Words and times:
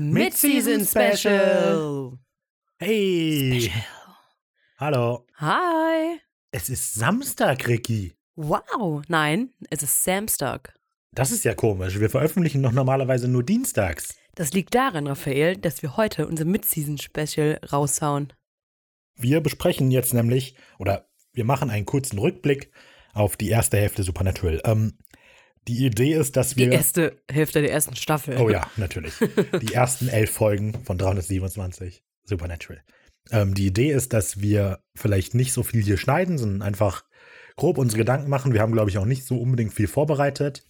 Mid-Season 0.00 0.82
Special. 0.86 2.18
Hey. 2.78 3.60
Special. 3.60 3.84
Hallo. 4.78 5.26
Hi. 5.36 6.18
Es 6.50 6.70
ist 6.70 6.94
Samstag, 6.94 7.68
Ricky. 7.68 8.14
Wow. 8.34 9.02
Nein, 9.08 9.52
es 9.68 9.82
ist 9.82 10.02
Samstag. 10.02 10.74
Das 11.12 11.30
ist 11.30 11.44
ja 11.44 11.52
komisch. 11.54 12.00
Wir 12.00 12.08
veröffentlichen 12.08 12.62
doch 12.62 12.72
normalerweise 12.72 13.28
nur 13.28 13.42
dienstags. 13.42 14.16
Das 14.34 14.54
liegt 14.54 14.74
daran, 14.74 15.06
Raphael, 15.06 15.58
dass 15.58 15.82
wir 15.82 15.98
heute 15.98 16.26
unser 16.26 16.46
Mid-Season 16.46 16.96
Special 16.96 17.60
raushauen. 17.70 18.32
Wir 19.16 19.42
besprechen 19.42 19.90
jetzt 19.90 20.14
nämlich, 20.14 20.54
oder 20.78 21.10
wir 21.34 21.44
machen 21.44 21.68
einen 21.68 21.84
kurzen 21.84 22.18
Rückblick 22.18 22.72
auf 23.12 23.36
die 23.36 23.50
erste 23.50 23.76
Hälfte 23.76 24.02
Supernatural. 24.02 24.62
Ähm, 24.64 24.94
die 25.68 25.84
Idee 25.86 26.14
ist, 26.14 26.36
dass 26.36 26.50
Die 26.50 26.56
wir. 26.56 26.72
erste 26.72 27.20
Hälfte 27.30 27.60
der 27.60 27.70
ersten 27.72 27.96
Staffel. 27.96 28.36
Oh 28.38 28.48
ja, 28.48 28.68
natürlich. 28.76 29.14
Die 29.60 29.74
ersten 29.74 30.08
elf 30.08 30.30
Folgen 30.30 30.84
von 30.84 30.98
327 30.98 32.02
Supernatural. 32.24 32.82
Ähm, 33.30 33.54
die 33.54 33.66
Idee 33.66 33.92
ist, 33.92 34.12
dass 34.12 34.40
wir 34.40 34.80
vielleicht 34.94 35.34
nicht 35.34 35.52
so 35.52 35.62
viel 35.62 35.82
hier 35.82 35.98
schneiden, 35.98 36.38
sondern 36.38 36.62
einfach 36.62 37.04
grob 37.56 37.78
unsere 37.78 37.98
Gedanken 37.98 38.30
machen. 38.30 38.52
Wir 38.52 38.60
haben, 38.62 38.72
glaube 38.72 38.90
ich, 38.90 38.98
auch 38.98 39.04
nicht 39.04 39.24
so 39.26 39.38
unbedingt 39.38 39.74
viel 39.74 39.86
vorbereitet. 39.86 40.66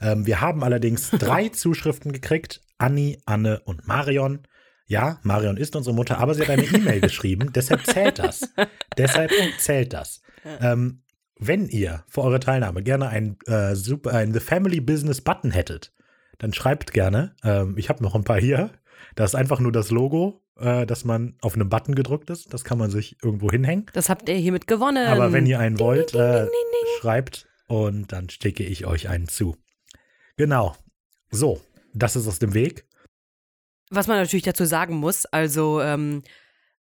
Ähm, 0.00 0.24
wir 0.26 0.40
haben 0.40 0.62
allerdings 0.62 1.10
drei 1.18 1.48
Zuschriften 1.48 2.12
gekriegt. 2.12 2.60
Anni, 2.78 3.20
Anne 3.26 3.60
und 3.64 3.86
Marion. 3.88 4.46
Ja, 4.86 5.18
Marion 5.22 5.56
ist 5.58 5.76
unsere 5.76 5.94
Mutter, 5.94 6.18
aber 6.18 6.34
sie 6.34 6.42
hat 6.42 6.50
eine 6.50 6.64
E-Mail 6.64 7.00
geschrieben, 7.02 7.52
deshalb 7.52 7.84
zählt 7.84 8.18
das. 8.18 8.48
deshalb 8.96 9.30
zählt 9.58 9.92
das. 9.92 10.22
Ähm, 10.60 11.02
wenn 11.38 11.68
ihr 11.68 12.04
für 12.08 12.22
eure 12.22 12.40
Teilnahme 12.40 12.82
gerne 12.82 13.08
ein, 13.08 13.36
äh, 13.46 13.74
super, 13.74 14.12
ein 14.12 14.32
The 14.32 14.40
Family 14.40 14.80
Business 14.80 15.20
Button 15.20 15.50
hättet, 15.50 15.92
dann 16.38 16.52
schreibt 16.52 16.92
gerne. 16.92 17.34
Ähm, 17.44 17.74
ich 17.76 17.88
habe 17.88 18.02
noch 18.02 18.14
ein 18.14 18.24
paar 18.24 18.40
hier. 18.40 18.70
Das 19.14 19.30
ist 19.30 19.34
einfach 19.34 19.60
nur 19.60 19.72
das 19.72 19.90
Logo, 19.90 20.42
äh, 20.58 20.86
dass 20.86 21.04
man 21.04 21.36
auf 21.40 21.54
einem 21.54 21.68
Button 21.68 21.94
gedrückt 21.94 22.30
ist. 22.30 22.52
Das 22.52 22.64
kann 22.64 22.78
man 22.78 22.90
sich 22.90 23.16
irgendwo 23.22 23.50
hinhängen. 23.50 23.86
Das 23.92 24.08
habt 24.08 24.28
ihr 24.28 24.36
hiermit 24.36 24.66
gewonnen. 24.66 25.06
Aber 25.06 25.32
wenn 25.32 25.46
ihr 25.46 25.58
einen 25.58 25.78
wollt, 25.78 26.12
ding, 26.12 26.20
ding, 26.20 26.30
äh, 26.30 26.40
ding, 26.40 26.50
ding. 26.50 27.00
schreibt 27.00 27.48
und 27.66 28.12
dann 28.12 28.28
schicke 28.28 28.64
ich 28.64 28.86
euch 28.86 29.08
einen 29.08 29.28
zu. 29.28 29.56
Genau. 30.36 30.76
So, 31.30 31.60
das 31.94 32.16
ist 32.16 32.26
aus 32.26 32.38
dem 32.38 32.54
Weg. 32.54 32.86
Was 33.90 34.06
man 34.06 34.18
natürlich 34.18 34.44
dazu 34.44 34.64
sagen 34.64 34.96
muss, 34.96 35.26
also 35.26 35.80
ähm, 35.80 36.22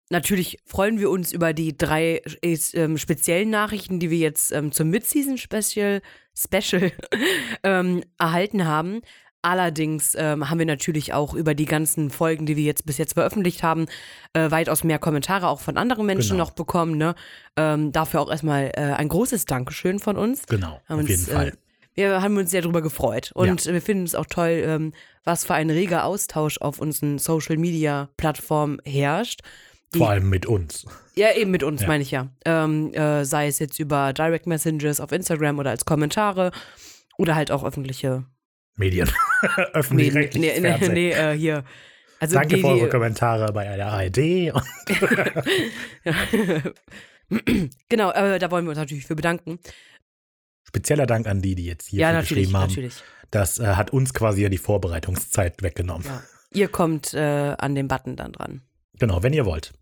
natürlich 0.09 0.59
freuen 0.65 0.99
wir 0.99 1.09
uns 1.09 1.31
über 1.31 1.53
die 1.53 1.77
drei 1.77 2.21
äh, 2.41 2.57
ähm, 2.73 2.97
speziellen 2.97 3.49
Nachrichten, 3.49 3.99
die 3.99 4.09
wir 4.09 4.17
jetzt 4.17 4.51
ähm, 4.51 4.71
zum 4.71 4.89
Mid-Season 4.89 5.37
Special, 5.37 6.01
Special 6.37 6.91
ähm, 7.63 8.03
erhalten 8.17 8.65
haben. 8.65 9.01
Allerdings 9.41 10.15
ähm, 10.17 10.49
haben 10.49 10.57
wir 10.57 10.65
natürlich 10.65 11.13
auch 11.13 11.35
über 11.35 11.53
die 11.53 11.65
ganzen 11.65 12.09
Folgen, 12.09 12.47
die 12.47 12.55
wir 12.55 12.63
jetzt 12.63 12.87
bis 12.87 12.97
jetzt 12.97 13.13
veröffentlicht 13.13 13.61
haben, 13.61 13.85
äh, 14.33 14.49
weitaus 14.49 14.83
mehr 14.83 14.97
Kommentare 14.97 15.47
auch 15.47 15.59
von 15.59 15.77
anderen 15.77 16.07
Menschen 16.07 16.31
Genau. 16.31 16.45
noch 16.45 16.51
bekommen. 16.51 16.97
Ne? 16.97 17.13
Ähm, 17.55 17.91
dafür 17.91 18.21
auch 18.21 18.31
erstmal 18.31 18.71
äh, 18.73 18.93
ein 18.93 19.07
großes 19.07 19.45
Dankeschön 19.45 19.99
von 19.99 20.17
uns. 20.17 20.47
Genau, 20.47 20.81
Haben 20.89 20.95
auf 20.95 20.99
uns, 21.01 21.09
jeden 21.09 21.25
Fall. 21.25 21.47
Äh, 21.49 21.51
wir 21.93 22.21
haben 22.23 22.35
uns 22.37 22.49
sehr 22.49 22.63
darüber 22.63 22.81
gefreut 22.81 23.31
und 23.35 23.65
wir 23.65 23.81
finden 23.81 24.03
es 24.05 24.15
auch 24.15 24.25
toll, 24.25 24.63
ähm, 24.65 24.93
was 25.23 25.45
für 25.45 25.53
ein 25.53 25.69
reger 25.69 26.05
Austausch 26.05 26.59
auf 26.59 26.79
unseren 26.79 27.19
Social 27.19 27.57
Media 27.57 28.09
Plattformen 28.17 28.81
herrscht. 28.83 29.41
Vor 29.97 30.09
allem 30.09 30.29
mit 30.29 30.45
uns. 30.45 30.85
ja, 31.15 31.33
eben 31.35 31.51
mit 31.51 31.63
uns, 31.63 31.81
Ja. 31.81 31.87
meine 31.87 32.03
ich 32.03 32.11
ja. 32.11 32.27
Ähm, 32.45 32.93
äh, 32.93 33.25
sei 33.25 33.47
es 33.47 33.59
jetzt 33.59 33.79
über 33.79 34.13
Direct 34.13 34.47
Messages 34.47 34.99
auf 34.99 35.11
Instagram 35.11 35.59
oder 35.59 35.71
als 35.71 35.85
Kommentare 35.85 36.51
oder 37.17 37.35
halt 37.35 37.51
auch 37.51 37.63
öffentliche 37.63 38.25
Medien. 38.75 39.07
Medien. 39.41 39.73
Öffentlich-rechtliches 39.73 40.61
Nee, 40.61 40.77
nee, 40.79 40.89
nee, 40.89 41.11
äh, 41.11 41.37
hier. 41.37 41.63
Also 42.19 42.35
Danke 42.35 42.55
die, 42.55 42.61
für 42.61 42.67
eure 42.67 42.89
Kommentare 42.89 43.51
bei 43.53 43.75
der 43.75 43.87
ARD. 43.87 44.17
genau, 47.89 48.11
äh, 48.11 48.39
da 48.39 48.51
wollen 48.51 48.65
wir 48.65 48.69
uns 48.69 48.79
natürlich 48.79 49.05
für 49.05 49.15
bedanken. 49.15 49.59
Spezieller 50.67 51.05
Dank 51.05 51.27
an 51.27 51.41
die, 51.41 51.55
die 51.55 51.65
jetzt 51.65 51.87
hier 51.87 52.01
ja, 52.01 52.19
geschrieben 52.19 52.55
haben. 52.57 52.69
natürlich. 52.69 52.95
Das 53.31 53.59
äh, 53.59 53.65
hat 53.75 53.91
uns 53.91 54.13
quasi 54.13 54.43
ja 54.43 54.49
die 54.49 54.57
Vorbereitungszeit 54.57 55.61
weggenommen. 55.61 56.05
Ja. 56.05 56.23
Ihr 56.53 56.67
kommt 56.69 57.13
äh, 57.13 57.19
an 57.57 57.75
den 57.75 57.87
Button 57.87 58.15
dann 58.15 58.31
dran. 58.31 58.61
Genau, 58.99 59.23
wenn 59.23 59.33
ihr 59.33 59.45
wollt. 59.45 59.73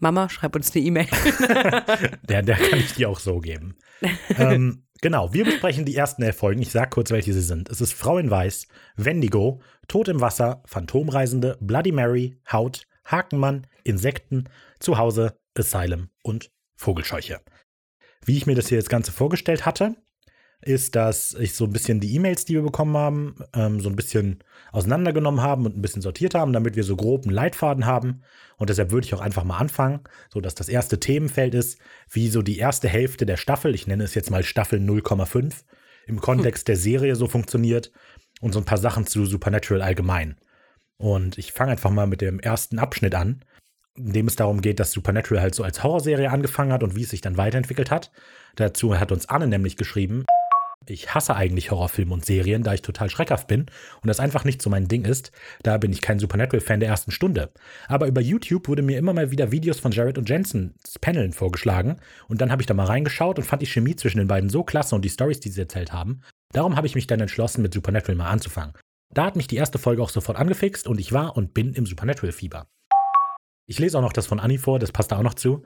Mama, 0.00 0.28
schreib 0.28 0.56
uns 0.56 0.74
eine 0.74 0.84
E-Mail. 0.84 1.06
Der, 2.28 2.42
der 2.42 2.56
kann 2.56 2.78
ich 2.78 2.94
dir 2.94 3.08
auch 3.08 3.20
so 3.20 3.38
geben. 3.38 3.76
ähm, 4.36 4.84
genau, 5.02 5.32
wir 5.32 5.44
besprechen 5.44 5.84
die 5.84 5.94
ersten 5.94 6.22
elf 6.22 6.36
Folgen. 6.36 6.62
Ich 6.62 6.70
sag 6.70 6.90
kurz, 6.90 7.10
welche 7.10 7.32
sie 7.32 7.42
sind. 7.42 7.68
Es 7.68 7.80
ist 7.80 7.92
Frau 7.92 8.18
in 8.18 8.30
Weiß, 8.30 8.66
Wendigo, 8.96 9.60
Tod 9.88 10.08
im 10.08 10.20
Wasser, 10.20 10.62
Phantomreisende, 10.66 11.58
Bloody 11.60 11.92
Mary, 11.92 12.40
Haut, 12.50 12.86
Hakenmann, 13.04 13.66
Insekten, 13.84 14.48
Zuhause, 14.78 15.38
Asylum 15.56 16.08
und 16.22 16.50
Vogelscheuche. 16.76 17.40
Wie 18.24 18.36
ich 18.36 18.46
mir 18.46 18.54
das 18.54 18.68
hier 18.68 18.78
das 18.78 18.88
Ganze 18.88 19.12
vorgestellt 19.12 19.66
hatte, 19.66 19.96
ist, 20.62 20.94
dass 20.94 21.34
ich 21.34 21.54
so 21.54 21.64
ein 21.64 21.72
bisschen 21.72 22.00
die 22.00 22.14
E-Mails, 22.14 22.44
die 22.44 22.54
wir 22.54 22.62
bekommen 22.62 22.96
haben, 22.96 23.36
ähm, 23.54 23.80
so 23.80 23.88
ein 23.88 23.96
bisschen 23.96 24.44
auseinandergenommen 24.72 25.42
haben 25.42 25.64
und 25.64 25.76
ein 25.76 25.82
bisschen 25.82 26.02
sortiert 26.02 26.34
haben, 26.34 26.52
damit 26.52 26.76
wir 26.76 26.84
so 26.84 26.96
grob 26.96 27.24
einen 27.24 27.34
Leitfaden 27.34 27.86
haben. 27.86 28.22
Und 28.56 28.68
deshalb 28.68 28.90
würde 28.90 29.06
ich 29.06 29.14
auch 29.14 29.20
einfach 29.20 29.44
mal 29.44 29.58
anfangen, 29.58 30.00
so 30.28 30.40
dass 30.40 30.54
das 30.54 30.68
erste 30.68 31.00
Themenfeld 31.00 31.54
ist, 31.54 31.78
wie 32.10 32.28
so 32.28 32.42
die 32.42 32.58
erste 32.58 32.88
Hälfte 32.88 33.24
der 33.24 33.38
Staffel, 33.38 33.74
ich 33.74 33.86
nenne 33.86 34.04
es 34.04 34.14
jetzt 34.14 34.30
mal 34.30 34.42
Staffel 34.42 34.78
0,5, 34.80 35.64
im 36.06 36.20
Kontext 36.20 36.68
der 36.68 36.76
Serie 36.76 37.16
so 37.16 37.26
funktioniert 37.26 37.90
und 38.40 38.52
so 38.52 38.58
ein 38.58 38.64
paar 38.64 38.78
Sachen 38.78 39.06
zu 39.06 39.24
Supernatural 39.24 39.82
allgemein. 39.82 40.36
Und 40.98 41.38
ich 41.38 41.52
fange 41.52 41.72
einfach 41.72 41.90
mal 41.90 42.06
mit 42.06 42.20
dem 42.20 42.38
ersten 42.40 42.78
Abschnitt 42.78 43.14
an, 43.14 43.44
in 43.96 44.12
dem 44.12 44.26
es 44.26 44.36
darum 44.36 44.60
geht, 44.60 44.78
dass 44.78 44.92
Supernatural 44.92 45.42
halt 45.42 45.54
so 45.54 45.62
als 45.62 45.82
Horrorserie 45.82 46.30
angefangen 46.30 46.72
hat 46.72 46.82
und 46.82 46.96
wie 46.96 47.02
es 47.02 47.10
sich 47.10 47.22
dann 47.22 47.38
weiterentwickelt 47.38 47.90
hat. 47.90 48.10
Dazu 48.56 48.98
hat 48.98 49.12
uns 49.12 49.28
Anne 49.28 49.46
nämlich 49.46 49.76
geschrieben, 49.76 50.26
ich 50.86 51.14
hasse 51.14 51.34
eigentlich 51.36 51.70
Horrorfilme 51.70 52.12
und 52.12 52.24
Serien, 52.24 52.62
da 52.62 52.74
ich 52.74 52.82
total 52.82 53.10
schreckhaft 53.10 53.46
bin 53.46 53.66
und 54.02 54.08
das 54.08 54.20
einfach 54.20 54.44
nicht 54.44 54.62
so 54.62 54.70
mein 54.70 54.88
Ding 54.88 55.04
ist. 55.04 55.30
Da 55.62 55.78
bin 55.78 55.92
ich 55.92 56.00
kein 56.00 56.18
Supernatural-Fan 56.18 56.80
der 56.80 56.88
ersten 56.88 57.10
Stunde. 57.10 57.52
Aber 57.86 58.06
über 58.06 58.20
YouTube 58.20 58.68
wurde 58.68 58.82
mir 58.82 58.98
immer 58.98 59.12
mal 59.12 59.30
wieder 59.30 59.52
Videos 59.52 59.78
von 59.78 59.92
Jared 59.92 60.18
und 60.18 60.28
Jensens 60.28 60.98
Paneln 61.00 61.32
vorgeschlagen 61.32 62.00
und 62.28 62.40
dann 62.40 62.50
habe 62.50 62.62
ich 62.62 62.66
da 62.66 62.74
mal 62.74 62.86
reingeschaut 62.86 63.38
und 63.38 63.44
fand 63.44 63.62
die 63.62 63.66
Chemie 63.66 63.96
zwischen 63.96 64.18
den 64.18 64.28
beiden 64.28 64.50
so 64.50 64.64
klasse 64.64 64.94
und 64.94 65.04
die 65.04 65.10
Stories, 65.10 65.40
die 65.40 65.50
sie 65.50 65.60
erzählt 65.60 65.92
haben. 65.92 66.22
Darum 66.52 66.76
habe 66.76 66.86
ich 66.86 66.94
mich 66.94 67.06
dann 67.06 67.20
entschlossen, 67.20 67.62
mit 67.62 67.72
Supernatural 67.72 68.16
mal 68.16 68.30
anzufangen. 68.30 68.74
Da 69.12 69.24
hat 69.24 69.36
mich 69.36 69.46
die 69.46 69.56
erste 69.56 69.78
Folge 69.78 70.02
auch 70.02 70.10
sofort 70.10 70.38
angefixt 70.38 70.86
und 70.86 70.98
ich 70.98 71.12
war 71.12 71.36
und 71.36 71.54
bin 71.54 71.74
im 71.74 71.86
Supernatural-Fieber. 71.86 72.66
Ich 73.66 73.78
lese 73.78 73.98
auch 73.98 74.02
noch 74.02 74.12
das 74.12 74.26
von 74.26 74.40
Annie 74.40 74.58
vor, 74.58 74.78
das 74.78 74.92
passt 74.92 75.12
da 75.12 75.18
auch 75.18 75.22
noch 75.22 75.34
zu. 75.34 75.64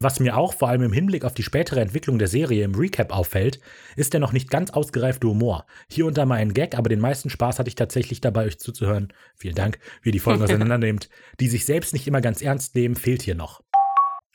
Was 0.00 0.18
mir 0.18 0.36
auch 0.36 0.54
vor 0.54 0.68
allem 0.68 0.82
im 0.82 0.92
Hinblick 0.92 1.24
auf 1.24 1.34
die 1.34 1.44
spätere 1.44 1.80
Entwicklung 1.80 2.18
der 2.18 2.26
Serie 2.26 2.64
im 2.64 2.74
Recap 2.74 3.12
auffällt, 3.12 3.60
ist 3.94 4.12
der 4.12 4.20
noch 4.20 4.32
nicht 4.32 4.50
ganz 4.50 4.70
ausgereifte 4.70 5.28
Humor. 5.28 5.64
Hier 5.88 6.06
und 6.06 6.18
da 6.18 6.26
mal 6.26 6.36
ein 6.36 6.54
Gag, 6.54 6.76
aber 6.76 6.88
den 6.88 6.98
meisten 6.98 7.30
Spaß 7.30 7.58
hatte 7.58 7.68
ich 7.68 7.76
tatsächlich 7.76 8.20
dabei, 8.20 8.46
euch 8.46 8.58
zuzuhören. 8.58 9.12
Vielen 9.36 9.54
Dank, 9.54 9.78
wie 10.02 10.08
ihr 10.08 10.12
die 10.12 10.18
Folgen 10.18 10.42
auseinandernehmt. 10.44 11.08
Die 11.38 11.48
sich 11.48 11.64
selbst 11.64 11.92
nicht 11.92 12.08
immer 12.08 12.20
ganz 12.20 12.42
ernst 12.42 12.74
nehmen, 12.74 12.96
fehlt 12.96 13.22
hier 13.22 13.36
noch. 13.36 13.62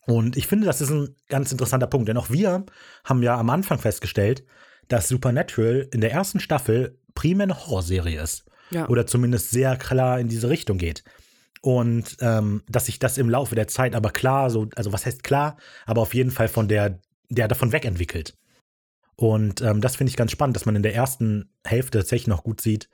Und 0.05 0.37
ich 0.37 0.47
finde, 0.47 0.65
das 0.65 0.79
ist 0.79 0.89
ein 0.89 1.15
ganz 1.27 1.51
interessanter 1.51 1.87
Punkt, 1.87 2.07
denn 2.07 2.17
auch 2.17 2.29
wir 2.29 2.65
haben 3.03 3.23
ja 3.23 3.37
am 3.37 3.49
Anfang 3.49 3.77
festgestellt, 3.77 4.45
dass 4.87 5.09
Supernatural 5.09 5.89
in 5.91 5.99
der 5.99 6.13
ersten 6.13 6.39
Staffel 6.39 6.97
primär 7.13 7.43
eine 7.43 7.57
Horrorserie 7.57 8.21
ist. 8.21 8.45
Ja. 8.71 8.87
Oder 8.87 9.05
zumindest 9.05 9.51
sehr 9.51 9.75
klar 9.75 10.19
in 10.19 10.29
diese 10.29 10.49
Richtung 10.49 10.77
geht. 10.77 11.03
Und 11.61 12.17
ähm, 12.21 12.63
dass 12.69 12.85
sich 12.85 12.99
das 12.99 13.17
im 13.17 13.29
Laufe 13.29 13.55
der 13.55 13.67
Zeit 13.67 13.95
aber 13.95 14.11
klar, 14.11 14.49
so, 14.49 14.67
also 14.75 14.93
was 14.93 15.05
heißt 15.05 15.23
klar, 15.23 15.57
aber 15.85 16.01
auf 16.01 16.13
jeden 16.13 16.31
Fall 16.31 16.47
von 16.47 16.67
der, 16.67 16.99
der 17.29 17.47
davon 17.47 17.71
wegentwickelt. 17.71 18.37
Und 19.15 19.61
ähm, 19.61 19.81
das 19.81 19.95
finde 19.95 20.11
ich 20.11 20.17
ganz 20.17 20.31
spannend, 20.31 20.55
dass 20.55 20.65
man 20.65 20.75
in 20.75 20.83
der 20.83 20.93
ersten 20.93 21.51
Hälfte 21.65 21.99
tatsächlich 21.99 22.27
noch 22.27 22.43
gut 22.43 22.61
sieht, 22.61 22.89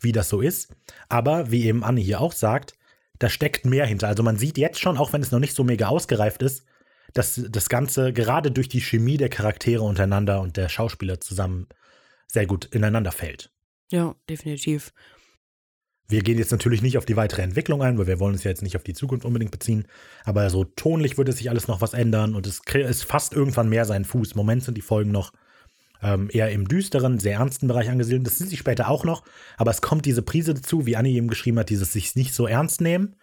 wie 0.00 0.12
das 0.12 0.28
so 0.28 0.40
ist. 0.40 0.74
Aber 1.08 1.50
wie 1.50 1.66
eben 1.66 1.84
Anne 1.84 2.00
hier 2.00 2.20
auch 2.20 2.32
sagt, 2.32 2.74
da 3.18 3.28
steckt 3.28 3.64
mehr 3.66 3.86
hinter. 3.86 4.08
Also 4.08 4.22
man 4.22 4.38
sieht 4.38 4.58
jetzt 4.58 4.80
schon, 4.80 4.96
auch 4.96 5.12
wenn 5.12 5.22
es 5.22 5.30
noch 5.30 5.38
nicht 5.38 5.54
so 5.54 5.64
mega 5.64 5.88
ausgereift 5.88 6.42
ist, 6.42 6.64
dass 7.12 7.40
das 7.48 7.68
Ganze 7.68 8.12
gerade 8.12 8.50
durch 8.50 8.68
die 8.68 8.80
Chemie 8.80 9.16
der 9.16 9.28
Charaktere 9.28 9.82
untereinander 9.82 10.40
und 10.40 10.56
der 10.56 10.68
Schauspieler 10.68 11.20
zusammen 11.20 11.66
sehr 12.26 12.46
gut 12.46 12.66
ineinander 12.66 13.12
fällt. 13.12 13.50
ja, 13.90 14.14
definitiv. 14.28 14.92
Wir 16.08 16.22
gehen 16.22 16.38
jetzt 16.38 16.52
natürlich 16.52 16.82
nicht 16.82 16.98
auf 16.98 17.04
die 17.04 17.16
weitere 17.16 17.42
Entwicklung 17.42 17.82
ein, 17.82 17.98
weil 17.98 18.06
wir 18.06 18.20
wollen 18.20 18.34
uns 18.34 18.44
ja 18.44 18.50
jetzt 18.50 18.62
nicht 18.62 18.76
auf 18.76 18.84
die 18.84 18.94
Zukunft 18.94 19.24
unbedingt 19.24 19.50
beziehen. 19.50 19.86
Aber 20.24 20.48
so 20.50 20.64
tonlich 20.64 21.18
wird 21.18 21.28
es 21.28 21.38
sich 21.38 21.50
alles 21.50 21.66
noch 21.66 21.80
was 21.80 21.94
ändern 21.94 22.34
und 22.34 22.46
es 22.46 22.60
es 22.74 23.02
fasst 23.02 23.32
irgendwann 23.32 23.68
mehr 23.68 23.84
seinen 23.84 24.04
Fuß. 24.04 24.32
Im 24.32 24.36
Moment 24.36 24.62
sind 24.62 24.76
die 24.76 24.82
Folgen 24.82 25.10
noch 25.10 25.32
ähm, 26.02 26.28
eher 26.32 26.50
im 26.52 26.68
düsteren, 26.68 27.18
sehr 27.18 27.38
ernsten 27.38 27.66
Bereich 27.66 27.90
angesiedelt. 27.90 28.26
Das 28.26 28.38
sind 28.38 28.50
sie 28.50 28.56
später 28.56 28.88
auch 28.88 29.04
noch, 29.04 29.24
aber 29.56 29.70
es 29.70 29.82
kommt 29.82 30.04
diese 30.04 30.22
Prise 30.22 30.54
dazu, 30.54 30.86
wie 30.86 30.96
Annie 30.96 31.16
eben 31.16 31.28
geschrieben 31.28 31.58
hat, 31.58 31.70
dieses 31.70 31.92
sich 31.92 32.14
nicht 32.14 32.34
so 32.34 32.46
ernst 32.46 32.80
nehmen. 32.80 33.16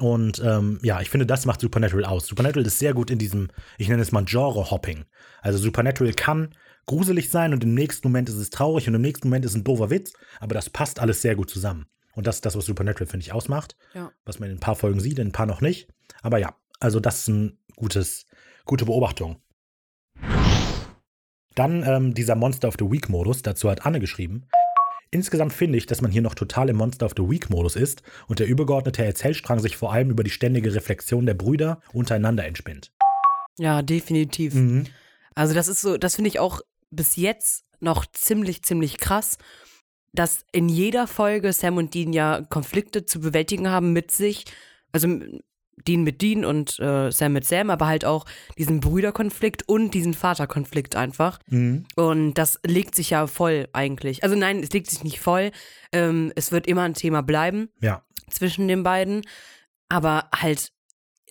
Und 0.00 0.42
ähm, 0.44 0.80
ja, 0.82 1.00
ich 1.00 1.10
finde, 1.10 1.26
das 1.26 1.46
macht 1.46 1.60
Supernatural 1.60 2.04
aus. 2.04 2.26
Supernatural 2.26 2.66
ist 2.66 2.80
sehr 2.80 2.94
gut 2.94 3.10
in 3.10 3.18
diesem, 3.18 3.48
ich 3.78 3.88
nenne 3.88 4.02
es 4.02 4.10
mal 4.10 4.24
Genre-Hopping. 4.24 5.04
Also 5.40 5.58
Supernatural 5.58 6.12
kann 6.14 6.54
gruselig 6.86 7.30
sein 7.30 7.52
und 7.52 7.62
im 7.62 7.74
nächsten 7.74 8.08
Moment 8.08 8.28
ist 8.28 8.36
es 8.36 8.50
traurig 8.50 8.88
und 8.88 8.94
im 8.94 9.02
nächsten 9.02 9.28
Moment 9.28 9.44
ist 9.44 9.52
es 9.52 9.56
ein 9.56 9.64
doofer 9.64 9.90
Witz, 9.90 10.12
aber 10.40 10.54
das 10.54 10.68
passt 10.68 10.98
alles 11.00 11.22
sehr 11.22 11.36
gut 11.36 11.48
zusammen. 11.48 11.86
Und 12.14 12.26
das 12.26 12.36
ist 12.36 12.46
das, 12.46 12.56
was 12.56 12.66
Supernatural, 12.66 13.06
finde 13.06 13.24
ich, 13.24 13.32
ausmacht. 13.32 13.76
Ja. 13.94 14.12
Was 14.24 14.38
man 14.38 14.50
in 14.50 14.56
ein 14.56 14.60
paar 14.60 14.76
Folgen 14.76 15.00
sieht, 15.00 15.18
in 15.18 15.28
ein 15.28 15.32
paar 15.32 15.46
noch 15.46 15.60
nicht. 15.60 15.88
Aber 16.22 16.38
ja, 16.38 16.54
also 16.80 17.00
das 17.00 17.20
ist 17.20 17.28
eine 17.28 17.56
gutes, 17.76 18.26
gute 18.64 18.84
Beobachtung. 18.84 19.40
Dann 21.54 21.84
ähm, 21.86 22.14
dieser 22.14 22.34
Monster 22.34 22.68
of 22.68 22.74
the 22.78 22.90
Week-Modus, 22.90 23.42
dazu 23.42 23.70
hat 23.70 23.86
Anne 23.86 24.00
geschrieben. 24.00 24.46
Insgesamt 25.10 25.52
finde 25.52 25.78
ich, 25.78 25.86
dass 25.86 26.00
man 26.00 26.10
hier 26.10 26.22
noch 26.22 26.34
total 26.34 26.68
im 26.68 26.76
Monster 26.76 27.06
of 27.06 27.12
the 27.16 27.22
Week-Modus 27.22 27.76
ist 27.76 28.02
und 28.26 28.40
der 28.40 28.48
übergeordnete 28.48 29.04
Erzählstrang 29.04 29.60
sich 29.60 29.76
vor 29.76 29.92
allem 29.92 30.10
über 30.10 30.24
die 30.24 30.30
ständige 30.30 30.74
Reflexion 30.74 31.26
der 31.26 31.34
Brüder 31.34 31.80
untereinander 31.92 32.44
entspinnt. 32.44 32.92
Ja, 33.56 33.82
definitiv. 33.82 34.54
Mhm. 34.54 34.86
Also 35.36 35.54
das 35.54 35.68
ist 35.68 35.80
so, 35.80 35.96
das 35.96 36.16
finde 36.16 36.28
ich 36.28 36.40
auch 36.40 36.60
bis 36.90 37.14
jetzt 37.14 37.64
noch 37.78 38.06
ziemlich, 38.06 38.62
ziemlich 38.64 38.98
krass, 38.98 39.38
dass 40.14 40.44
in 40.52 40.68
jeder 40.68 41.06
Folge 41.06 41.52
Sam 41.52 41.76
und 41.76 41.94
Dean 41.94 42.12
ja 42.12 42.42
Konflikte 42.48 43.04
zu 43.04 43.20
bewältigen 43.20 43.68
haben 43.68 43.92
mit 43.92 44.10
sich. 44.10 44.44
Also 44.92 45.08
Dean 45.86 46.04
mit 46.04 46.22
Dean 46.22 46.44
und 46.44 46.78
äh, 46.78 47.10
Sam 47.10 47.32
mit 47.32 47.44
Sam, 47.44 47.68
aber 47.68 47.86
halt 47.86 48.04
auch 48.04 48.24
diesen 48.56 48.80
Brüderkonflikt 48.80 49.68
und 49.68 49.92
diesen 49.92 50.14
Vaterkonflikt 50.14 50.94
einfach. 50.96 51.40
Mhm. 51.48 51.84
Und 51.96 52.34
das 52.34 52.60
legt 52.64 52.94
sich 52.94 53.10
ja 53.10 53.26
voll 53.26 53.68
eigentlich. 53.72 54.22
Also 54.22 54.36
nein, 54.36 54.60
es 54.60 54.70
legt 54.70 54.88
sich 54.88 55.02
nicht 55.02 55.20
voll. 55.20 55.50
Ähm, 55.92 56.32
es 56.36 56.52
wird 56.52 56.66
immer 56.66 56.82
ein 56.82 56.94
Thema 56.94 57.22
bleiben 57.22 57.70
Ja, 57.80 58.02
zwischen 58.30 58.68
den 58.68 58.82
beiden. 58.82 59.22
Aber 59.88 60.28
halt 60.34 60.72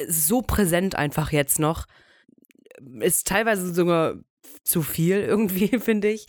so 0.08 0.42
präsent 0.42 0.96
einfach 0.96 1.32
jetzt 1.32 1.60
noch. 1.60 1.86
Ist 3.00 3.28
teilweise 3.28 3.74
sogar 3.74 4.16
zu 4.64 4.82
viel 4.82 5.18
irgendwie, 5.18 5.68
finde 5.80 6.10
ich. 6.10 6.28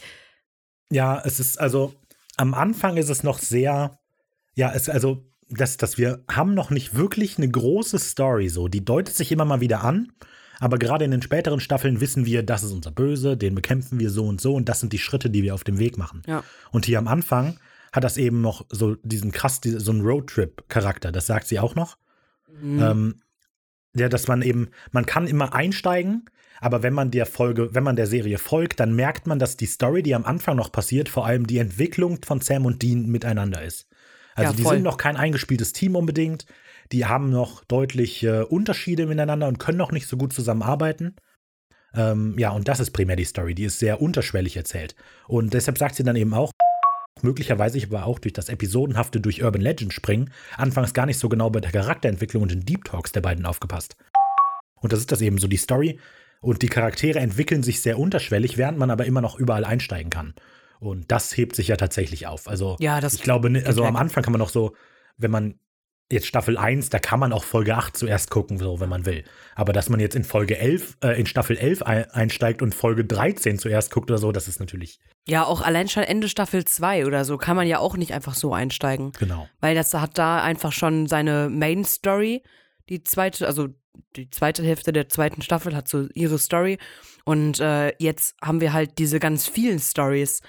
Ja, 0.91 1.21
es 1.25 1.41
ist 1.41 1.59
also 1.59 1.95
am 2.37 2.55
Anfang 2.55 2.97
ist 2.97 3.09
es 3.09 3.23
noch 3.23 3.39
sehr, 3.39 3.99
ja, 4.55 4.73
es 4.73 4.89
also 4.89 5.25
dass, 5.51 5.77
dass 5.77 5.99
wir 5.99 6.25
haben 6.31 6.55
noch 6.55 6.71
nicht 6.71 6.95
wirklich 6.95 7.39
eine 7.39 7.49
große 7.49 7.99
Story 7.99 8.49
so. 8.49 8.69
Die 8.69 8.85
deutet 8.85 9.15
sich 9.15 9.31
immer 9.31 9.45
mal 9.45 9.61
wieder 9.61 9.85
an, 9.85 10.13
aber 10.59 10.79
gerade 10.79 11.05
in 11.05 11.11
den 11.11 11.23
späteren 11.23 11.61
Staffeln 11.61 12.01
wissen 12.01 12.27
wir, 12.27 12.43
das 12.43 12.63
ist 12.63 12.73
unser 12.73 12.91
Böse, 12.91 13.37
den 13.37 13.55
bekämpfen 13.55 13.99
wir 14.01 14.11
so 14.11 14.27
und 14.27 14.41
so 14.41 14.55
und 14.55 14.69
das 14.69 14.81
sind 14.81 14.93
die 14.93 14.99
Schritte, 14.99 15.31
die 15.31 15.43
wir 15.43 15.55
auf 15.55 15.65
dem 15.65 15.79
Weg 15.79 15.99
machen. 15.99 16.23
Ja. 16.27 16.45
Und 16.71 16.87
hier 16.87 16.99
am 16.99 17.09
Anfang 17.09 17.59
hat 17.93 18.05
das 18.05 18.17
eben 18.17 18.41
noch 18.41 18.67
so 18.71 18.97
diesen 19.03 19.33
krass, 19.33 19.61
so 19.63 19.93
einen 19.93 20.01
Roadtrip-Charakter. 20.01 21.13
Das 21.13 21.27
sagt 21.27 21.47
sie 21.47 21.61
auch 21.61 21.75
noch. 21.75 21.97
Mhm. 22.61 22.83
Ähm, 22.83 23.15
ja, 23.95 24.09
dass 24.09 24.27
man 24.27 24.43
eben, 24.43 24.71
man 24.91 25.07
kann 25.07 25.27
immer 25.27 25.55
einsteigen, 25.55 26.25
aber 26.65 26.83
wenn 26.83 26.95
man 26.95 27.11
der 27.11 27.27
Folge, 27.27 27.75
wenn 27.75 27.85
man 27.85 27.95
der 27.95 28.07
Serie 28.07 28.39
folgt, 28.39 28.81
dann 28.81 28.97
merkt 28.97 29.27
man, 29.27 29.39
dass 29.39 29.59
die 29.59 29.67
Story, 29.67 30.03
die 30.03 30.15
am 30.15 30.25
Anfang 30.25 30.57
noch 30.57 30.73
passiert, 30.73 31.11
vor 31.11 31.27
allem 31.27 31.47
die 31.47 31.59
Entwicklung 31.59 32.21
von 32.25 32.41
Sam 32.41 32.65
und 32.65 32.81
Dean 32.81 33.05
miteinander 33.05 33.63
ist. 33.63 33.87
Also 34.35 34.53
Ja, 34.53 34.57
die 34.57 34.63
sind 34.63 34.83
noch 34.83 34.97
kein 34.97 35.19
eingespieltes 35.19 35.75
Team 35.75 35.95
unbedingt. 35.95 36.47
Die 36.91 37.05
haben 37.05 37.29
noch 37.29 37.65
deutliche 37.65 38.47
Unterschiede 38.47 39.05
miteinander 39.05 39.47
und 39.47 39.59
können 39.59 39.77
noch 39.77 39.93
nicht 39.93 40.07
so 40.07 40.17
gut 40.17 40.33
zusammenarbeiten. 40.33 41.17
Ähm, 41.95 42.35
ja, 42.39 42.49
und 42.53 42.67
das 42.67 42.81
ist 42.81 42.93
primär 42.93 43.17
die 43.17 43.27
Story. 43.27 43.55
Die 43.55 43.65
ist 43.65 43.79
sehr 43.79 44.01
unterschwellig 44.01 44.57
erzählt. 44.57 44.97
Und 45.29 45.53
deshalb 45.53 45.77
sagt 45.77 45.97
sie 45.97 46.03
dann 46.03 46.17
eben 46.17 46.33
auch, 46.33 46.51
möglicherweise 47.21 47.77
ich 47.77 47.89
aber 47.89 48.07
auch 48.07 48.19
durch 48.19 48.33
das 48.33 48.49
Episodenhafte 48.49 49.21
durch 49.21 49.45
Urban 49.45 49.61
Legend 49.61 49.93
springen, 49.93 50.31
anfangs 50.57 50.95
gar 50.95 51.05
nicht 51.05 51.19
so 51.19 51.29
genau 51.29 51.51
bei 51.51 51.61
der 51.61 51.73
Charakterentwicklung 51.73 52.43
und 52.43 52.53
den 52.53 52.65
Deep 52.65 52.85
Talks 52.85 53.13
der 53.13 53.21
beiden 53.21 53.45
aufgepasst. 53.45 53.97
Und 54.81 54.95
das 54.95 55.01
ist 55.01 55.13
das 55.13 55.21
eben 55.21 55.37
so 55.37 55.47
die 55.47 55.59
Story. 55.59 55.99
Und 56.45 56.63
die 56.63 56.69
Charaktere 56.69 57.19
entwickeln 57.21 57.63
sich 57.63 57.81
sehr 57.81 57.99
unterschwellig, 57.99 58.57
während 58.59 58.79
man 58.79 58.91
aber 58.91 59.05
immer 59.07 59.21
noch 59.21 59.39
überall 59.39 59.65
einsteigen 59.65 60.11
kann. 60.11 60.35
Und 60.81 61.11
das 61.11 61.37
hebt 61.37 61.57
sich 61.57 61.69
ja 61.69 61.77
tatsächlich 61.77 62.27
auf. 62.27 62.47
Also 62.49 62.77
Ja, 62.81 62.99
ich 63.03 63.23
glaube, 63.23 63.49
ne- 63.51 63.65
also 63.65 63.85
am. 63.85 63.97
Anfang 63.97 64.23
kann 64.23 64.33
man 64.33 64.41
noch 64.41 64.51
so, 64.51 64.75
wenn 65.17 65.31
man 65.31 65.59
jetzt 66.13 66.27
Staffel 66.27 66.59
1, 66.59 66.91
da 66.91 66.99
kann 66.99 67.19
man 67.19 67.33
auch 67.33 67.45
Folge 67.45 67.75
8 67.75 67.97
zuerst 67.97 68.29
gucken, 68.31 68.59
so 68.59 68.79
wenn 68.79 68.91
man 68.91 69.07
will. 69.07 69.25
Aber 69.55 69.73
dass 69.73 69.89
man 69.89 70.01
jetzt 70.01 70.15
in 70.15 70.23
Folge 70.25 70.59
11, 70.59 70.99
äh, 71.03 71.19
in 71.19 71.25
Staffel 71.27 71.57
11 71.57 71.83
ein, 71.83 72.11
einsteigt 72.11 72.61
und 72.61 72.75
Folge 72.75 73.07
13 73.07 73.59
zuerst 73.59 73.91
guckt 73.91 74.11
oder 74.11 74.19
so, 74.19 74.31
das 74.31 74.47
ist 74.47 74.61
natürlich, 74.61 75.01
Ja, 75.27 75.45
auch 75.47 75.63
allein 75.63 75.89
schon 75.89 76.03
Ende 76.03 76.29
Staffel 76.29 76.67
2 76.67 77.07
oder 77.07 77.25
so 77.25 77.39
kann 77.39 77.57
man 77.57 77.67
ja 77.67 77.79
auch 77.79 77.97
nicht 77.97 78.13
einfach 78.13 78.35
so 78.35 78.53
einsteigen. 78.53 79.13
genau. 79.19 79.49
Weil 79.61 79.75
das 79.75 79.95
hat 79.95 80.19
da 80.19 80.43
einfach 80.43 80.73
schon 80.73 81.07
seine 81.07 81.49
Main 81.49 81.85
Story. 81.85 82.43
Die 82.89 83.03
zweite, 83.03 83.47
also 83.47 83.69
die 84.17 84.31
zweite 84.31 84.63
Hälfte 84.63 84.93
der 84.93 85.09
zweiten 85.09 85.43
Staffel 85.43 85.75
hat 85.75 85.89
so 85.89 86.09
ihre 86.15 86.39
Story. 86.39 86.79
Und 87.25 87.61
äh, 87.61 87.93
jetzt 87.99 88.37
haben 88.43 88.61
wir 88.61 88.73
halt 88.73 88.99
diese 88.99 89.19
ganz 89.19 89.47
vielen 89.47 89.79
Stories. 89.79 90.41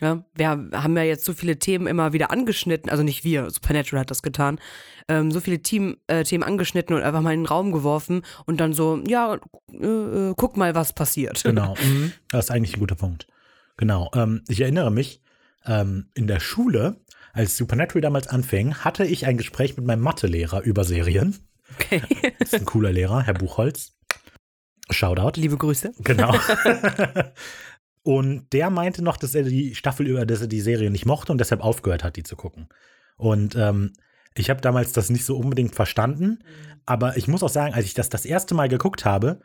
Ja, 0.00 0.24
wir 0.34 0.48
haben 0.48 0.96
ja 0.96 1.04
jetzt 1.04 1.24
so 1.24 1.32
viele 1.32 1.58
Themen 1.58 1.86
immer 1.86 2.12
wieder 2.12 2.32
angeschnitten, 2.32 2.90
also 2.90 3.04
nicht 3.04 3.22
wir, 3.22 3.48
Supernatural 3.50 4.00
hat 4.00 4.10
das 4.10 4.22
getan, 4.22 4.58
ähm, 5.06 5.30
so 5.30 5.38
viele 5.38 5.60
Team, 5.62 5.98
äh, 6.08 6.24
Themen 6.24 6.42
angeschnitten 6.42 6.96
und 6.96 7.02
einfach 7.02 7.20
mal 7.20 7.32
in 7.32 7.42
den 7.42 7.46
Raum 7.46 7.70
geworfen 7.70 8.22
und 8.44 8.58
dann 8.58 8.72
so, 8.72 9.00
ja, 9.06 9.38
äh, 9.72 9.86
äh, 9.86 10.34
guck 10.36 10.56
mal, 10.56 10.74
was 10.74 10.94
passiert. 10.94 11.44
Genau. 11.54 11.76
Mhm. 11.80 12.12
Das 12.28 12.46
ist 12.46 12.50
eigentlich 12.50 12.76
ein 12.76 12.80
guter 12.80 12.96
Punkt. 12.96 13.28
Genau. 13.76 14.10
Ähm, 14.16 14.42
ich 14.48 14.60
erinnere 14.60 14.90
mich, 14.90 15.22
ähm, 15.64 16.08
in 16.14 16.26
der 16.26 16.40
Schule, 16.40 17.00
als 17.32 17.56
Supernatural 17.56 18.00
damals 18.00 18.26
anfing, 18.26 18.74
hatte 18.74 19.04
ich 19.04 19.26
ein 19.26 19.36
Gespräch 19.36 19.76
mit 19.76 19.86
meinem 19.86 20.02
Mathelehrer 20.02 20.62
über 20.62 20.82
Serien. 20.84 21.38
Okay. 21.74 22.02
Das 22.38 22.48
ist 22.52 22.60
ein 22.60 22.64
cooler 22.64 22.92
Lehrer, 22.92 23.22
Herr 23.22 23.34
Buchholz. 23.34 23.92
Shoutout. 24.90 25.40
Liebe 25.40 25.56
Grüße. 25.56 25.92
Genau. 26.00 26.34
und 28.02 28.52
der 28.52 28.70
meinte 28.70 29.02
noch, 29.02 29.16
dass 29.16 29.34
er 29.34 29.44
die 29.44 29.74
Staffel 29.74 30.06
über, 30.06 30.26
dass 30.26 30.40
er 30.42 30.46
die 30.46 30.60
Serie 30.60 30.90
nicht 30.90 31.06
mochte 31.06 31.32
und 31.32 31.38
deshalb 31.38 31.62
aufgehört 31.62 32.04
hat, 32.04 32.16
die 32.16 32.22
zu 32.22 32.36
gucken. 32.36 32.68
Und 33.16 33.54
ähm, 33.56 33.92
ich 34.36 34.50
habe 34.50 34.60
damals 34.60 34.92
das 34.92 35.10
nicht 35.10 35.24
so 35.24 35.36
unbedingt 35.36 35.74
verstanden, 35.74 36.40
aber 36.86 37.16
ich 37.16 37.28
muss 37.28 37.42
auch 37.42 37.48
sagen, 37.48 37.72
als 37.72 37.86
ich 37.86 37.94
das 37.94 38.08
das 38.10 38.24
erste 38.24 38.54
Mal 38.54 38.68
geguckt 38.68 39.04
habe, 39.04 39.40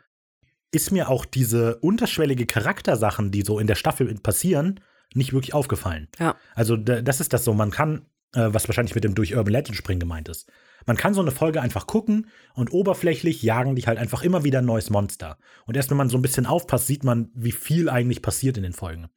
ist 0.72 0.90
mir 0.92 1.08
auch 1.08 1.24
diese 1.24 1.76
unterschwellige 1.76 2.46
Charaktersachen, 2.46 3.30
die 3.30 3.42
so 3.42 3.58
in 3.58 3.66
der 3.66 3.74
Staffel 3.76 4.12
passieren, 4.16 4.80
nicht 5.14 5.32
wirklich 5.32 5.54
aufgefallen. 5.54 6.08
Ja. 6.18 6.36
Also 6.54 6.76
da- 6.76 7.02
das 7.02 7.20
ist 7.20 7.32
das 7.32 7.44
so, 7.44 7.54
man 7.54 7.70
kann, 7.70 8.06
was 8.32 8.68
wahrscheinlich 8.68 8.94
mit 8.94 9.04
dem 9.04 9.14
durch 9.14 9.34
Urban 9.36 9.52
Legend 9.52 9.76
springen 9.76 10.00
gemeint 10.00 10.28
ist. 10.28 10.50
Man 10.86 10.96
kann 10.96 11.14
so 11.14 11.20
eine 11.20 11.30
Folge 11.30 11.60
einfach 11.60 11.86
gucken 11.86 12.28
und 12.54 12.72
oberflächlich 12.72 13.42
jagen 13.42 13.74
die 13.74 13.82
halt 13.82 13.98
einfach 13.98 14.22
immer 14.22 14.44
wieder 14.44 14.60
ein 14.60 14.64
neues 14.64 14.88
Monster. 14.90 15.36
Und 15.66 15.76
erst 15.76 15.90
wenn 15.90 15.96
man 15.98 16.08
so 16.08 16.16
ein 16.16 16.22
bisschen 16.22 16.46
aufpasst, 16.46 16.86
sieht 16.86 17.04
man, 17.04 17.30
wie 17.34 17.52
viel 17.52 17.88
eigentlich 17.90 18.22
passiert 18.22 18.56
in 18.56 18.62
den 18.62 18.72
Folgen. 18.72 19.08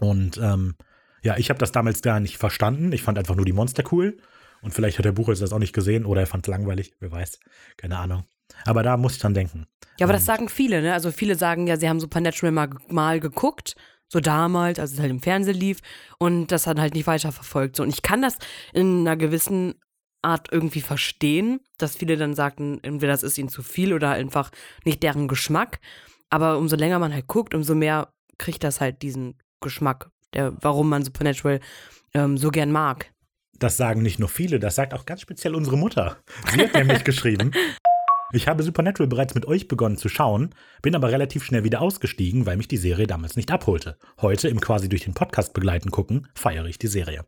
Und 0.00 0.38
ähm, 0.42 0.74
ja, 1.22 1.36
ich 1.36 1.50
habe 1.50 1.58
das 1.58 1.72
damals 1.72 2.02
gar 2.02 2.20
nicht 2.20 2.36
verstanden. 2.38 2.92
Ich 2.92 3.02
fand 3.02 3.18
einfach 3.18 3.36
nur 3.36 3.44
die 3.46 3.52
Monster 3.52 3.84
cool. 3.92 4.16
Und 4.60 4.72
vielleicht 4.74 4.98
hat 4.98 5.04
der 5.04 5.12
Buchholz 5.12 5.38
das 5.40 5.52
auch 5.52 5.58
nicht 5.58 5.74
gesehen 5.74 6.04
oder 6.06 6.22
er 6.22 6.26
fand 6.26 6.46
es 6.46 6.50
langweilig, 6.50 6.94
wer 6.98 7.12
weiß. 7.12 7.38
Keine 7.76 7.98
Ahnung. 7.98 8.24
Aber 8.64 8.82
da 8.82 8.96
muss 8.96 9.14
ich 9.14 9.20
dran 9.20 9.34
denken. 9.34 9.66
Ja, 9.98 10.06
aber 10.06 10.12
das 10.14 10.22
Und- 10.22 10.26
sagen 10.26 10.48
viele, 10.48 10.82
ne? 10.82 10.94
Also 10.94 11.10
viele 11.12 11.36
sagen 11.36 11.66
ja, 11.66 11.76
sie 11.76 11.88
haben 11.88 12.00
Supernatural 12.00 12.50
mal, 12.52 12.70
mal 12.88 13.20
geguckt, 13.20 13.76
so 14.08 14.20
damals, 14.20 14.78
als 14.78 14.92
es 14.92 15.00
halt 15.00 15.10
im 15.10 15.20
Fernsehen 15.20 15.56
lief, 15.56 15.80
und 16.18 16.48
das 16.48 16.66
hat 16.66 16.78
halt 16.78 16.94
nicht 16.94 17.06
weiterverfolgt. 17.06 17.76
So. 17.76 17.82
Und 17.82 17.90
ich 17.90 18.02
kann 18.02 18.22
das 18.22 18.36
in 18.72 19.00
einer 19.00 19.16
gewissen 19.16 19.74
Art 20.22 20.48
irgendwie 20.50 20.80
verstehen, 20.80 21.60
dass 21.78 21.96
viele 21.96 22.16
dann 22.16 22.34
sagten, 22.34 22.80
entweder 22.82 23.12
das 23.12 23.22
ist 23.22 23.38
ihnen 23.38 23.48
zu 23.48 23.62
viel 23.62 23.92
oder 23.92 24.10
einfach 24.12 24.50
nicht 24.84 25.02
deren 25.02 25.28
Geschmack. 25.28 25.80
Aber 26.30 26.58
umso 26.58 26.76
länger 26.76 26.98
man 26.98 27.12
halt 27.12 27.26
guckt, 27.26 27.54
umso 27.54 27.74
mehr 27.74 28.12
kriegt 28.38 28.64
das 28.64 28.80
halt 28.80 29.02
diesen 29.02 29.38
Geschmack, 29.60 30.10
der, 30.32 30.56
warum 30.60 30.88
man 30.88 31.04
Supernatural 31.04 31.60
ähm, 32.14 32.38
so 32.38 32.50
gern 32.50 32.72
mag. 32.72 33.12
Das 33.58 33.76
sagen 33.76 34.02
nicht 34.02 34.18
nur 34.18 34.28
viele, 34.28 34.58
das 34.58 34.74
sagt 34.74 34.94
auch 34.94 35.06
ganz 35.06 35.20
speziell 35.20 35.54
unsere 35.54 35.76
Mutter. 35.76 36.18
Sie 36.52 36.60
hat 36.60 36.74
nämlich 36.74 37.04
geschrieben, 37.04 37.52
ich 38.36 38.48
habe 38.48 38.62
Supernatural 38.62 39.08
bereits 39.08 39.34
mit 39.34 39.46
euch 39.46 39.68
begonnen 39.68 39.96
zu 39.96 40.08
schauen, 40.08 40.54
bin 40.82 40.94
aber 40.94 41.10
relativ 41.10 41.44
schnell 41.44 41.64
wieder 41.64 41.80
ausgestiegen, 41.80 42.46
weil 42.46 42.56
mich 42.56 42.68
die 42.68 42.76
Serie 42.76 43.06
damals 43.06 43.36
nicht 43.36 43.50
abholte. 43.50 43.96
Heute 44.20 44.48
im 44.48 44.60
quasi 44.60 44.88
durch 44.88 45.04
den 45.04 45.14
Podcast 45.14 45.52
begleiten 45.54 45.90
gucken, 45.90 46.28
feiere 46.34 46.66
ich 46.66 46.78
die 46.78 46.86
Serie. 46.88 47.24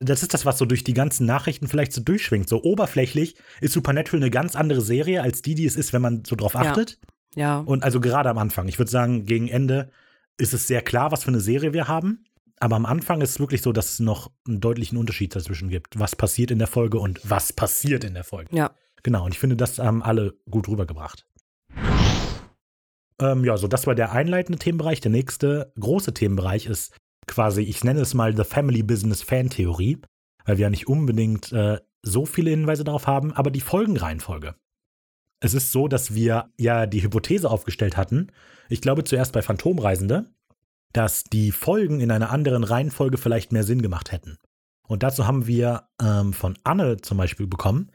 Das 0.00 0.22
ist 0.22 0.34
das, 0.34 0.44
was 0.44 0.58
so 0.58 0.66
durch 0.66 0.84
die 0.84 0.92
ganzen 0.94 1.24
Nachrichten 1.26 1.68
vielleicht 1.68 1.92
so 1.92 2.02
durchschwingt. 2.02 2.48
So 2.48 2.62
oberflächlich 2.62 3.36
ist 3.60 3.72
Supernatural 3.72 4.22
eine 4.22 4.30
ganz 4.30 4.56
andere 4.56 4.80
Serie 4.82 5.22
als 5.22 5.40
die, 5.40 5.54
die 5.54 5.64
es 5.66 5.76
ist, 5.76 5.92
wenn 5.92 6.02
man 6.02 6.24
so 6.24 6.36
drauf 6.36 6.54
Ja. 6.54 6.60
achtet. 6.60 6.98
Ja. 7.34 7.58
Und 7.60 7.82
also 7.84 8.00
gerade 8.00 8.28
am 8.28 8.38
Anfang. 8.38 8.68
Ich 8.68 8.78
würde 8.78 8.90
sagen, 8.90 9.24
gegen 9.26 9.48
Ende 9.48 9.90
ist 10.36 10.52
es 10.52 10.66
sehr 10.66 10.82
klar, 10.82 11.10
was 11.12 11.22
für 11.24 11.28
eine 11.28 11.40
Serie 11.40 11.72
wir 11.72 11.88
haben. 11.88 12.24
Aber 12.60 12.76
am 12.76 12.86
Anfang 12.86 13.20
ist 13.20 13.30
es 13.30 13.40
wirklich 13.40 13.62
so, 13.62 13.72
dass 13.72 13.92
es 13.94 14.00
noch 14.00 14.30
einen 14.46 14.60
deutlichen 14.60 14.96
Unterschied 14.98 15.34
dazwischen 15.34 15.68
gibt. 15.68 15.98
Was 15.98 16.14
passiert 16.16 16.50
in 16.50 16.58
der 16.58 16.68
Folge 16.68 16.98
und 16.98 17.20
was 17.28 17.52
passiert 17.52 18.04
in 18.04 18.14
der 18.14 18.24
Folge. 18.24 18.54
ja. 18.54 18.70
Genau, 19.04 19.26
und 19.26 19.32
ich 19.32 19.38
finde, 19.38 19.56
das 19.56 19.78
haben 19.78 20.02
alle 20.02 20.34
gut 20.50 20.66
rübergebracht. 20.66 21.26
Ähm, 23.20 23.44
ja, 23.44 23.56
so 23.56 23.68
das 23.68 23.86
war 23.86 23.94
der 23.94 24.12
einleitende 24.12 24.58
Themenbereich. 24.58 25.00
Der 25.00 25.12
nächste 25.12 25.72
große 25.78 26.14
Themenbereich 26.14 26.66
ist 26.66 26.96
quasi, 27.26 27.62
ich 27.62 27.84
nenne 27.84 28.00
es 28.00 28.14
mal 28.14 28.36
The 28.36 28.44
Family 28.44 28.82
Business 28.82 29.22
Fan 29.22 29.50
Theorie, 29.50 30.00
weil 30.44 30.58
wir 30.58 30.64
ja 30.64 30.70
nicht 30.70 30.88
unbedingt 30.88 31.52
äh, 31.52 31.78
so 32.02 32.26
viele 32.26 32.50
Hinweise 32.50 32.82
darauf 32.82 33.06
haben, 33.06 33.32
aber 33.32 33.50
die 33.50 33.60
Folgenreihenfolge. 33.60 34.56
Es 35.40 35.54
ist 35.54 35.72
so, 35.72 35.88
dass 35.88 36.14
wir 36.14 36.50
ja 36.58 36.86
die 36.86 37.02
Hypothese 37.02 37.50
aufgestellt 37.50 37.96
hatten, 37.96 38.32
ich 38.68 38.80
glaube 38.80 39.04
zuerst 39.04 39.32
bei 39.32 39.42
Phantomreisende, 39.42 40.26
dass 40.92 41.24
die 41.24 41.52
Folgen 41.52 42.00
in 42.00 42.10
einer 42.10 42.30
anderen 42.30 42.64
Reihenfolge 42.64 43.18
vielleicht 43.18 43.52
mehr 43.52 43.64
Sinn 43.64 43.82
gemacht 43.82 44.12
hätten. 44.12 44.38
Und 44.86 45.02
dazu 45.02 45.26
haben 45.26 45.46
wir 45.46 45.88
ähm, 46.00 46.32
von 46.32 46.58
Anne 46.64 46.98
zum 46.98 47.18
Beispiel 47.18 47.46
bekommen. 47.46 47.90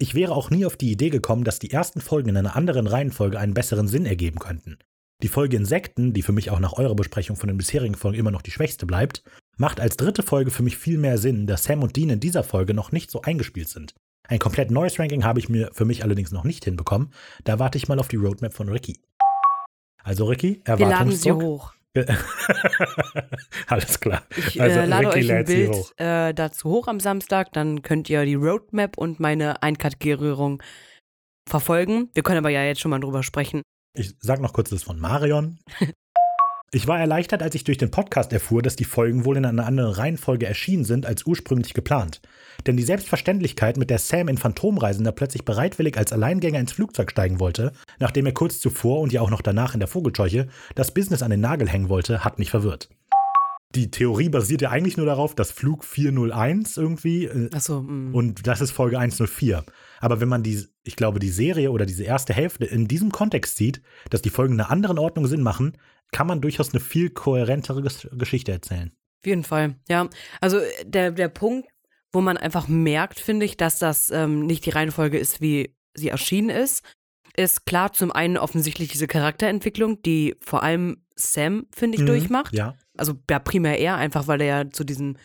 Ich 0.00 0.14
wäre 0.14 0.32
auch 0.32 0.50
nie 0.50 0.64
auf 0.64 0.76
die 0.76 0.92
Idee 0.92 1.10
gekommen, 1.10 1.44
dass 1.44 1.58
die 1.58 1.72
ersten 1.72 2.00
Folgen 2.00 2.28
in 2.28 2.36
einer 2.36 2.54
anderen 2.54 2.86
Reihenfolge 2.86 3.38
einen 3.38 3.54
besseren 3.54 3.88
Sinn 3.88 4.06
ergeben 4.06 4.38
könnten. 4.38 4.78
Die 5.22 5.28
Folge 5.28 5.56
Insekten, 5.56 6.12
die 6.12 6.22
für 6.22 6.32
mich 6.32 6.50
auch 6.50 6.60
nach 6.60 6.74
eurer 6.74 6.94
Besprechung 6.94 7.34
von 7.34 7.48
den 7.48 7.58
bisherigen 7.58 7.96
Folgen 7.96 8.18
immer 8.18 8.30
noch 8.30 8.42
die 8.42 8.52
schwächste 8.52 8.86
bleibt, 8.86 9.24
macht 9.56 9.80
als 9.80 9.96
dritte 9.96 10.22
Folge 10.22 10.52
für 10.52 10.62
mich 10.62 10.78
viel 10.78 10.98
mehr 10.98 11.18
Sinn, 11.18 11.48
dass 11.48 11.64
Sam 11.64 11.82
und 11.82 11.96
Dean 11.96 12.10
in 12.10 12.20
dieser 12.20 12.44
Folge 12.44 12.74
noch 12.74 12.92
nicht 12.92 13.10
so 13.10 13.22
eingespielt 13.22 13.68
sind. 13.68 13.94
Ein 14.28 14.38
komplett 14.38 14.70
neues 14.70 14.98
Ranking 15.00 15.24
habe 15.24 15.40
ich 15.40 15.48
mir 15.48 15.70
für 15.72 15.84
mich 15.84 16.04
allerdings 16.04 16.30
noch 16.30 16.44
nicht 16.44 16.64
hinbekommen. 16.64 17.12
Da 17.42 17.58
warte 17.58 17.78
ich 17.78 17.88
mal 17.88 17.98
auf 17.98 18.08
die 18.08 18.16
Roadmap 18.16 18.54
von 18.54 18.68
Ricky. 18.68 19.00
Also 20.04 20.26
Ricky, 20.26 20.60
Erwartungsdruck. 20.64 20.78
Wir 20.78 20.88
laden 20.88 21.12
sie 21.12 21.32
hoch. 21.32 21.72
Alles 23.66 24.00
klar. 24.00 24.22
Ich 24.36 24.60
also 24.60 24.80
äh, 24.80 24.86
lade 24.86 25.08
Ricky 25.08 25.18
euch 25.18 25.32
ein 25.32 25.44
Bild 25.44 25.70
hoch. 25.70 25.92
äh, 25.96 26.32
dazu 26.32 26.70
hoch 26.70 26.88
am 26.88 27.00
Samstag, 27.00 27.52
dann 27.52 27.82
könnt 27.82 28.08
ihr 28.10 28.24
die 28.24 28.34
Roadmap 28.34 28.98
und 28.98 29.20
meine 29.20 29.62
Einkategorierung 29.62 30.62
verfolgen. 31.48 32.10
Wir 32.14 32.22
können 32.22 32.38
aber 32.38 32.50
ja 32.50 32.62
jetzt 32.62 32.80
schon 32.80 32.90
mal 32.90 33.00
drüber 33.00 33.22
sprechen. 33.22 33.62
Ich 33.94 34.14
sag 34.20 34.40
noch 34.40 34.52
kurz 34.52 34.70
das 34.70 34.82
von 34.82 34.98
Marion. 35.00 35.58
Ich 36.70 36.86
war 36.86 37.00
erleichtert, 37.00 37.42
als 37.42 37.54
ich 37.54 37.64
durch 37.64 37.78
den 37.78 37.90
Podcast 37.90 38.30
erfuhr, 38.30 38.60
dass 38.60 38.76
die 38.76 38.84
Folgen 38.84 39.24
wohl 39.24 39.38
in 39.38 39.46
einer 39.46 39.64
anderen 39.64 39.90
Reihenfolge 39.90 40.44
erschienen 40.44 40.84
sind 40.84 41.06
als 41.06 41.24
ursprünglich 41.24 41.72
geplant. 41.72 42.20
Denn 42.66 42.76
die 42.76 42.82
Selbstverständlichkeit, 42.82 43.78
mit 43.78 43.88
der 43.88 43.98
Sam 43.98 44.28
in 44.28 44.36
Phantomreisender 44.36 45.12
plötzlich 45.12 45.46
bereitwillig 45.46 45.96
als 45.96 46.12
Alleingänger 46.12 46.58
ins 46.58 46.72
Flugzeug 46.72 47.10
steigen 47.10 47.40
wollte, 47.40 47.72
nachdem 48.00 48.26
er 48.26 48.32
kurz 48.32 48.60
zuvor 48.60 49.00
und 49.00 49.14
ja 49.14 49.22
auch 49.22 49.30
noch 49.30 49.40
danach 49.40 49.72
in 49.72 49.80
der 49.80 49.88
Vogelscheuche 49.88 50.48
das 50.74 50.92
Business 50.92 51.22
an 51.22 51.30
den 51.30 51.40
Nagel 51.40 51.70
hängen 51.70 51.88
wollte, 51.88 52.22
hat 52.22 52.38
mich 52.38 52.50
verwirrt. 52.50 52.90
Die 53.74 53.90
Theorie 53.90 54.28
basiert 54.28 54.60
ja 54.60 54.68
eigentlich 54.70 54.98
nur 54.98 55.06
darauf, 55.06 55.34
dass 55.34 55.52
Flug 55.52 55.84
401 55.84 56.76
irgendwie 56.76 57.24
äh, 57.24 57.48
Achso, 57.54 57.80
mm. 57.80 58.14
und 58.14 58.46
das 58.46 58.60
ist 58.60 58.72
Folge 58.72 58.98
104. 58.98 59.64
Aber 60.00 60.20
wenn 60.20 60.28
man 60.28 60.42
die, 60.42 60.66
ich 60.84 60.96
glaube, 60.96 61.18
die 61.18 61.30
Serie 61.30 61.70
oder 61.70 61.86
diese 61.86 62.04
erste 62.04 62.32
Hälfte 62.32 62.64
in 62.64 62.88
diesem 62.88 63.10
Kontext 63.10 63.56
sieht, 63.56 63.82
dass 64.10 64.22
die 64.22 64.30
Folgen 64.30 64.54
in 64.54 64.60
einer 64.60 64.70
anderen 64.70 64.98
Ordnung 64.98 65.26
Sinn 65.26 65.42
machen, 65.42 65.76
kann 66.12 66.26
man 66.26 66.40
durchaus 66.40 66.72
eine 66.72 66.80
viel 66.80 67.10
kohärentere 67.10 67.82
Ges 67.82 68.08
Geschichte 68.12 68.52
erzählen. 68.52 68.92
Auf 69.20 69.26
jeden 69.26 69.44
Fall, 69.44 69.76
ja. 69.88 70.08
Also 70.40 70.60
der, 70.84 71.10
der 71.10 71.28
Punkt, 71.28 71.68
wo 72.12 72.20
man 72.20 72.36
einfach 72.36 72.68
merkt, 72.68 73.20
finde 73.20 73.46
ich, 73.46 73.56
dass 73.56 73.78
das 73.78 74.10
ähm, 74.10 74.46
nicht 74.46 74.64
die 74.64 74.70
Reihenfolge 74.70 75.18
ist, 75.18 75.40
wie 75.40 75.74
sie 75.94 76.08
erschienen 76.08 76.50
ist, 76.50 76.82
ist 77.36 77.66
klar 77.66 77.92
zum 77.92 78.10
einen 78.10 78.36
offensichtlich 78.36 78.88
diese 78.90 79.06
Charakterentwicklung, 79.06 80.02
die 80.02 80.36
vor 80.40 80.62
allem 80.62 81.04
Sam, 81.14 81.66
finde 81.72 81.96
ich, 81.96 82.02
Mhm, 82.02 82.06
durchmacht. 82.06 82.54
Ja. 82.54 82.74
Also 82.96 83.14
ja, 83.30 83.38
primär 83.38 83.78
er, 83.78 83.96
einfach 83.96 84.26
weil 84.26 84.40
er 84.40 84.46
ja 84.46 84.70
zu 84.70 84.84
diesem 84.84 85.16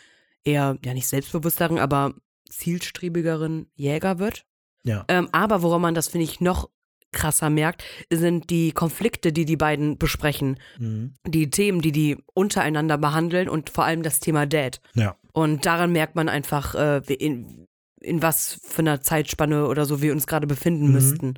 eher, 0.43 0.77
ja 0.83 0.93
nicht 0.93 1.07
selbstbewussteren, 1.07 1.79
aber 1.79 2.13
zielstrebigeren 2.49 3.67
Jäger 3.75 4.19
wird. 4.19 4.45
Ja. 4.83 5.05
Ähm, 5.07 5.29
aber 5.31 5.61
woran 5.61 5.81
man 5.81 5.95
das, 5.95 6.07
finde 6.07 6.25
ich, 6.25 6.41
noch 6.41 6.69
krasser 7.11 7.49
merkt, 7.49 7.83
sind 8.11 8.49
die 8.49 8.71
Konflikte, 8.71 9.31
die 9.31 9.45
die 9.45 9.55
beiden 9.55 9.97
besprechen. 9.99 10.59
Mhm. 10.79 11.13
Die 11.27 11.49
Themen, 11.49 11.81
die 11.81 11.91
die 11.91 12.17
untereinander 12.33 12.97
behandeln 12.97 13.49
und 13.49 13.69
vor 13.69 13.85
allem 13.85 14.01
das 14.03 14.19
Thema 14.19 14.45
Dad. 14.47 14.81
Ja. 14.95 15.15
Und 15.31 15.65
daran 15.65 15.91
merkt 15.91 16.15
man 16.15 16.27
einfach, 16.27 16.73
äh, 16.75 17.01
in, 17.13 17.67
in 18.01 18.21
was 18.21 18.59
für 18.63 18.79
einer 18.79 19.01
Zeitspanne 19.01 19.67
oder 19.67 19.85
so 19.85 20.01
wir 20.01 20.11
uns 20.11 20.25
gerade 20.27 20.47
befinden 20.47 20.87
Mhm. 20.87 20.91
müssten. 20.91 21.33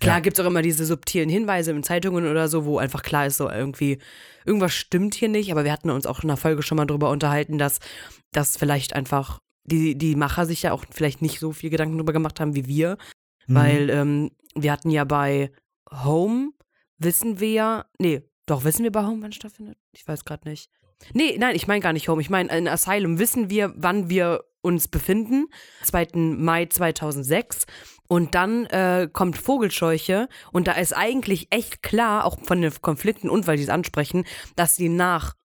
Klar 0.00 0.16
Ja. 0.18 0.20
gibt 0.20 0.38
es 0.38 0.44
auch 0.44 0.48
immer 0.48 0.62
diese 0.62 0.86
subtilen 0.86 1.28
Hinweise 1.28 1.72
in 1.72 1.82
Zeitungen 1.82 2.28
oder 2.30 2.46
so, 2.46 2.64
wo 2.64 2.78
einfach 2.78 3.02
klar 3.02 3.26
ist, 3.26 3.38
so 3.38 3.50
irgendwie, 3.50 3.98
irgendwas 4.44 4.72
stimmt 4.72 5.14
hier 5.16 5.28
nicht, 5.28 5.50
aber 5.50 5.64
wir 5.64 5.72
hatten 5.72 5.90
uns 5.90 6.06
auch 6.06 6.20
in 6.22 6.28
der 6.28 6.36
Folge 6.36 6.62
schon 6.62 6.76
mal 6.76 6.86
drüber 6.86 7.10
unterhalten, 7.10 7.58
dass 7.58 7.80
das 8.32 8.56
vielleicht 8.56 8.92
einfach 8.94 9.40
die, 9.64 9.96
die 9.96 10.14
Macher 10.16 10.46
sich 10.46 10.62
ja 10.62 10.72
auch 10.72 10.84
vielleicht 10.90 11.22
nicht 11.22 11.38
so 11.40 11.52
viel 11.52 11.70
Gedanken 11.70 11.98
drüber 11.98 12.12
gemacht 12.12 12.40
haben 12.40 12.54
wie 12.54 12.66
wir, 12.66 12.96
Mhm. 13.46 13.54
weil 13.54 13.90
ähm, 13.90 14.30
wir 14.54 14.72
hatten 14.72 14.90
ja 14.90 15.04
bei 15.04 15.50
Home, 15.90 16.50
wissen 16.98 17.40
wir 17.40 17.50
ja, 17.50 17.84
nee, 17.98 18.22
doch, 18.46 18.64
wissen 18.64 18.82
wir 18.82 18.92
bei 18.92 19.04
Home, 19.04 19.22
wann 19.22 19.32
stattfindet? 19.32 19.78
Ich 19.92 20.06
weiß 20.06 20.24
gerade 20.24 20.48
nicht. 20.48 20.70
Nee, 21.14 21.36
nein, 21.38 21.54
ich 21.56 21.66
meine 21.66 21.80
gar 21.80 21.92
nicht 21.92 22.08
Home. 22.08 22.20
Ich 22.20 22.28
meine, 22.30 22.56
in 22.56 22.66
Asylum 22.68 23.18
wissen 23.18 23.50
wir, 23.50 23.72
wann 23.76 24.10
wir 24.10 24.44
uns 24.62 24.88
befinden. 24.88 25.46
2. 25.84 26.08
Mai 26.14 26.66
2006. 26.66 27.66
Und 28.08 28.34
dann 28.34 28.66
äh, 28.66 29.08
kommt 29.12 29.38
Vogelscheuche. 29.38 30.28
Und 30.52 30.66
da 30.66 30.72
ist 30.72 30.94
eigentlich 30.96 31.48
echt 31.50 31.82
klar, 31.82 32.24
auch 32.24 32.38
von 32.42 32.60
den 32.60 32.72
Konflikten 32.82 33.30
und 33.30 33.46
weil 33.46 33.56
die 33.56 33.62
es 33.62 33.68
ansprechen, 33.68 34.24
dass 34.56 34.76
sie 34.76 34.88
nach 34.88 35.36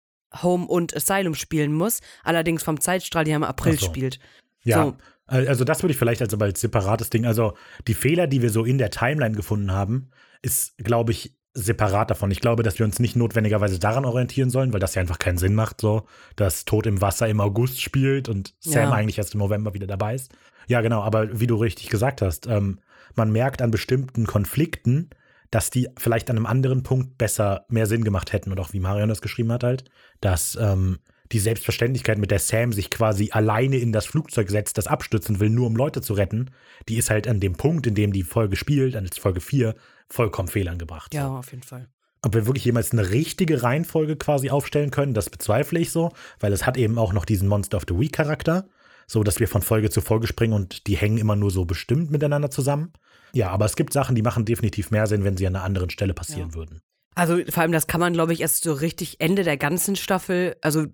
Home 0.42 0.66
und 0.66 0.96
Asylum 0.96 1.36
spielen 1.36 1.74
muss. 1.74 2.00
Allerdings 2.24 2.63
vom 2.63 2.80
Zeitstrahl, 2.80 3.25
die 3.25 3.32
im 3.32 3.44
April 3.44 3.78
so. 3.80 3.86
spielt. 3.86 4.20
Ja. 4.63 4.84
So. 4.84 4.96
Also 5.25 5.63
das 5.63 5.82
würde 5.84 5.94
ich 5.94 5.98
vielleicht 5.98 6.22
als, 6.22 6.34
aber 6.34 6.46
als 6.46 6.62
separates 6.62 7.10
Ding. 7.10 7.25
Also 7.25 7.54
die 7.88 7.94
Fehler, 7.94 8.28
die 8.28 8.42
wir 8.42 8.50
so 8.50 8.66
in 8.66 8.78
der 8.78 8.92
Timeline 8.92 9.36
gefunden 9.36 9.72
haben, 9.72 10.10
ist, 10.42 10.78
glaube 10.78 11.12
ich, 11.12 11.36
separat 11.54 12.10
davon. 12.10 12.32
Ich 12.32 12.42
glaube, 12.42 12.63
dass 12.63 12.80
wir 12.80 12.86
uns 12.86 13.00
nicht 13.00 13.16
notwendigerweise 13.16 13.80
daran 13.80 14.06
orientieren 14.06 14.50
sollen, 14.50 14.74
weil 14.74 14.80
das 14.80 14.96
ja 14.96 15.02
einfach 15.02 15.20
keinen 15.20 15.38
Sinn 15.38 15.54
macht, 15.54 15.82
so, 15.82 16.08
dass 16.36 16.66
Tod 16.66 16.88
im 16.88 17.00
Wasser 17.00 17.28
im 17.28 17.40
August 17.40 17.82
spielt 17.82 18.28
und 18.28 18.56
Sam 18.60 18.90
Ja. 18.90 18.92
eigentlich 18.92 19.20
erst 19.20 19.36
im 19.36 19.40
November 19.40 19.74
wieder 19.74 19.88
dabei 19.88 20.16
ist. 20.16 20.34
Ja, 20.68 20.82
genau, 20.82 21.02
aber 21.02 21.40
wie 21.40 21.48
du 21.48 21.56
richtig 21.56 21.90
gesagt 21.90 22.22
hast, 22.22 22.48
ähm, 22.48 22.80
man 23.16 23.32
merkt 23.32 23.62
an 23.62 23.70
bestimmten 23.70 24.25
Konflikten, 24.25 25.10
dass 25.53 25.69
die 25.69 25.88
vielleicht 25.98 26.31
an 26.31 26.38
einem 26.38 26.48
anderen 26.48 26.81
Punkt 26.81 27.19
besser 27.19 27.65
mehr 27.69 27.86
Sinn 27.86 28.03
gemacht 28.03 28.33
hätten 28.33 28.51
und 28.51 28.60
auch 28.60 28.74
wie 28.74 28.79
Marion 28.79 29.10
das 29.10 29.22
geschrieben 29.22 29.51
hat 29.51 29.63
halt, 29.63 29.83
dass 30.19 30.57
ähm, 30.60 30.98
die 31.31 31.39
Selbstverständlichkeit, 31.39 32.17
mit 32.17 32.31
der 32.31 32.39
Sam 32.39 32.74
sich 32.74 32.89
quasi 32.89 33.29
alleine 33.31 33.77
in 33.77 33.91
das 33.91 34.07
Flugzeug 34.07 34.50
setzt, 34.50 34.79
das 34.79 34.88
abstürzen 34.88 35.39
will, 35.39 35.51
nur 35.51 35.67
um 35.67 35.75
Leute 35.75 36.01
zu 36.01 36.13
retten, 36.13 36.50
die 36.89 36.98
ist 36.98 37.12
halt 37.12 37.27
an 37.27 37.39
dem 37.39 37.53
Punkt, 37.53 37.86
in 37.86 37.93
dem 37.93 38.13
die 38.13 38.24
Folge 38.24 38.55
spielt, 38.55 38.95
an 38.95 39.07
Folge 39.07 39.41
4, 39.41 39.75
vollkommen 40.10 40.48
fehlangebracht. 40.48 41.13
Ja, 41.13 41.27
auf 41.38 41.51
jeden 41.51 41.63
Fall. 41.63 41.88
Ob 42.24 42.33
wir 42.33 42.48
wirklich 42.48 42.65
jemals 42.65 42.91
eine 42.91 43.12
richtige 43.12 43.62
Reihenfolge 43.62 44.15
quasi 44.15 44.50
aufstellen 44.50 44.89
können, 44.89 45.13
das 45.13 45.29
bezweifle 45.29 45.79
ich 45.79 45.91
so, 45.91 46.13
weil 46.39 46.51
es 46.51 46.65
hat 46.65 46.77
eben 46.77 46.98
auch 46.98 47.13
noch 47.13 47.25
diesen 47.25 47.48
Monster 47.48 47.77
of 47.77 47.83
the 47.88 48.00
Week 48.00 48.12
Charakter, 48.12 48.65
so 49.05 49.22
dass 49.22 49.39
wir 49.39 49.48
von 49.48 49.62
Folge 49.62 49.91
zu 49.91 50.01
Folge 50.01 50.25
springen 50.25 50.53
und 50.53 50.88
die 50.88 50.98
hängen 50.98 51.19
immer 51.19 51.36
nur 51.36 51.51
so 51.51 51.65
bestimmt 51.65 52.10
miteinander 52.10 52.50
zusammen. 52.50 52.93
Ja, 53.34 53.50
aber 53.50 53.66
es 53.66 53.75
gibt 53.75 53.94
Sachen, 53.94 54.16
die 54.16 54.22
machen 54.22 54.46
definitiv 54.46 54.92
mehr 54.92 55.08
Sinn, 55.08 55.24
wenn 55.24 55.38
sie 55.38 55.48
an 55.48 55.56
einer 55.56 55.66
anderen 55.66 55.90
Stelle 55.90 56.13
passieren 56.13 56.50
Ja. 56.50 56.56
würden. 56.56 56.82
Also 57.16 57.38
vor 57.50 57.62
allem, 57.62 57.72
das 57.72 57.86
kann 57.86 58.00
man, 58.00 58.13
glaube 58.13 58.34
ich, 58.34 58.42
erst 58.42 58.63
so 58.63 58.74
richtig 58.74 59.18
Ende 59.20 59.44
der 59.44 59.56
ganzen 59.56 59.96
Staffel, 59.96 60.56
also 60.62 60.88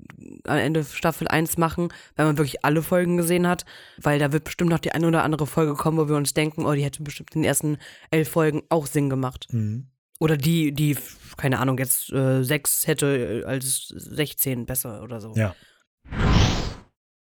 am 0.45 0.57
Ende 0.57 0.83
Staffel 0.83 1.29
1 1.29 1.57
machen, 1.57 1.93
wenn 2.17 2.25
man 2.25 2.37
wirklich 2.37 2.65
alle 2.65 2.81
Folgen 2.81 3.15
gesehen 3.15 3.47
hat. 3.47 3.63
Weil 3.97 4.19
da 4.19 4.33
wird 4.33 4.43
bestimmt 4.43 4.69
noch 4.69 4.79
die 4.79 4.91
eine 4.91 5.07
oder 5.07 5.23
andere 5.23 5.47
Folge 5.47 5.75
kommen, 5.75 5.97
wo 5.97 6.09
wir 6.09 6.17
uns 6.17 6.33
denken, 6.33 6.65
oh, 6.65 6.73
die 6.73 6.83
hätte 6.83 7.03
bestimmt 7.03 7.33
in 7.35 7.41
den 7.41 7.47
ersten 7.47 7.77
elf 8.11 8.29
Folgen 8.29 8.63
auch 8.67 8.85
Sinn 8.85 9.09
gemacht. 9.09 9.47
Oder 10.19 10.35
die, 10.35 10.73
die, 10.73 10.97
keine 11.37 11.59
Ahnung, 11.59 11.77
jetzt 11.77 12.11
äh, 12.11 12.43
sechs 12.43 12.85
hätte 12.85 13.43
äh, 13.43 13.45
als 13.45 13.87
16 13.87 14.65
besser 14.65 15.01
oder 15.03 15.21
so. 15.21 15.33
Ja. 15.37 15.55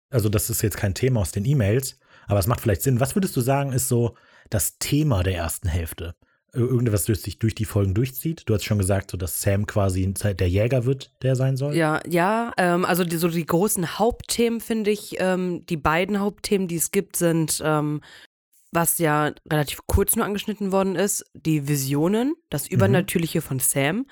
Also, 0.09 0.31
das 0.31 0.49
ist 0.49 0.63
jetzt 0.63 0.79
kein 0.79 0.95
Thema 0.95 1.21
aus 1.21 1.33
den 1.33 1.45
E-Mails, 1.45 1.99
aber 2.29 2.39
es 2.39 2.47
macht 2.47 2.61
vielleicht 2.63 2.81
Sinn. 2.83 3.01
Was 3.01 3.15
würdest 3.15 3.37
du 3.37 3.43
sagen, 3.43 3.73
ist 3.73 3.89
so 3.89 4.17
das 4.50 4.79
Thema 4.79 5.23
der 5.23 5.37
ersten 5.37 5.69
Hälfte? 5.69 6.15
Ir- 6.55 6.61
Irgendwas, 6.69 7.05
das 7.05 7.23
sich 7.23 7.38
durch 7.38 7.55
die 7.55 7.65
Folgen 7.65 7.93
durchzieht? 7.95 8.45
Du 8.47 8.55
hast 8.55 8.65
schon 8.65 8.79
gesagt, 8.79 9.11
so 9.11 9.17
dass 9.17 9.43
Sam 9.43 9.67
quasi 9.67 10.12
der 10.12 10.49
Jäger 10.49 10.85
wird, 10.85 11.12
der 11.23 11.37
sein 11.37 11.57
soll. 11.57 11.75
Ja, 11.76 12.00
ja, 12.09 12.53
ähm, 12.57 12.85
also 12.85 13.05
die, 13.05 13.17
so 13.17 13.29
die 13.29 13.45
großen 13.45 13.99
Hauptthemen 13.99 14.61
finde 14.61 14.91
ich, 14.91 15.17
ähm, 15.19 15.67
die 15.67 15.76
beiden 15.76 16.21
Hauptthemen, 16.21 16.69
die 16.69 16.76
es 16.76 16.91
gibt, 16.93 17.17
sind, 17.17 17.61
ähm, 17.65 18.00
was 18.73 18.99
ja 18.99 19.33
relativ 19.50 19.81
kurz 19.87 20.17
nur 20.17 20.25
angeschnitten 20.25 20.73
worden 20.73 20.97
ist, 20.97 21.25
die 21.35 21.69
Visionen, 21.69 22.35
das 22.50 22.67
Übernatürliche 22.69 23.41
von 23.41 23.59
Sam 23.59 24.07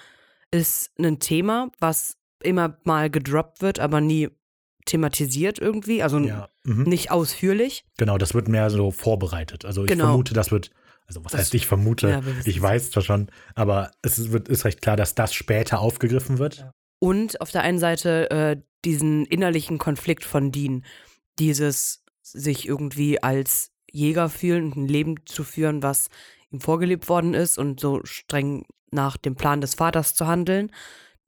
ist 0.50 0.90
ein 0.98 1.18
Thema, 1.18 1.70
was 1.80 2.16
immer 2.42 2.78
mal 2.84 3.10
gedroppt 3.10 3.62
wird, 3.62 3.80
aber 3.80 4.00
nie 4.00 4.28
thematisiert 4.86 5.58
irgendwie, 5.58 6.02
also 6.02 6.18
Ja, 6.18 6.48
mhm. 6.64 6.82
nicht 6.84 7.10
ausführlich. 7.10 7.84
genau, 7.96 8.18
das 8.18 8.34
wird 8.34 8.48
mehr 8.48 8.70
so 8.70 8.90
vorbereitet. 8.90 9.64
Also 9.64 9.84
ich 9.84 9.90
Genau. 9.90 10.06
vermute, 10.06 10.34
das 10.34 10.50
wird, 10.50 10.70
also 11.06 11.24
was 11.24 11.32
Das- 11.32 11.40
heißt 11.42 11.54
ich 11.54 11.66
vermute, 11.66 12.08
Ja, 12.08 12.22
ich 12.44 12.60
weiß 12.60 12.90
zwar 12.90 13.02
schon, 13.02 13.30
aber 13.54 13.90
es 14.02 14.18
ist, 14.18 14.32
wird, 14.32 14.48
ist 14.48 14.64
recht 14.64 14.82
klar, 14.82 14.96
dass 14.96 15.14
das 15.14 15.32
später 15.34 15.80
aufgegriffen 15.80 16.38
wird. 16.38 16.66
Und 17.00 17.40
auf 17.40 17.50
der 17.50 17.62
einen 17.62 17.78
Seite 17.78 18.30
äh, 18.30 18.56
diesen 18.84 19.24
innerlichen 19.26 19.78
Konflikt 19.78 20.24
von 20.24 20.52
Dean, 20.52 20.84
dieses 21.38 22.02
sich 22.22 22.66
irgendwie 22.66 23.22
als 23.22 23.70
Jäger 23.90 24.28
fühlen 24.28 24.64
und 24.72 24.76
ein 24.76 24.88
Leben 24.88 25.16
zu 25.26 25.44
führen, 25.44 25.82
was 25.82 26.08
ihm 26.50 26.60
vorgelebt 26.60 27.08
worden 27.08 27.34
ist 27.34 27.58
und 27.58 27.80
so 27.80 28.00
streng 28.04 28.64
nach 28.90 29.16
dem 29.16 29.34
Plan 29.34 29.60
des 29.60 29.74
Vaters 29.74 30.14
zu 30.14 30.26
handeln, 30.26 30.70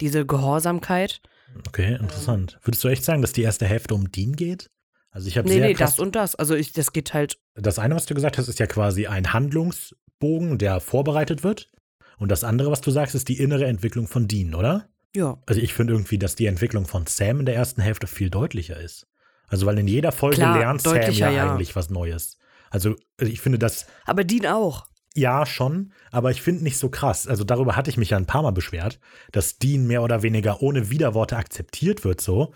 diese 0.01 0.25
Gehorsamkeit. 0.27 1.21
Okay, 1.69 1.95
interessant. 1.97 2.59
Würdest 2.63 2.85
du 2.85 2.89
echt 2.89 3.05
sagen, 3.05 3.23
dass 3.23 3.33
die 3.33 3.43
erste 3.43 3.67
Hälfte 3.67 3.95
um 3.95 4.11
Dean 4.11 4.33
geht? 4.37 4.69
Also 5.17 5.29
ich 5.29 5.39
habe 5.39 5.49
Nee, 5.49 5.55
sehr 5.55 5.67
nee, 5.69 5.73
krass 5.73 5.93
das 5.93 5.99
und 5.99 6.15
das. 6.15 6.35
Also 6.35 6.55
ich, 6.55 6.75
das 6.75 6.93
geht 6.93 7.15
halt, 7.15 7.39
Das 7.55 7.79
eine, 7.79 7.95
was 7.95 8.05
du 8.05 8.13
gesagt 8.13 8.37
hast, 8.37 8.49
ist 8.49 8.59
ja 8.59 8.67
quasi 8.67 9.07
ein 9.07 9.33
Handlungsbogen, 9.33 10.59
der 10.59 10.79
vorbereitet 10.79 11.43
wird. 11.43 11.71
Und 12.19 12.31
das 12.31 12.45
andere, 12.45 12.71
was 12.71 12.83
du 12.83 12.91
sagst, 12.91 13.15
ist 13.15 13.29
die 13.29 13.39
innere 13.39 13.65
Entwicklung 13.65 14.09
von 14.09 14.29
Dean, 14.29 14.55
oder? 14.55 14.91
ja. 15.15 15.39
Also 15.47 15.63
ich 15.63 15.73
finde 15.73 15.95
irgendwie, 15.95 16.19
dass 16.19 16.35
die 16.37 16.45
Entwicklung 16.45 16.85
von 16.85 17.07
Sam 17.07 17.41
in 17.41 17.47
der 17.47 17.55
ersten 17.55 17.81
Hälfte 17.81 18.07
viel 18.07 18.29
deutlicher 18.29 18.79
ist. 18.79 19.07
Also, 19.49 19.65
weil 19.65 19.79
in 19.79 19.89
jeder 19.89 20.13
Folge 20.13 20.37
Klar, 20.37 20.59
lernt 20.59 20.83
Sam 20.83 20.97
ja, 21.13 21.31
ja. 21.31 21.51
eigentlich 21.55 21.75
was 21.77 21.89
Neues. 21.89 22.37
Also, 22.69 22.95
ich 23.19 23.41
finde 23.41 23.59
das 23.59 23.87
Aber 24.05 24.23
Dean 24.23 24.45
auch. 24.45 24.87
ja 25.15 25.47
schon, 25.47 25.95
aber 26.11 26.31
ich 26.31 26.43
finde 26.43 26.63
nicht 26.63 26.77
so 26.77 26.91
krass. 26.91 27.27
Also, 27.27 27.43
darüber 27.43 27.75
hatte 27.75 27.89
ich 27.89 27.97
mich 27.97 28.11
ja 28.11 28.19
ein 28.19 28.27
paar 28.27 28.43
Mal 28.43 28.51
beschwert, 28.51 29.01
dass 29.33 29.57
Dean 29.57 29.87
mehr 29.87 30.03
oder 30.03 30.23
weniger 30.23 30.61
ohne 30.61 30.91
Widerworte 30.91 31.39
akzeptiert 31.39 32.05
wird, 32.05 32.21
so. 32.21 32.53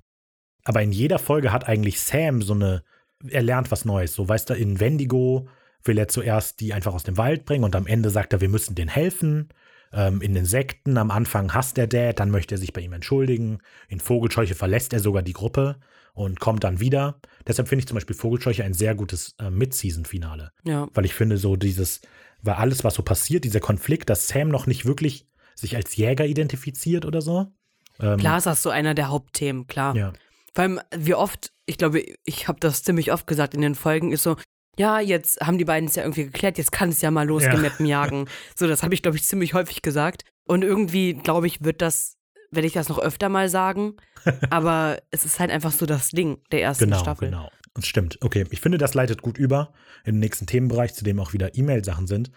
Aber 0.65 0.83
in 0.83 0.93
jeder 0.93 1.19
Folge 1.19 1.53
hat 1.53 1.69
eigentlich 1.69 2.01
Sam 2.01 2.43
so 2.43 2.55
eine, 2.55 2.83
er 3.29 3.43
lernt 3.43 3.71
was 3.71 3.85
Neues. 3.85 4.15
So, 4.15 4.29
weißt 4.29 4.51
du, 4.51 4.55
in 4.55 4.81
Wendigo 4.81 5.49
will 5.85 5.99
er 5.99 6.09
zuerst 6.09 6.61
die 6.61 6.73
einfach 6.73 6.95
aus 6.95 7.05
dem 7.05 7.17
Wald 7.17 7.45
bringen 7.45 7.65
und 7.65 7.75
am 7.75 7.87
Ende 7.87 8.11
sagt 8.11 8.33
er, 8.33 8.41
wir 8.41 8.49
müssen 8.49 8.75
denen 8.75 8.91
helfen. 8.91 9.49
Ähm, 9.93 10.21
in 10.21 10.37
Insekten 10.37 10.99
am 10.99 11.11
Anfang 11.11 11.53
hasst 11.55 11.79
er 11.79 11.87
Dad, 11.87 12.21
dann 12.21 12.31
möchte 12.31 12.55
er 12.55 12.59
sich 12.59 12.73
bei 12.73 12.81
ihm 12.81 12.93
entschuldigen. 12.93 13.59
In 13.89 14.01
Vogelscheuche 14.01 14.55
verlässt 14.55 14.93
er 14.93 15.01
sogar 15.01 15.23
die 15.23 15.33
Gruppe 15.33 15.77
und 16.13 16.39
kommt 16.39 16.65
dann 16.65 16.81
wieder. 16.81 17.21
Deshalb 17.47 17.69
finde 17.69 17.81
ich 17.81 17.89
zum 17.89 17.97
Beispiel 17.97 18.17
Vogelscheuche 18.17 18.65
ein 18.65 18.75
sehr 18.75 18.95
gutes 18.95 19.35
äh, 19.41 19.51
Mid-Season-Finale. 19.51 20.53
Ja. 20.65 20.89
Weil 20.93 21.07
ich 21.07 21.15
finde, 21.15 21.39
so 21.39 21.57
dieses, 21.57 22.03
weil 22.43 22.55
alles, 22.55 22.85
was 22.85 22.95
so 22.95 23.03
passiert, 23.03 23.45
dieser 23.45 23.61
Konflikt, 23.61 24.11
dass 24.11 24.29
Sam 24.29 24.49
noch 24.49 24.67
nicht 24.67 24.85
wirklich 24.85 25.27
sich 25.55 25.77
als 25.77 25.97
Jäger 25.97 26.27
identifiziert 26.27 27.05
oder 27.05 27.21
so. 27.21 27.53
Ähm, 28.01 28.19
Klar 28.19 28.39
ist 28.39 28.47
das 28.47 28.63
so 28.63 28.71
einer 28.71 28.95
der 28.95 29.09
Hauptthemen, 29.09 29.67
klar. 29.67 29.97
Ja. 29.97 30.13
Vor 30.55 30.63
allem, 30.63 30.81
wie 30.97 31.15
oft, 31.15 31.53
ich 31.67 31.79
glaube, 31.79 32.05
ich 32.25 32.49
habe 32.49 32.59
das 32.61 32.83
ziemlich 32.83 33.13
oft 33.13 33.27
gesagt 33.27 33.55
in 33.55 33.61
den 33.61 33.75
Folgen, 33.75 34.13
ist 34.13 34.23
so, 34.23 34.37
ja, 34.79 35.01
jetzt 35.01 35.41
haben 35.41 35.59
die 35.59 35.65
beiden 35.65 35.89
es 35.89 35.97
ja 35.97 36.03
irgendwie 36.03 36.25
geklärt, 36.25 36.59
jetzt 36.59 36.73
kann 36.73 36.89
es 36.89 37.03
ja 37.03 37.11
mal 37.11 37.27
losgehen 37.27 37.57
Ja. 37.57 37.61
mit 37.71 37.79
dem 37.79 37.87
Jagen. 37.87 38.27
So, 38.57 38.67
das 38.67 38.83
habe 38.83 38.95
ich, 38.95 39.03
glaube 39.03 39.17
ich, 39.17 39.25
ziemlich 39.25 39.55
häufig 39.55 39.83
gesagt. 39.83 40.25
Und 40.47 40.63
irgendwie, 40.63 41.15
glaube 41.15 41.47
ich, 41.47 41.63
wird 41.65 41.83
das, 41.83 42.17
werde 42.51 42.67
ich 42.67 42.73
das 42.73 42.89
noch 42.89 42.99
öfter 42.99 43.29
mal 43.29 43.49
sagen. 43.49 43.95
Aber 44.51 44.99
es 45.11 45.25
ist 45.25 45.39
halt 45.39 45.51
einfach 45.51 45.73
so 45.73 45.87
das 45.87 46.11
Ding 46.11 46.39
der 46.51 46.63
ersten 46.63 46.85
Genau, 46.87 46.99
Staffel. 46.99 47.29
genau. 47.31 47.51
Das 47.75 47.87
stimmt. 47.87 48.19
Okay, 48.21 48.45
ich 48.51 48.61
finde, 48.61 48.79
das 48.79 48.95
leitet 48.95 49.23
gut 49.23 49.39
über 49.39 49.73
in 50.05 50.15
den 50.15 50.21
nächsten 50.21 50.47
Themenbereich, 50.47 50.93
zu 50.95 51.05
dem 51.05 51.21
auch 51.21 51.33
wieder 51.33 51.55
E-Mail-Sachen 51.57 52.07
sind. 52.09 52.31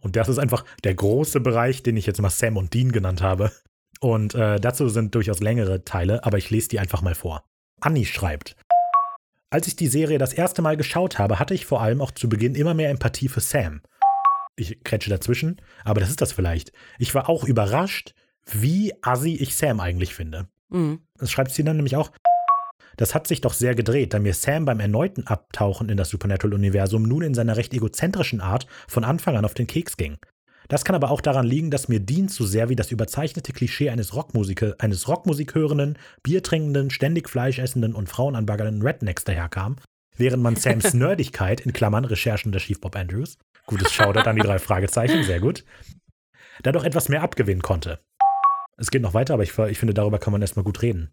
Und 0.00 0.16
das 0.16 0.28
ist 0.28 0.38
einfach 0.38 0.64
der 0.84 0.94
große 0.94 1.40
Bereich, 1.40 1.82
den 1.82 1.96
ich 1.96 2.06
jetzt 2.06 2.20
mal 2.20 2.30
Sam 2.30 2.56
und 2.56 2.74
Dean 2.74 2.92
genannt 2.92 3.22
habe. 3.22 3.52
Und 4.00 4.34
äh, 4.34 4.60
dazu 4.60 4.88
sind 4.88 5.14
durchaus 5.14 5.40
längere 5.40 5.84
Teile, 5.84 6.24
aber 6.24 6.38
ich 6.38 6.50
lese 6.50 6.68
die 6.68 6.78
einfach 6.78 7.02
mal 7.02 7.14
vor. 7.14 7.44
Anni 7.80 8.04
schreibt. 8.04 8.56
Als 9.50 9.66
ich 9.66 9.76
die 9.76 9.86
Serie 9.86 10.18
das 10.18 10.32
erste 10.32 10.60
Mal 10.60 10.76
geschaut 10.76 11.18
habe, 11.18 11.38
hatte 11.38 11.54
ich 11.54 11.66
vor 11.66 11.80
allem 11.80 12.00
auch 12.00 12.10
zu 12.10 12.28
Beginn 12.28 12.54
immer 12.54 12.74
mehr 12.74 12.90
Empathie 12.90 13.28
für 13.28 13.40
Sam. 13.40 13.80
Ich 14.56 14.82
kretsche 14.84 15.10
dazwischen, 15.10 15.60
aber 15.84 16.00
das 16.00 16.10
ist 16.10 16.20
das 16.20 16.32
vielleicht. 16.32 16.72
Ich 16.98 17.14
war 17.14 17.28
auch 17.28 17.44
überrascht, 17.44 18.14
wie 18.46 18.92
assi 19.02 19.34
ich 19.34 19.56
Sam 19.56 19.80
eigentlich 19.80 20.14
finde. 20.14 20.48
Mhm. 20.68 21.00
Das 21.18 21.30
schreibt 21.30 21.52
sie 21.52 21.64
dann 21.64 21.76
nämlich 21.76 21.96
auch. 21.96 22.10
Das 22.96 23.14
hat 23.14 23.26
sich 23.26 23.42
doch 23.42 23.52
sehr 23.52 23.74
gedreht, 23.74 24.14
da 24.14 24.18
mir 24.18 24.32
Sam 24.32 24.64
beim 24.64 24.80
erneuten 24.80 25.26
Abtauchen 25.26 25.90
in 25.90 25.98
das 25.98 26.08
Supernatural-Universum 26.08 27.02
nun 27.02 27.22
in 27.22 27.34
seiner 27.34 27.56
recht 27.56 27.74
egozentrischen 27.74 28.40
Art 28.40 28.66
von 28.88 29.04
Anfang 29.04 29.36
an 29.36 29.44
auf 29.44 29.54
den 29.54 29.66
Keks 29.66 29.98
ging. 29.98 30.16
Das 30.68 30.84
kann 30.84 30.96
aber 30.96 31.10
auch 31.10 31.20
daran 31.20 31.46
liegen, 31.46 31.70
dass 31.70 31.88
mir 31.88 32.00
Dean 32.00 32.28
zu 32.28 32.44
sehr 32.44 32.68
wie 32.68 32.76
das 32.76 32.90
überzeichnete 32.90 33.52
Klischee 33.52 33.90
eines 33.90 34.14
Rockmusiker, 34.14 34.74
eines 34.78 35.08
Rockmusik 35.08 35.54
hörenden, 35.54 35.98
Biertrinkenden, 36.22 36.90
ständig 36.90 37.28
Fleisch 37.28 37.58
essenden 37.58 37.94
und 37.94 38.08
Frauen 38.08 38.34
anbaggernden 38.34 38.82
Rednecks 38.82 39.24
daherkam, 39.24 39.76
während 40.16 40.42
man 40.42 40.56
Sams 40.56 40.94
Nerdigkeit, 40.94 41.60
in 41.60 41.72
Klammern 41.72 42.04
Recherchen 42.04 42.52
der 42.52 42.60
Chief 42.60 42.80
Bob 42.80 42.96
Andrews, 42.96 43.38
gutes 43.66 43.92
Shoutout 43.92 44.28
an 44.28 44.36
die 44.36 44.42
drei 44.42 44.58
Fragezeichen, 44.58 45.22
sehr 45.22 45.40
gut, 45.40 45.64
dadurch 46.62 46.84
etwas 46.84 47.08
mehr 47.08 47.22
abgewinnen 47.22 47.62
konnte. 47.62 48.00
Es 48.76 48.90
geht 48.90 49.02
noch 49.02 49.14
weiter, 49.14 49.34
aber 49.34 49.42
ich, 49.42 49.56
ich 49.58 49.78
finde, 49.78 49.94
darüber 49.94 50.18
kann 50.18 50.32
man 50.32 50.42
erstmal 50.42 50.64
gut 50.64 50.82
reden. 50.82 51.10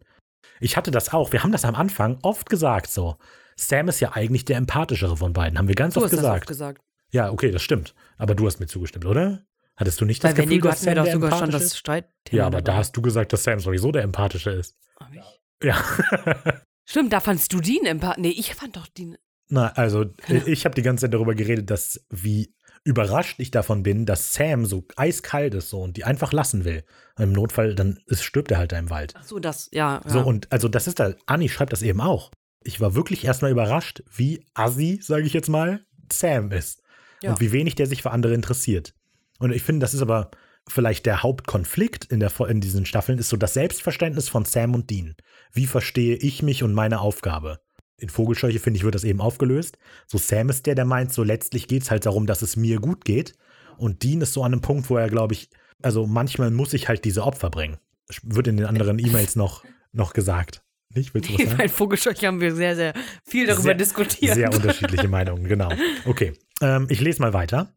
Ich 0.59 0.77
hatte 0.77 0.91
das 0.91 1.13
auch. 1.13 1.31
Wir 1.31 1.43
haben 1.43 1.51
das 1.51 1.65
am 1.65 1.75
Anfang 1.75 2.17
oft 2.21 2.49
gesagt 2.49 2.91
so. 2.91 3.17
Sam 3.55 3.87
ist 3.87 3.99
ja 3.99 4.13
eigentlich 4.13 4.45
der 4.45 4.57
empathischere 4.57 5.15
von 5.15 5.33
beiden. 5.33 5.57
Haben 5.57 5.67
wir 5.67 5.75
ganz 5.75 5.93
Du 5.93 5.99
oft 5.99 6.05
hast 6.05 6.13
das 6.13 6.19
gesagt. 6.19 6.41
oft 6.41 6.47
gesagt. 6.47 6.81
Ja, 7.13 7.31
okay, 7.31 7.51
das 7.51 7.61
stimmt. 7.61 7.93
Aber 8.17 8.33
du 8.33 8.45
hast 8.47 8.59
mir 8.59 8.65
zugestimmt, 8.65 9.05
oder? 9.05 9.45
Hattest 9.75 10.01
du 10.01 10.05
nicht 10.05 10.23
das 10.23 10.31
Bei 10.31 10.35
Gefühl, 10.35 10.49
Wendigo 10.49 10.67
dass 10.69 10.81
Sam 10.81 10.95
der 10.95 11.13
sogar 11.13 11.37
schon 11.37 11.51
das 11.51 11.63
ist? 11.63 11.77
Streitthema. 11.77 12.37
Ja, 12.37 12.47
aber 12.47 12.61
da 12.61 12.75
hast 12.75 12.97
du 12.97 13.01
gesagt, 13.03 13.33
dass 13.33 13.43
Sam 13.43 13.59
sowieso 13.59 13.91
der 13.91 14.01
empathische 14.01 14.49
ist. 14.49 14.75
Hab 14.99 15.13
ich? 15.13 15.41
Ja. 15.63 15.83
Stimmt, 16.85 17.13
da 17.13 17.19
fandst 17.19 17.53
du 17.53 17.61
Dean 17.61 17.85
empath. 17.85 18.17
Nee, 18.17 18.29
ich 18.29 18.55
fand 18.55 18.75
doch 18.75 18.87
Dean. 18.87 19.17
Na, 19.47 19.67
also 19.73 20.05
ich 20.27 20.65
habe 20.65 20.73
die 20.73 20.81
ganze 20.81 21.05
Zeit 21.05 21.13
darüber 21.13 21.35
geredet, 21.35 21.69
dass 21.69 22.03
wie 22.09 22.55
überrascht 22.83 23.39
ich 23.39 23.51
davon 23.51 23.83
bin, 23.83 24.05
dass 24.05 24.33
Sam 24.33 24.65
so 24.65 24.85
eiskalt 24.95 25.53
ist 25.53 25.69
so 25.69 25.81
und 25.81 25.95
die 25.95 26.03
einfach 26.03 26.33
lassen 26.33 26.65
will. 26.65 26.83
Und 27.15 27.23
Im 27.25 27.31
Notfall, 27.31 27.75
dann 27.75 27.99
ist, 28.07 28.23
stirbt 28.23 28.51
er 28.51 28.57
halt 28.57 28.71
da 28.71 28.79
im 28.79 28.89
Wald. 28.89 29.13
Ach 29.15 29.23
so, 29.23 29.39
das, 29.39 29.69
ja. 29.71 30.01
ja. 30.03 30.09
So, 30.09 30.21
und 30.21 30.51
also 30.51 30.67
das 30.67 30.87
ist 30.87 30.99
da, 30.99 31.13
Anni 31.27 31.47
schreibt 31.47 31.73
das 31.73 31.83
eben 31.83 32.01
auch. 32.01 32.31
Ich 32.63 32.81
war 32.81 32.95
wirklich 32.95 33.23
erstmal 33.23 33.51
überrascht, 33.51 34.03
wie 34.13 34.45
assi, 34.53 34.99
sage 35.01 35.25
ich 35.25 35.33
jetzt 35.33 35.49
mal, 35.49 35.85
Sam 36.11 36.51
ist. 36.51 36.82
Ja. 37.23 37.31
Und 37.31 37.39
wie 37.39 37.51
wenig 37.51 37.75
der 37.75 37.87
sich 37.87 38.01
für 38.01 38.11
andere 38.11 38.33
interessiert. 38.33 38.93
Und 39.39 39.51
ich 39.51 39.63
finde, 39.63 39.79
das 39.79 39.93
ist 39.93 40.01
aber 40.01 40.31
vielleicht 40.67 41.05
der 41.05 41.23
Hauptkonflikt 41.23 42.05
in, 42.05 42.19
der, 42.19 42.31
in 42.47 42.61
diesen 42.61 42.85
Staffeln, 42.85 43.17
ist 43.17 43.29
so 43.29 43.37
das 43.37 43.53
Selbstverständnis 43.53 44.29
von 44.29 44.45
Sam 44.45 44.75
und 44.75 44.89
Dean. 44.89 45.15
Wie 45.51 45.65
verstehe 45.65 46.15
ich 46.15 46.43
mich 46.43 46.63
und 46.63 46.73
meine 46.73 46.99
Aufgabe? 46.99 47.59
In 47.97 48.09
Vogelscheuche, 48.09 48.59
finde 48.59 48.77
ich, 48.77 48.83
wird 48.83 48.95
das 48.95 49.03
eben 49.03 49.21
aufgelöst. 49.21 49.77
So 50.07 50.17
Sam 50.17 50.49
ist 50.49 50.65
der, 50.65 50.75
der 50.75 50.85
meint, 50.85 51.13
so 51.13 51.23
letztlich 51.23 51.67
geht 51.67 51.83
es 51.83 51.91
halt 51.91 52.05
darum, 52.05 52.25
dass 52.25 52.41
es 52.41 52.55
mir 52.55 52.79
gut 52.79 53.05
geht. 53.05 53.33
Und 53.77 54.03
Dean 54.03 54.21
ist 54.21 54.33
so 54.33 54.43
an 54.43 54.51
einem 54.51 54.61
Punkt, 54.61 54.89
wo 54.89 54.97
er, 54.97 55.09
glaube 55.09 55.33
ich, 55.33 55.49
also 55.81 56.07
manchmal 56.07 56.51
muss 56.51 56.73
ich 56.73 56.87
halt 56.89 57.05
diese 57.05 57.23
Opfer 57.23 57.49
bringen. 57.49 57.77
Wird 58.21 58.47
in 58.47 58.57
den 58.57 58.65
anderen 58.65 58.99
E-Mails 58.99 59.35
noch, 59.35 59.63
noch 59.91 60.13
gesagt. 60.13 60.62
Nicht? 60.95 61.13
Willst 61.13 61.29
du 61.29 61.33
was 61.33 61.41
sagen? 61.45 61.57
Bei 61.57 61.67
Vogelscheuche 61.69 62.27
haben 62.27 62.41
wir 62.41 62.55
sehr, 62.55 62.75
sehr 62.75 62.93
viel 63.25 63.45
darüber 63.47 63.63
Sehr- 63.63 63.73
diskutiert. 63.75 64.35
Sehr 64.35 64.53
unterschiedliche 64.53 65.07
Meinungen, 65.09 65.43
genau. 65.45 65.69
Okay, 66.05 66.33
ähm, 66.61 66.87
ich 66.89 67.01
lese 67.01 67.21
mal 67.21 67.33
weiter. 67.33 67.73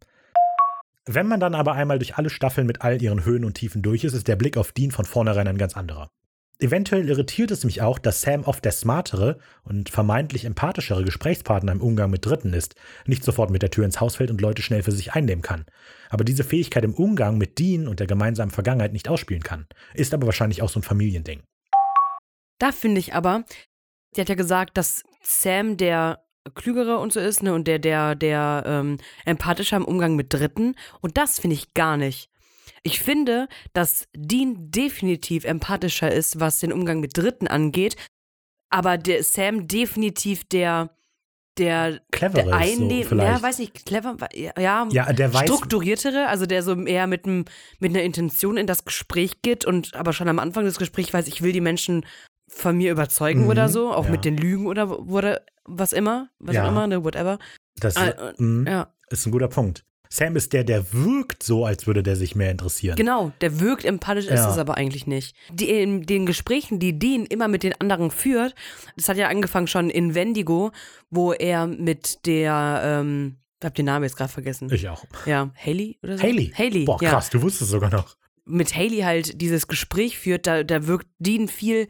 Wenn 1.08 1.28
man 1.28 1.38
dann 1.38 1.54
aber 1.54 1.74
einmal 1.74 1.98
durch 1.98 2.16
alle 2.16 2.30
Staffeln 2.30 2.66
mit 2.66 2.82
all 2.82 3.00
ihren 3.00 3.24
Höhen 3.24 3.44
und 3.44 3.54
Tiefen 3.54 3.80
durch 3.80 4.02
ist, 4.04 4.12
ist 4.14 4.26
der 4.26 4.36
Blick 4.36 4.56
auf 4.56 4.72
Dean 4.72 4.90
von 4.90 5.04
vornherein 5.04 5.46
ein 5.46 5.58
ganz 5.58 5.76
anderer. 5.76 6.10
Eventuell 6.58 7.06
irritiert 7.08 7.50
es 7.50 7.64
mich 7.64 7.82
auch, 7.82 7.98
dass 7.98 8.22
Sam 8.22 8.42
oft 8.44 8.64
der 8.64 8.72
smartere 8.72 9.38
und 9.62 9.90
vermeintlich 9.90 10.46
empathischere 10.46 11.04
Gesprächspartner 11.04 11.70
im 11.70 11.82
Umgang 11.82 12.10
mit 12.10 12.24
Dritten 12.24 12.54
ist, 12.54 12.74
nicht 13.04 13.22
sofort 13.22 13.50
mit 13.50 13.60
der 13.62 13.70
Tür 13.70 13.84
ins 13.84 14.00
Haus 14.00 14.16
fällt 14.16 14.30
und 14.30 14.40
Leute 14.40 14.62
schnell 14.62 14.82
für 14.82 14.90
sich 14.90 15.12
einnehmen 15.12 15.42
kann. 15.42 15.66
Aber 16.08 16.24
diese 16.24 16.44
Fähigkeit 16.44 16.82
im 16.82 16.94
Umgang 16.94 17.36
mit 17.36 17.58
Dean 17.58 17.86
und 17.86 18.00
der 18.00 18.06
gemeinsamen 18.06 18.50
Vergangenheit 18.50 18.94
nicht 18.94 19.08
ausspielen 19.08 19.42
kann. 19.42 19.66
Ist 19.92 20.14
aber 20.14 20.24
wahrscheinlich 20.26 20.62
auch 20.62 20.70
so 20.70 20.80
ein 20.80 20.82
Familiending. 20.82 21.42
Da 22.58 22.72
finde 22.72 23.00
ich 23.00 23.14
aber, 23.14 23.44
sie 24.14 24.20
hat 24.20 24.28
ja 24.28 24.34
gesagt, 24.34 24.76
dass 24.76 25.02
Sam 25.22 25.76
der 25.76 26.22
klügere 26.54 26.98
und 26.98 27.12
so 27.12 27.20
ist, 27.20 27.42
ne, 27.42 27.52
und 27.54 27.66
der, 27.66 27.78
der, 27.78 28.14
der 28.14 28.62
ähm, 28.66 28.98
empathischer 29.24 29.76
im 29.76 29.84
Umgang 29.84 30.14
mit 30.16 30.32
Dritten. 30.32 30.74
Und 31.00 31.16
das 31.16 31.40
finde 31.40 31.54
ich 31.54 31.74
gar 31.74 31.96
nicht. 31.96 32.30
Ich 32.82 33.00
finde, 33.00 33.48
dass 33.72 34.06
Dean 34.14 34.70
definitiv 34.70 35.44
empathischer 35.44 36.10
ist, 36.12 36.38
was 36.38 36.60
den 36.60 36.72
Umgang 36.72 37.00
mit 37.00 37.16
Dritten 37.16 37.48
angeht, 37.48 37.96
aber 38.70 38.96
der 38.96 39.24
Sam 39.24 39.66
definitiv 39.66 40.44
der, 40.44 40.90
der, 41.58 42.00
Cleverer 42.12 42.44
der 42.44 42.44
ist 42.44 42.50
so 42.78 42.88
ja, 43.24 43.42
weiß 43.42 43.58
nicht, 43.58 43.84
clever, 43.84 44.16
ja, 44.34 44.86
Ja, 44.90 45.12
der 45.12 45.34
weiß, 45.34 45.42
strukturiertere, 45.44 46.28
also 46.28 46.46
der 46.46 46.62
so 46.62 46.74
eher 46.84 47.08
mit, 47.08 47.24
einem- 47.26 47.44
mit 47.80 47.90
einer 47.90 48.02
Intention 48.04 48.56
in 48.56 48.66
das 48.68 48.84
Gespräch 48.84 49.42
geht 49.42 49.64
und 49.64 49.94
aber 49.96 50.12
schon 50.12 50.28
am 50.28 50.38
Anfang 50.38 50.64
des 50.64 50.78
Gesprächs 50.78 51.12
weiß, 51.12 51.26
ich 51.26 51.42
will 51.42 51.52
die 51.52 51.60
Menschen 51.60 52.06
von 52.56 52.76
mir 52.76 52.90
überzeugen 52.90 53.42
Mhm, 53.44 53.48
oder 53.48 53.68
so, 53.68 53.92
auch 53.92 54.06
ja. 54.06 54.10
mit 54.10 54.24
den 54.24 54.36
Lügen 54.36 54.66
oder, 54.66 54.98
oder 55.06 55.42
was 55.64 55.92
immer, 55.92 56.30
was 56.38 56.56
Ja. 56.56 56.64
auch 56.64 56.68
immer, 56.70 56.86
ne, 56.86 57.04
whatever. 57.04 57.38
das 57.78 57.96
Ah, 57.96 58.06
ist, 58.06 58.18
äh, 58.18 58.42
mhm. 58.42 58.66
Ja, 58.66 58.92
Ist 59.10 59.26
ein 59.26 59.32
guter 59.32 59.48
Punkt. 59.48 59.84
Sam 60.08 60.36
ist 60.36 60.52
der, 60.52 60.64
der 60.64 60.92
wirkt 60.92 61.42
so, 61.42 61.66
als 61.66 61.86
würde 61.86 62.02
der 62.02 62.16
sich 62.16 62.34
mehr 62.36 62.50
interessieren. 62.50 62.96
genau, 62.96 63.32
der 63.40 63.60
wirkt 63.60 63.84
empathisch, 63.84 64.26
ist 64.26 64.30
Ja. 64.40 64.50
es 64.50 64.56
aber 64.58 64.76
eigentlich 64.76 65.06
nicht. 65.06 65.36
Die, 65.52 65.68
in 65.68 66.02
den 66.06 66.24
Gesprächen, 66.26 66.78
die 66.78 66.98
Dean 66.98 67.26
immer 67.26 67.48
mit 67.48 67.62
den 67.64 67.74
anderen 67.80 68.10
führt, 68.10 68.54
das 68.96 69.08
hat 69.08 69.16
ja 69.16 69.28
angefangen 69.28 69.66
schon 69.66 69.90
in 69.90 70.14
Wendigo, 70.14 70.70
wo 71.10 71.32
er 71.32 71.66
mit 71.66 72.24
der, 72.24 72.80
ähm, 72.84 73.36
ich 73.60 73.66
hab 73.66 73.74
den 73.74 73.84
Namen 73.86 74.04
jetzt 74.04 74.16
gerade 74.16 74.32
vergessen. 74.32 74.70
Ich 74.72 74.88
auch. 74.88 75.04
Ja, 75.26 75.50
Haley 75.56 75.98
oder 76.02 76.16
so? 76.18 76.22
Haley. 76.22 76.52
Haley, 76.56 76.84
Boah, 76.84 76.98
ja. 77.02 77.10
krass, 77.10 77.28
du 77.30 77.42
wusstest 77.42 77.70
sogar 77.70 77.90
noch. 77.90 78.16
mit 78.44 78.74
Haley 78.76 79.00
halt 79.00 79.40
dieses 79.42 79.66
Gespräch 79.66 80.18
führt, 80.18 80.46
da, 80.46 80.62
da 80.62 80.86
wirkt 80.86 81.08
Dean 81.18 81.48
viel 81.48 81.88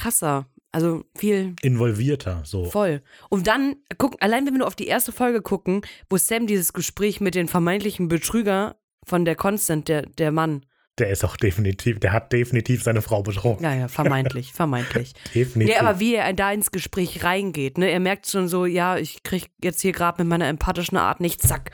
krasser. 0.00 0.46
Also 0.72 1.04
viel 1.16 1.56
Involvierter, 1.62 2.42
so. 2.44 2.64
voll. 2.64 3.02
Und 3.28 3.48
dann, 3.48 3.76
guck, 3.98 4.16
allein 4.20 4.46
wenn 4.46 4.54
wir 4.54 4.58
nur 4.58 4.68
auf 4.68 4.76
die 4.76 4.86
erste 4.86 5.10
Folge 5.10 5.42
gucken, 5.42 5.82
wo 6.08 6.16
Sam 6.16 6.46
dieses 6.46 6.72
Gespräch 6.72 7.20
mit 7.20 7.34
den 7.34 7.48
vermeintlichen 7.48 8.06
Betrüger 8.06 8.76
von 9.04 9.24
der 9.24 9.34
Constant, 9.34 9.88
der, 9.88 10.02
der 10.02 10.30
Mann. 10.30 10.64
Der 10.98 11.10
ist 11.10 11.24
auch 11.24 11.36
definitiv, 11.36 11.98
der 11.98 12.12
hat 12.12 12.32
definitiv 12.32 12.84
seine 12.84 13.02
Frau 13.02 13.22
betrogen. 13.22 13.64
Ja, 13.64 13.74
ja, 13.74 13.88
vermeintlich, 13.88 14.52
vermeintlich. 14.54 15.14
Definitiv. 15.34 15.74
Nee, 15.74 15.80
aber 15.80 15.98
wie 15.98 16.14
er 16.14 16.32
da 16.34 16.52
ins 16.52 16.70
Gespräch 16.70 17.24
reingeht, 17.24 17.76
ne? 17.76 17.90
Er 17.90 18.00
merkt 18.00 18.28
schon 18.28 18.46
so, 18.46 18.64
ja, 18.64 18.96
ich 18.96 19.24
krieg 19.24 19.50
jetzt 19.62 19.80
hier 19.80 19.92
gerade 19.92 20.22
mit 20.22 20.28
meiner 20.28 20.46
empathischen 20.46 20.98
Art 20.98 21.20
nicht, 21.20 21.42
zack. 21.42 21.72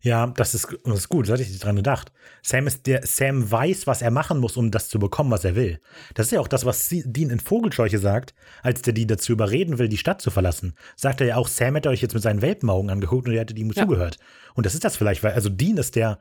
Ja, 0.00 0.28
das 0.28 0.54
ist, 0.54 0.68
das 0.84 0.98
ist 0.98 1.08
gut, 1.08 1.28
da 1.28 1.32
hatte 1.32 1.42
ich 1.42 1.48
nicht 1.48 1.64
dran 1.64 1.74
gedacht. 1.74 2.12
Sam 2.42 2.68
ist 2.68 2.86
der, 2.86 3.04
Sam 3.04 3.50
weiß, 3.50 3.88
was 3.88 4.00
er 4.00 4.12
machen 4.12 4.38
muss, 4.38 4.56
um 4.56 4.70
das 4.70 4.88
zu 4.88 5.00
bekommen, 5.00 5.30
was 5.32 5.44
er 5.44 5.56
will. 5.56 5.80
Das 6.14 6.26
ist 6.26 6.32
ja 6.32 6.40
auch 6.40 6.46
das, 6.46 6.64
was 6.64 6.88
Dean 6.88 7.30
in 7.30 7.40
Vogelscheuche 7.40 7.98
sagt, 7.98 8.32
als 8.62 8.82
der 8.82 8.92
die 8.92 9.08
dazu 9.08 9.32
überreden 9.32 9.78
will, 9.78 9.88
die 9.88 9.98
Stadt 9.98 10.22
zu 10.22 10.30
verlassen. 10.30 10.74
Sagt 10.94 11.20
er 11.20 11.26
ja 11.26 11.36
auch, 11.36 11.48
Sam 11.48 11.74
hätte 11.74 11.88
euch 11.88 12.00
jetzt 12.00 12.14
mit 12.14 12.22
seinen 12.22 12.42
Welpenaugen 12.42 12.90
angeguckt 12.90 13.26
und 13.26 13.34
ihr 13.34 13.40
hättet 13.40 13.58
ihm 13.58 13.72
ja. 13.72 13.82
zugehört. 13.82 14.18
Und 14.54 14.66
das 14.66 14.74
ist 14.74 14.84
das 14.84 14.96
vielleicht, 14.96 15.24
weil, 15.24 15.32
also 15.32 15.48
Dean 15.48 15.78
ist 15.78 15.96
der, 15.96 16.20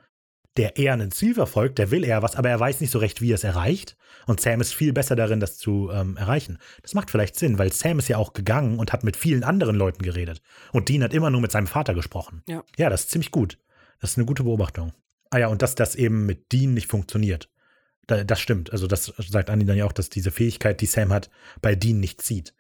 der 0.58 0.78
eher 0.78 0.94
ein 0.94 1.12
Ziel 1.12 1.36
verfolgt, 1.36 1.78
der 1.78 1.92
will 1.92 2.04
eher 2.04 2.24
was, 2.24 2.36
aber 2.36 2.50
er 2.50 2.60
weiß 2.60 2.82
nicht 2.82 2.90
so 2.90 2.98
recht, 2.98 3.22
wie 3.22 3.32
er 3.32 3.36
es 3.36 3.44
erreicht. 3.44 3.96
Und 4.26 4.42
Sam 4.42 4.60
ist 4.60 4.74
viel 4.74 4.92
besser 4.92 5.16
darin, 5.16 5.40
das 5.40 5.58
zu 5.58 5.92
ähm, 5.94 6.18
erreichen. 6.18 6.58
Das 6.82 6.96
macht 6.96 7.12
vielleicht 7.12 7.38
Sinn, 7.38 7.60
weil 7.60 7.72
Sam 7.72 8.00
ist 8.00 8.08
ja 8.08 8.18
auch 8.18 8.34
gegangen 8.34 8.80
und 8.80 8.92
hat 8.92 9.04
mit 9.04 9.16
vielen 9.16 9.44
anderen 9.44 9.76
Leuten 9.76 10.02
geredet. 10.02 10.42
Und 10.74 10.90
Dean 10.90 11.04
hat 11.04 11.14
immer 11.14 11.30
nur 11.30 11.42
mit 11.42 11.52
seinem 11.52 11.68
Vater 11.68 11.94
gesprochen. 11.94 12.42
Ja, 12.48 12.64
ja 12.76 12.90
das 12.90 13.02
ist 13.02 13.12
ziemlich 13.12 13.30
gut. 13.30 13.60
Das 14.00 14.12
ist 14.12 14.18
eine 14.18 14.26
gute 14.26 14.44
Beobachtung. 14.44 14.94
Ah 15.30 15.40
ja, 15.40 15.48
und 15.48 15.62
dass 15.62 15.76
das 15.76 15.96
eben 15.96 16.26
mit 16.26 16.52
Dean 16.52 16.74
nicht 16.74 16.88
funktioniert. 16.88 17.50
Da, 18.06 18.24
das 18.24 18.40
stimmt. 18.40 18.72
Also 18.72 18.88
das 18.88 19.14
sagt 19.18 19.50
Andi 19.50 19.66
dann 19.66 19.78
ja 19.78 19.86
auch, 19.86 19.92
dass 19.92 20.10
diese 20.10 20.32
Fähigkeit, 20.32 20.80
die 20.82 20.86
Sam 20.86 21.12
hat, 21.12 21.30
bei 21.62 21.76
Dean 21.76 22.00
nicht 22.00 22.22
zieht. 22.22 22.54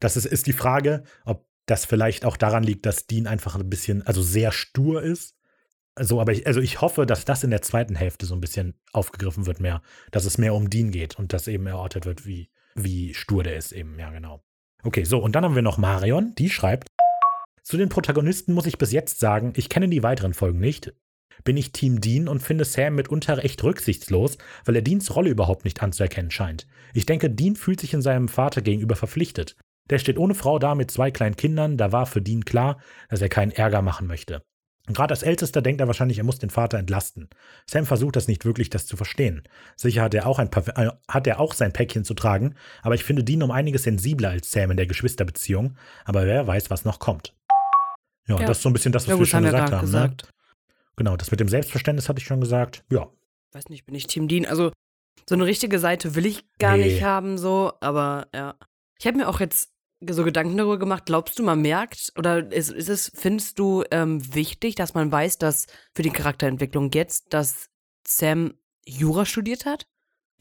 Das 0.00 0.16
ist, 0.16 0.26
ist 0.26 0.46
die 0.46 0.52
Frage, 0.52 1.04
ob 1.24 1.46
das 1.66 1.84
vielleicht 1.84 2.24
auch 2.24 2.36
daran 2.36 2.62
liegt, 2.62 2.84
dass 2.84 3.06
Dean 3.06 3.26
einfach 3.26 3.54
ein 3.54 3.70
bisschen, 3.70 4.06
also 4.06 4.22
sehr 4.22 4.52
stur 4.52 5.02
ist. 5.02 5.36
Also, 5.94 6.20
aber 6.20 6.32
ich, 6.32 6.46
also 6.46 6.60
ich 6.60 6.80
hoffe, 6.80 7.06
dass 7.06 7.24
das 7.24 7.44
in 7.44 7.50
der 7.50 7.62
zweiten 7.62 7.94
Hälfte 7.94 8.26
so 8.26 8.34
ein 8.34 8.40
bisschen 8.40 8.74
aufgegriffen 8.92 9.46
wird 9.46 9.60
mehr, 9.60 9.82
dass 10.10 10.24
es 10.24 10.38
mehr 10.38 10.54
um 10.54 10.70
Dean 10.70 10.90
geht 10.90 11.18
und 11.18 11.32
dass 11.32 11.48
eben 11.48 11.66
erortet 11.66 12.06
wird, 12.06 12.26
wie, 12.26 12.50
wie 12.74 13.14
stur 13.14 13.42
der 13.42 13.56
ist 13.56 13.72
eben, 13.72 13.98
ja 13.98 14.10
genau. 14.10 14.42
Okay, 14.82 15.04
so, 15.04 15.18
und 15.18 15.32
dann 15.32 15.44
haben 15.44 15.54
wir 15.54 15.62
noch 15.62 15.78
Marion, 15.78 16.34
die 16.36 16.48
schreibt, 16.48 16.88
zu 17.70 17.76
den 17.76 17.88
Protagonisten 17.88 18.52
muss 18.52 18.66
ich 18.66 18.78
bis 18.78 18.90
jetzt 18.90 19.20
sagen, 19.20 19.52
ich 19.54 19.68
kenne 19.68 19.88
die 19.88 20.02
weiteren 20.02 20.34
Folgen 20.34 20.58
nicht. 20.58 20.92
Bin 21.44 21.56
ich 21.56 21.70
Team 21.70 22.00
Dean 22.00 22.26
und 22.26 22.42
finde 22.42 22.64
Sam 22.64 22.96
mitunter 22.96 23.44
echt 23.44 23.62
rücksichtslos, 23.62 24.38
weil 24.64 24.74
er 24.74 24.82
Deans 24.82 25.14
Rolle 25.14 25.30
überhaupt 25.30 25.64
nicht 25.64 25.80
anzuerkennen 25.80 26.32
scheint. 26.32 26.66
Ich 26.94 27.06
denke, 27.06 27.30
Dean 27.30 27.54
fühlt 27.54 27.78
sich 27.78 27.94
in 27.94 28.02
seinem 28.02 28.26
Vater 28.26 28.60
gegenüber 28.60 28.96
verpflichtet. 28.96 29.54
Der 29.88 30.00
steht 30.00 30.18
ohne 30.18 30.34
Frau 30.34 30.58
da 30.58 30.74
mit 30.74 30.90
zwei 30.90 31.12
kleinen 31.12 31.36
Kindern, 31.36 31.76
da 31.76 31.92
war 31.92 32.06
für 32.06 32.20
Dean 32.20 32.44
klar, 32.44 32.80
dass 33.08 33.22
er 33.22 33.28
keinen 33.28 33.52
Ärger 33.52 33.82
machen 33.82 34.08
möchte. 34.08 34.42
Gerade 34.88 35.12
als 35.12 35.22
Ältester 35.22 35.62
denkt 35.62 35.80
er 35.80 35.86
wahrscheinlich, 35.86 36.18
er 36.18 36.24
muss 36.24 36.40
den 36.40 36.50
Vater 36.50 36.76
entlasten. 36.76 37.28
Sam 37.66 37.86
versucht 37.86 38.16
das 38.16 38.26
nicht 38.26 38.44
wirklich, 38.44 38.70
das 38.70 38.86
zu 38.86 38.96
verstehen. 38.96 39.44
Sicher 39.76 40.02
hat 40.02 40.14
er 40.14 40.26
auch, 40.26 40.40
ein 40.40 40.50
äh, 40.52 40.90
hat 41.06 41.28
er 41.28 41.38
auch 41.38 41.54
sein 41.54 41.72
Päckchen 41.72 42.02
zu 42.02 42.14
tragen, 42.14 42.56
aber 42.82 42.96
ich 42.96 43.04
finde 43.04 43.22
Dean 43.22 43.44
um 43.44 43.52
einiges 43.52 43.84
sensibler 43.84 44.30
als 44.30 44.50
Sam 44.50 44.72
in 44.72 44.76
der 44.76 44.86
Geschwisterbeziehung, 44.86 45.76
aber 46.04 46.26
wer 46.26 46.48
weiß, 46.48 46.68
was 46.68 46.84
noch 46.84 46.98
kommt. 46.98 47.36
Ja, 48.30 48.40
ja. 48.40 48.46
das 48.46 48.58
ist 48.58 48.62
so 48.62 48.68
ein 48.68 48.72
bisschen 48.72 48.92
das, 48.92 49.04
was 49.06 49.14
ja, 49.14 49.18
wir 49.18 49.26
schon 49.26 49.44
gesagt 49.44 49.72
haben. 49.72 49.76
Ne? 49.76 49.80
Gesagt. 49.80 50.22
Ne? 50.22 50.28
Genau, 50.96 51.16
das 51.16 51.30
mit 51.30 51.40
dem 51.40 51.48
Selbstverständnis 51.48 52.08
hatte 52.08 52.20
ich 52.20 52.26
schon 52.26 52.40
gesagt. 52.40 52.84
Ja. 52.90 53.08
Weiß 53.52 53.68
nicht, 53.68 53.86
bin 53.86 53.94
ich 53.94 54.06
Team 54.06 54.28
Dean. 54.28 54.46
Also, 54.46 54.72
so 55.28 55.34
eine 55.34 55.46
richtige 55.46 55.78
Seite 55.78 56.14
will 56.14 56.26
ich 56.26 56.44
gar 56.58 56.76
nee. 56.76 56.84
nicht 56.84 57.02
haben, 57.02 57.38
so, 57.38 57.72
aber 57.80 58.28
ja. 58.34 58.54
Ich 58.98 59.06
habe 59.06 59.16
mir 59.16 59.28
auch 59.28 59.40
jetzt 59.40 59.72
so 60.08 60.24
Gedanken 60.24 60.56
darüber 60.56 60.78
gemacht. 60.78 61.04
Glaubst 61.06 61.38
du, 61.38 61.42
man 61.42 61.60
merkt, 61.60 62.12
oder 62.16 62.50
ist, 62.52 62.70
ist 62.70 62.88
es, 62.88 63.12
findest 63.14 63.58
du 63.58 63.84
ähm, 63.90 64.34
wichtig, 64.34 64.74
dass 64.74 64.94
man 64.94 65.10
weiß, 65.10 65.38
dass 65.38 65.66
für 65.94 66.02
die 66.02 66.10
Charakterentwicklung 66.10 66.90
jetzt, 66.92 67.32
dass 67.32 67.68
Sam 68.06 68.54
Jura 68.86 69.24
studiert 69.24 69.66
hat? 69.66 69.86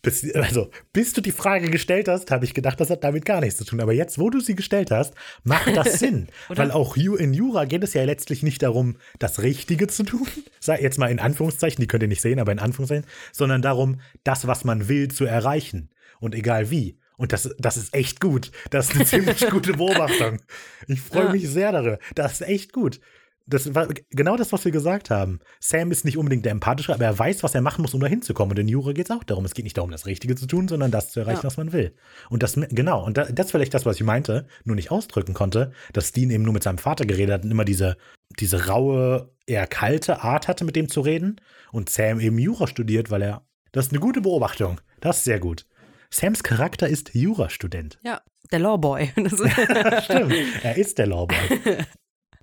Bis, 0.01 0.33
also, 0.33 0.69
bis 0.93 1.13
du 1.13 1.21
die 1.21 1.31
Frage 1.31 1.69
gestellt 1.69 2.07
hast, 2.07 2.31
habe 2.31 2.45
ich 2.45 2.53
gedacht, 2.53 2.79
das 2.79 2.89
hat 2.89 3.03
damit 3.03 3.25
gar 3.25 3.41
nichts 3.41 3.57
zu 3.57 3.65
tun. 3.65 3.81
Aber 3.81 3.93
jetzt, 3.93 4.17
wo 4.17 4.29
du 4.29 4.39
sie 4.39 4.55
gestellt 4.55 4.91
hast, 4.91 5.13
macht 5.43 5.75
das 5.75 5.93
Sinn. 5.99 6.27
Weil 6.47 6.71
auch 6.71 6.95
in 6.95 7.33
Jura 7.33 7.65
geht 7.65 7.83
es 7.83 7.93
ja 7.93 8.03
letztlich 8.03 8.41
nicht 8.41 8.63
darum, 8.63 8.97
das 9.19 9.41
Richtige 9.41 9.87
zu 9.87 10.03
tun. 10.03 10.27
Sei 10.59 10.79
jetzt 10.81 10.97
mal 10.97 11.11
in 11.11 11.19
Anführungszeichen, 11.19 11.81
die 11.81 11.87
könnt 11.87 12.03
ihr 12.03 12.09
nicht 12.09 12.21
sehen, 12.21 12.39
aber 12.39 12.51
in 12.51 12.59
Anführungszeichen, 12.59 13.05
sondern 13.33 13.61
darum, 13.61 13.99
das, 14.23 14.47
was 14.47 14.63
man 14.63 14.87
will, 14.87 15.09
zu 15.09 15.25
erreichen. 15.25 15.89
Und 16.19 16.35
egal 16.35 16.69
wie. 16.69 16.97
Und 17.17 17.33
das, 17.33 17.53
das 17.59 17.75
ist 17.75 17.93
echt 17.93 18.21
gut. 18.21 18.51
Das 18.69 18.89
ist 18.89 18.95
eine 18.95 19.05
ziemlich 19.05 19.49
gute 19.49 19.73
Beobachtung. 19.77 20.39
Ich 20.87 21.01
freue 21.01 21.25
ja. 21.25 21.31
mich 21.31 21.49
sehr 21.49 21.73
darüber. 21.73 21.99
Das 22.15 22.33
ist 22.33 22.41
echt 22.41 22.71
gut 22.71 23.01
das 23.49 23.73
war 23.73 23.87
genau 24.11 24.37
das, 24.37 24.51
was 24.51 24.63
wir 24.63 24.71
gesagt 24.71 25.09
haben. 25.09 25.39
Sam 25.59 25.91
ist 25.91 26.05
nicht 26.05 26.17
unbedingt 26.17 26.45
der 26.45 26.51
Empathische, 26.51 26.93
aber 26.93 27.05
er 27.05 27.17
weiß, 27.17 27.43
was 27.43 27.55
er 27.55 27.61
machen 27.61 27.81
muss, 27.81 27.93
um 27.93 27.99
da 27.99 28.07
hinzukommen. 28.07 28.51
Und 28.51 28.59
in 28.59 28.67
Jura 28.67 28.91
geht 28.91 29.09
es 29.09 29.15
auch 29.15 29.23
darum. 29.23 29.45
Es 29.45 29.53
geht 29.53 29.65
nicht 29.65 29.77
darum, 29.77 29.91
das 29.91 30.05
Richtige 30.05 30.35
zu 30.35 30.45
tun, 30.45 30.67
sondern 30.67 30.91
das 30.91 31.11
zu 31.11 31.19
erreichen, 31.19 31.39
ja. 31.39 31.43
was 31.45 31.57
man 31.57 31.73
will. 31.73 31.95
Und 32.29 32.43
das, 32.43 32.53
genau, 32.69 33.03
und 33.03 33.17
das 33.17 33.29
ist 33.29 33.51
vielleicht 33.51 33.73
das, 33.73 33.85
was 33.85 33.95
ich 33.95 34.03
meinte, 34.03 34.47
nur 34.63 34.75
nicht 34.75 34.91
ausdrücken 34.91 35.33
konnte, 35.33 35.71
dass 35.93 36.11
Dean 36.11 36.29
eben 36.29 36.43
nur 36.43 36.53
mit 36.53 36.63
seinem 36.63 36.77
Vater 36.77 37.05
geredet 37.05 37.33
hat 37.33 37.43
und 37.43 37.51
immer 37.51 37.65
diese, 37.65 37.97
diese 38.39 38.67
raue, 38.67 39.31
eher 39.47 39.67
kalte 39.67 40.21
Art 40.21 40.47
hatte, 40.47 40.63
mit 40.63 40.75
dem 40.75 40.87
zu 40.87 41.01
reden. 41.01 41.41
Und 41.71 41.89
Sam 41.89 42.19
eben 42.19 42.37
Jura 42.37 42.67
studiert, 42.67 43.09
weil 43.09 43.23
er. 43.23 43.45
Das 43.71 43.87
ist 43.87 43.91
eine 43.91 43.99
gute 43.99 44.21
Beobachtung. 44.21 44.81
Das 44.99 45.17
ist 45.17 45.23
sehr 45.25 45.39
gut. 45.39 45.65
Sams 46.11 46.41
Charakter 46.41 46.87
ist 46.87 47.13
Jurastudent. 47.13 47.99
Ja, 48.03 48.21
der 48.51 48.59
Lawboy. 48.59 49.11
Stimmt, 50.03 50.33
er 50.63 50.77
ist 50.77 50.97
der 50.97 51.07
Lawboy. 51.07 51.37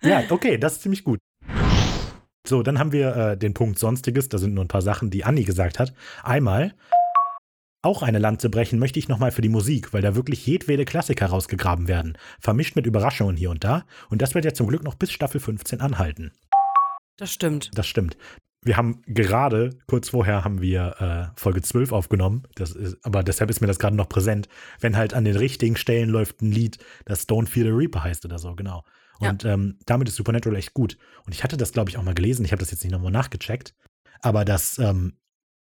Ja, 0.03 0.23
okay, 0.31 0.59
das 0.59 0.75
ist 0.75 0.83
ziemlich 0.83 1.05
gut. 1.05 1.19
So, 2.47 2.63
dann 2.63 2.79
haben 2.79 2.93
wir 2.93 3.17
äh, 3.17 3.37
den 3.37 3.55
Punkt 3.55 3.79
Sonstiges. 3.79 4.29
Da 4.29 4.39
sind 4.39 4.55
nur 4.55 4.65
ein 4.65 4.69
paar 4.69 4.83
Sachen, 4.83 5.11
die 5.11 5.25
Anni 5.25 5.45
gesagt 5.45 5.79
hat. 5.79 5.93
Einmal, 6.23 6.75
auch 7.83 8.03
eine 8.03 8.19
Lanze 8.19 8.51
brechen 8.51 8.79
möchte 8.79 8.99
ich 8.99 9.09
nochmal 9.09 9.31
für 9.31 9.43
die 9.43 9.49
Musik, 9.49 9.93
weil 9.93 10.03
da 10.03 10.17
wirklich 10.17 10.47
jedwede 10.47 10.85
Klassiker 10.85 11.27
rausgegraben 11.27 11.89
werden. 11.89 12.19
Vermischt 12.41 12.77
mit 12.77 12.87
Überraschungen 12.87 13.37
hier 13.37 13.51
und 13.51 13.65
da. 13.65 13.85
Und 14.11 14.23
das 14.23 14.35
wird 14.35 14.45
ja 14.45 14.53
zum 14.53 14.69
Glück 14.69 14.85
noch 14.85 14.95
bis 14.95 15.13
Staffel 15.13 15.41
15 15.41 15.81
anhalten. 15.81 16.33
Das 17.17 17.33
stimmt. 17.33 17.71
Das 17.75 17.87
stimmt. 17.87 18.17
Wir 18.65 18.77
haben 18.77 19.03
gerade, 19.07 19.79
kurz 19.87 20.09
vorher 20.09 20.43
haben 20.43 20.61
wir 20.61 21.33
äh, 21.37 21.41
Folge 21.41 21.63
12 21.63 21.93
aufgenommen, 21.93 22.43
das 22.57 22.73
ist, 22.73 22.97
aber 23.05 23.23
deshalb 23.23 23.49
ist 23.49 23.61
mir 23.61 23.69
das 23.69 23.79
gerade 23.79 23.95
noch 23.95 24.09
präsent, 24.09 24.49
wenn 24.81 24.97
halt 24.97 25.15
an 25.15 25.25
den 25.25 25.37
richtigen 25.37 25.77
Stellen 25.77 26.09
läuft 26.09 26.43
ein 26.43 26.51
Lied, 26.51 26.79
das 27.05 27.29
Don't 27.29 27.47
Feel 27.47 27.67
the 27.67 27.71
Reaper 27.71 28.03
heißt 28.03 28.25
oder 28.25 28.41
so, 28.41 28.57
genau. 28.57 28.83
Und 29.19 29.45
ja. 29.45 29.55
ähm, 29.55 29.79
damit 29.87 30.09
ist 30.09 30.17
Supernatural 30.17 30.59
echt 30.59 30.75
gut. 30.75 30.99
Und 31.25 31.35
ich 31.35 31.43
hatte 31.45 31.57
das, 31.57 31.73
glaube 31.73 31.91
ich, 31.91 31.97
auch 31.97 32.03
mal 32.03 32.15
gelesen. 32.15 32.45
Ich 32.45 32.53
habe 32.53 32.61
das 32.61 32.71
jetzt 32.71 32.85
nicht 32.85 32.93
nochmal 32.93 33.13
nachgecheckt. 33.13 33.75
Aber 34.21 34.45
dass 34.45 34.79
ähm, 34.79 35.15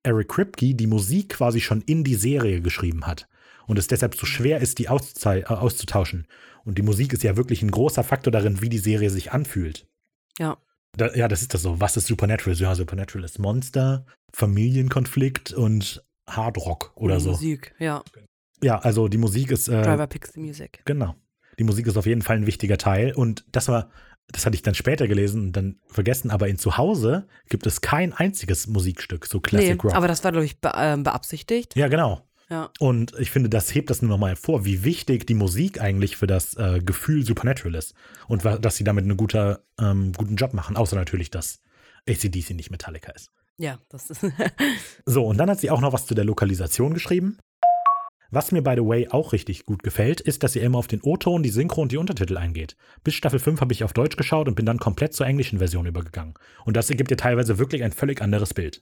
Eric 0.03 0.29
Kripke 0.29 0.75
die 0.75 0.87
Musik 0.87 1.29
quasi 1.29 1.61
schon 1.61 1.81
in 1.81 2.03
die 2.03 2.15
Serie 2.15 2.61
geschrieben 2.61 3.07
hat. 3.07 3.27
Und 3.67 3.79
es 3.79 3.87
deshalb 3.87 4.15
so 4.15 4.25
schwer 4.25 4.61
ist, 4.61 4.79
die 4.79 4.85
äh, 4.85 5.43
auszutauschen. 5.45 6.27
Und 6.63 6.77
die 6.77 6.83
Musik 6.83 7.13
ist 7.13 7.23
ja 7.23 7.37
wirklich 7.37 7.61
ein 7.61 7.71
großer 7.71 8.03
Faktor 8.03 8.31
darin, 8.31 8.61
wie 8.61 8.69
die 8.69 8.77
Serie 8.77 9.09
sich 9.09 9.31
anfühlt. 9.31 9.87
Ja. 10.37 10.57
Da, 10.97 11.13
ja, 11.13 11.27
das 11.27 11.41
ist 11.41 11.53
das 11.53 11.61
so. 11.61 11.79
Was 11.79 11.97
ist 11.97 12.07
Supernatural? 12.07 12.55
Ja, 12.55 12.75
Supernatural 12.75 13.25
ist 13.25 13.39
Monster, 13.39 14.05
Familienkonflikt 14.31 15.53
und 15.53 16.03
Hardrock 16.27 16.93
oder 16.95 17.19
so. 17.19 17.31
Musik, 17.31 17.75
ja. 17.79 18.03
Ja, 18.63 18.79
also 18.79 19.07
die 19.07 19.17
Musik 19.17 19.51
ist. 19.51 19.67
Äh, 19.67 19.81
Driver 19.81 20.07
picks 20.07 20.33
the 20.33 20.39
music. 20.39 20.81
Genau. 20.85 21.15
Die 21.59 21.63
Musik 21.63 21.87
ist 21.87 21.97
auf 21.97 22.05
jeden 22.05 22.21
Fall 22.21 22.37
ein 22.37 22.47
wichtiger 22.47 22.77
Teil. 22.77 23.13
Und 23.13 23.45
das 23.51 23.67
war, 23.67 23.89
das 24.27 24.45
hatte 24.45 24.55
ich 24.55 24.61
dann 24.61 24.75
später 24.75 25.07
gelesen 25.07 25.47
und 25.47 25.51
dann 25.53 25.77
vergessen, 25.87 26.31
aber 26.31 26.47
in 26.47 26.57
Zuhause 26.57 27.27
gibt 27.49 27.65
es 27.67 27.81
kein 27.81 28.13
einziges 28.13 28.67
Musikstück, 28.67 29.25
so 29.25 29.39
Classic 29.39 29.83
nee, 29.83 29.89
Rock. 29.89 29.95
Aber 29.95 30.07
das 30.07 30.23
war, 30.23 30.31
glaube 30.31 30.45
ich, 30.45 30.59
be 30.59 30.71
äh, 30.75 30.97
beabsichtigt. 30.97 31.75
Ja, 31.75 31.87
genau. 31.87 32.21
Ja. 32.49 32.69
Und 32.79 33.13
ich 33.17 33.31
finde, 33.31 33.49
das 33.49 33.73
hebt 33.73 33.89
das 33.89 34.01
nur 34.01 34.09
nochmal 34.09 34.31
hervor, 34.31 34.65
wie 34.65 34.83
wichtig 34.83 35.25
die 35.25 35.33
Musik 35.33 35.81
eigentlich 35.81 36.15
für 36.15 36.27
das 36.27 36.55
äh, 36.55 36.79
Gefühl 36.79 37.25
Supernatural 37.25 37.75
ist. 37.75 37.95
Und 38.27 38.45
dass 38.45 38.75
sie 38.75 38.83
damit 38.83 39.05
einen 39.05 39.17
guter, 39.17 39.61
ähm, 39.79 40.11
guten 40.13 40.35
Job 40.35 40.53
machen, 40.53 40.77
außer 40.77 40.95
natürlich, 40.95 41.31
dass 41.31 41.59
ACDC 42.07 42.51
nicht 42.51 42.69
Metallica 42.69 43.11
ist. 43.11 43.31
Ja, 43.57 43.79
das 43.89 44.09
ist. 44.09 44.25
so, 45.05 45.25
und 45.25 45.37
dann 45.37 45.49
hat 45.49 45.59
sie 45.59 45.71
auch 45.71 45.81
noch 45.81 45.93
was 45.93 46.05
zu 46.05 46.13
der 46.13 46.25
Lokalisation 46.25 46.93
geschrieben. 46.93 47.37
Was 48.31 48.51
mir, 48.51 48.61
by 48.61 48.73
the 48.75 48.85
way, 48.85 49.07
auch 49.09 49.33
richtig 49.33 49.65
gut 49.65 49.83
gefällt, 49.83 50.21
ist, 50.21 50.43
dass 50.43 50.55
ihr 50.55 50.63
immer 50.63 50.77
auf 50.77 50.87
den 50.87 51.01
O-Ton, 51.01 51.43
die 51.43 51.49
Synchro 51.49 51.81
und 51.81 51.91
die 51.91 51.97
Untertitel 51.97 52.37
eingeht. 52.37 52.75
Bis 53.03 53.13
Staffel 53.13 53.39
5 53.39 53.61
habe 53.61 53.73
ich 53.73 53.83
auf 53.83 53.93
Deutsch 53.93 54.17
geschaut 54.17 54.47
und 54.47 54.55
bin 54.55 54.65
dann 54.65 54.79
komplett 54.79 55.13
zur 55.13 55.27
englischen 55.27 55.59
Version 55.59 55.85
übergegangen. 55.85 56.33
Und 56.65 56.75
das 56.75 56.89
ergibt 56.89 57.11
ihr 57.11 57.17
teilweise 57.17 57.59
wirklich 57.59 57.83
ein 57.83 57.91
völlig 57.91 58.21
anderes 58.21 58.53
Bild. 58.53 58.81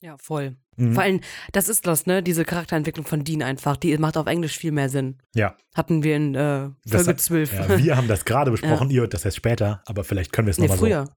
Ja, 0.00 0.16
voll. 0.18 0.56
Mhm. 0.76 0.94
Vor 0.94 1.02
allem, 1.02 1.20
das 1.52 1.68
ist 1.68 1.86
das, 1.86 2.06
ne? 2.06 2.22
Diese 2.22 2.44
Charakterentwicklung 2.44 3.04
von 3.04 3.24
Dean 3.24 3.42
einfach. 3.42 3.76
Die 3.76 3.96
macht 3.98 4.16
auf 4.16 4.26
Englisch 4.26 4.56
viel 4.56 4.70
mehr 4.70 4.88
Sinn. 4.88 5.18
Ja. 5.34 5.56
Hatten 5.74 6.04
wir 6.04 6.16
in 6.16 6.34
äh, 6.34 6.70
Folge 6.86 7.14
das, 7.14 7.24
12. 7.24 7.52
Ja, 7.52 7.78
wir 7.78 7.96
haben 7.96 8.06
das 8.06 8.24
gerade 8.24 8.50
besprochen, 8.52 8.90
ja. 8.90 8.96
ihr 8.96 9.00
hört 9.02 9.14
das 9.14 9.24
jetzt 9.24 9.36
später, 9.36 9.82
aber 9.86 10.04
vielleicht 10.04 10.32
können 10.32 10.46
wir 10.46 10.52
es 10.52 10.58
nochmal 10.58 10.76
nee, 10.76 10.80
früher. 10.80 11.06
so. 11.06 11.12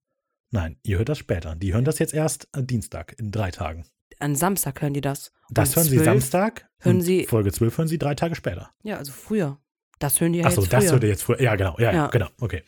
Nein, 0.51 0.77
ihr 0.83 0.97
hört 0.97 1.09
das 1.09 1.19
später. 1.19 1.55
Die 1.55 1.73
hören 1.73 1.85
das 1.85 1.99
jetzt 1.99 2.13
erst 2.13 2.47
Dienstag, 2.55 3.15
in 3.19 3.31
drei 3.31 3.51
Tagen 3.51 3.85
an 4.21 4.35
Samstag 4.35 4.81
hören 4.81 4.93
die 4.93 5.01
das. 5.01 5.31
Das 5.49 5.75
hören 5.75 5.87
12 5.87 5.99
sie 5.99 6.05
Samstag? 6.05 6.69
Hören 6.79 7.01
sie 7.01 7.25
Folge 7.25 7.51
12 7.51 7.77
hören 7.77 7.87
sie 7.87 7.97
drei 7.97 8.15
Tage 8.15 8.35
später. 8.35 8.71
Ja, 8.83 8.97
also 8.97 9.11
früher. 9.11 9.59
Das 9.99 10.19
hören 10.19 10.33
die 10.33 10.39
ja 10.39 10.45
Achso, 10.45 10.61
jetzt 10.61 10.73
das 10.73 10.85
früher. 10.85 10.93
hört 10.93 11.03
ihr 11.03 11.09
jetzt 11.09 11.23
früher. 11.23 11.41
Ja, 11.41 11.55
genau. 11.55 11.75
Ja, 11.77 11.93
ja, 11.93 12.07
genau. 12.07 12.27
Okay. 12.39 12.63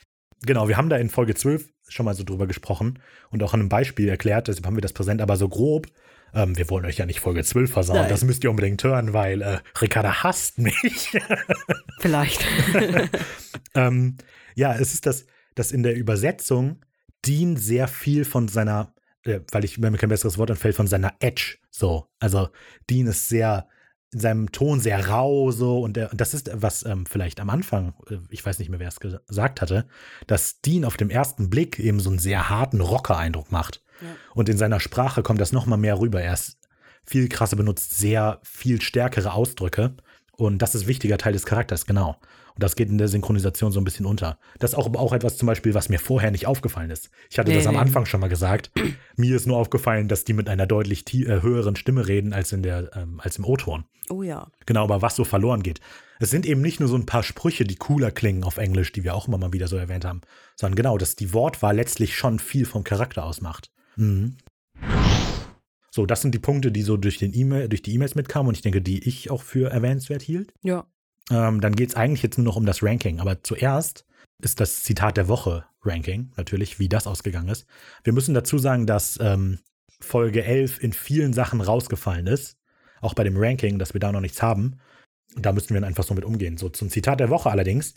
Genau, 0.45 0.67
wir 0.67 0.77
haben 0.77 0.89
da 0.89 0.97
in 0.97 1.09
Folge 1.09 1.35
12 1.35 1.69
schon 1.87 2.05
mal 2.05 2.13
so 2.13 2.23
drüber 2.23 2.47
gesprochen 2.47 2.99
und 3.29 3.41
auch 3.43 3.53
an 3.53 3.61
einem 3.61 3.69
Beispiel 3.69 4.09
erklärt, 4.09 4.47
deshalb 4.47 4.65
haben 4.65 4.75
wir 4.75 4.81
das 4.81 4.93
präsent, 4.93 5.21
aber 5.21 5.37
so 5.37 5.47
grob. 5.47 5.87
Ähm, 6.33 6.57
wir 6.57 6.69
wollen 6.69 6.85
euch 6.85 6.97
ja 6.97 7.05
nicht 7.05 7.19
Folge 7.19 7.43
12 7.43 7.71
versauen, 7.71 7.97
Nein. 7.97 8.09
das 8.09 8.23
müsst 8.23 8.43
ihr 8.43 8.49
unbedingt 8.49 8.83
hören, 8.83 9.13
weil 9.13 9.41
äh, 9.41 9.59
Ricarda 9.79 10.23
hasst 10.23 10.57
mich. 10.57 11.11
Vielleicht. 11.99 12.43
ähm, 13.75 14.17
ja, 14.55 14.73
es 14.75 14.93
ist 14.93 15.05
das, 15.05 15.25
dass 15.55 15.71
in 15.71 15.83
der 15.83 15.95
Übersetzung 15.95 16.81
Dean 17.25 17.55
sehr 17.55 17.87
viel 17.87 18.25
von 18.25 18.47
seiner, 18.47 18.92
weil 19.23 19.63
ich, 19.63 19.81
wenn 19.81 19.91
mir 19.91 19.97
kein 19.97 20.09
besseres 20.09 20.37
Wort 20.37 20.49
entfällt, 20.49 20.75
von 20.75 20.87
seiner 20.87 21.13
Edge 21.19 21.57
so. 21.69 22.07
Also 22.19 22.49
Dean 22.89 23.07
ist 23.07 23.29
sehr 23.29 23.67
in 24.13 24.19
seinem 24.19 24.51
Ton 24.51 24.79
sehr 24.79 25.07
rau 25.09 25.51
so 25.51 25.79
und, 25.81 25.97
der, 25.97 26.11
und 26.11 26.21
das 26.21 26.33
ist 26.33 26.49
was 26.53 26.85
ähm, 26.85 27.05
vielleicht 27.05 27.39
am 27.39 27.49
Anfang, 27.49 27.95
äh, 28.09 28.17
ich 28.29 28.45
weiß 28.45 28.59
nicht 28.59 28.69
mehr, 28.69 28.79
wer 28.79 28.87
es 28.87 28.99
gesagt 28.99 29.61
hatte, 29.61 29.87
dass 30.27 30.61
Dean 30.61 30.85
auf 30.85 30.97
dem 30.97 31.09
ersten 31.09 31.49
Blick 31.49 31.79
eben 31.79 31.99
so 31.99 32.09
einen 32.09 32.19
sehr 32.19 32.49
harten 32.49 32.79
Rocker-Eindruck 32.79 33.51
macht. 33.51 33.83
Ja. 34.01 34.07
Und 34.35 34.49
in 34.49 34.57
seiner 34.57 34.79
Sprache 34.79 35.23
kommt 35.23 35.41
das 35.41 35.51
noch 35.51 35.65
mal 35.65 35.77
mehr 35.77 35.99
rüber. 35.99 36.21
Er 36.21 36.33
ist 36.33 36.59
viel 37.05 37.27
krasser, 37.27 37.57
benutzt 37.57 37.97
sehr 37.97 38.39
viel 38.43 38.81
stärkere 38.81 39.33
Ausdrücke 39.33 39.95
und 40.35 40.59
das 40.61 40.75
ist 40.75 40.83
ein 40.83 40.87
wichtiger 40.87 41.17
Teil 41.17 41.33
des 41.33 41.45
Charakters, 41.45 41.85
genau. 41.85 42.17
Und 42.55 42.61
das 42.61 42.75
geht 42.75 42.89
in 42.89 42.97
der 42.97 43.07
Synchronisation 43.07 43.71
so 43.71 43.79
ein 43.79 43.83
bisschen 43.83 44.05
unter. 44.05 44.37
Das 44.59 44.71
ist 44.71 44.77
auch, 44.77 44.93
auch 44.95 45.13
etwas 45.13 45.37
zum 45.37 45.47
Beispiel, 45.47 45.73
was 45.73 45.89
mir 45.89 45.99
vorher 45.99 46.29
nicht 46.29 46.45
aufgefallen 46.45 46.91
ist. 46.91 47.09
Ich 47.29 47.39
hatte 47.39 47.49
nee, 47.49 47.57
das 47.57 47.65
am 47.65 47.73
nee. 47.73 47.81
Anfang 47.81 48.05
schon 48.05 48.19
mal 48.19 48.29
gesagt. 48.29 48.71
mir 49.15 49.35
ist 49.35 49.47
nur 49.47 49.57
aufgefallen, 49.57 50.07
dass 50.07 50.23
die 50.23 50.33
mit 50.33 50.49
einer 50.49 50.67
deutlich 50.67 51.11
äh, 51.13 51.41
höheren 51.41 51.75
Stimme 51.75 52.07
reden 52.07 52.33
als, 52.33 52.51
in 52.51 52.61
der, 52.61 52.91
ähm, 52.95 53.19
als 53.19 53.37
im 53.37 53.45
O-Ton. 53.45 53.85
Oh 54.09 54.21
ja. 54.21 54.47
Genau, 54.65 54.83
aber 54.83 55.01
was 55.01 55.15
so 55.15 55.23
verloren 55.23 55.63
geht. 55.63 55.79
Es 56.19 56.29
sind 56.29 56.45
eben 56.45 56.61
nicht 56.61 56.79
nur 56.79 56.89
so 56.89 56.95
ein 56.95 57.05
paar 57.05 57.23
Sprüche, 57.23 57.63
die 57.63 57.75
cooler 57.75 58.11
klingen 58.11 58.43
auf 58.43 58.57
Englisch, 58.57 58.91
die 58.91 59.03
wir 59.03 59.15
auch 59.15 59.27
immer 59.27 59.37
mal 59.37 59.53
wieder 59.53 59.67
so 59.67 59.77
erwähnt 59.77 60.05
haben, 60.05 60.21
sondern 60.55 60.75
genau, 60.75 60.97
dass 60.97 61.15
die 61.15 61.33
Wortwahl 61.33 61.75
letztlich 61.75 62.15
schon 62.15 62.39
viel 62.39 62.65
vom 62.65 62.83
Charakter 62.83 63.25
ausmacht. 63.25 63.71
Mhm. 63.95 64.37
So, 65.93 66.07
das 66.07 66.23
sind 66.23 66.33
die 66.33 66.39
Punkte, 66.39 66.71
die 66.71 66.81
so 66.81 66.97
durch, 66.97 67.19
den 67.19 67.35
e 67.35 67.67
durch 67.67 67.83
die 67.83 67.93
E-Mails 67.93 68.15
mitkamen 68.15 68.47
und 68.47 68.55
ich 68.55 68.63
denke, 68.63 68.81
die 68.81 69.07
ich 69.07 69.29
auch 69.29 69.43
für 69.43 69.69
erwähnenswert 69.69 70.23
hielt. 70.23 70.51
Ja. 70.63 70.87
Ähm, 71.29 71.61
dann 71.61 71.75
geht 71.75 71.89
es 71.89 71.95
eigentlich 71.95 72.23
jetzt 72.23 72.39
nur 72.39 72.45
noch 72.45 72.55
um 72.55 72.65
das 72.65 72.81
Ranking. 72.81 73.19
Aber 73.19 73.43
zuerst 73.43 74.03
ist 74.41 74.59
das 74.59 74.81
Zitat 74.81 75.17
der 75.17 75.27
Woche 75.27 75.65
Ranking, 75.83 76.31
natürlich, 76.35 76.79
wie 76.79 76.89
das 76.89 77.05
ausgegangen 77.05 77.49
ist. 77.49 77.67
Wir 78.03 78.11
müssen 78.11 78.33
dazu 78.33 78.57
sagen, 78.57 78.87
dass 78.87 79.19
ähm, 79.21 79.59
Folge 79.99 80.43
11 80.43 80.81
in 80.81 80.93
vielen 80.93 81.31
Sachen 81.31 81.61
rausgefallen 81.61 82.25
ist. 82.25 82.57
Auch 83.01 83.13
bei 83.13 83.23
dem 83.23 83.37
Ranking, 83.37 83.77
dass 83.77 83.93
wir 83.93 83.99
da 83.99 84.11
noch 84.11 84.21
nichts 84.21 84.41
haben. 84.41 84.79
Da 85.35 85.51
müssen 85.51 85.75
wir 85.75 85.81
dann 85.81 85.87
einfach 85.87 86.05
so 86.05 86.15
mit 86.15 86.25
umgehen. 86.25 86.57
So 86.57 86.69
zum 86.69 86.89
Zitat 86.89 87.19
der 87.19 87.29
Woche 87.29 87.51
allerdings. 87.51 87.93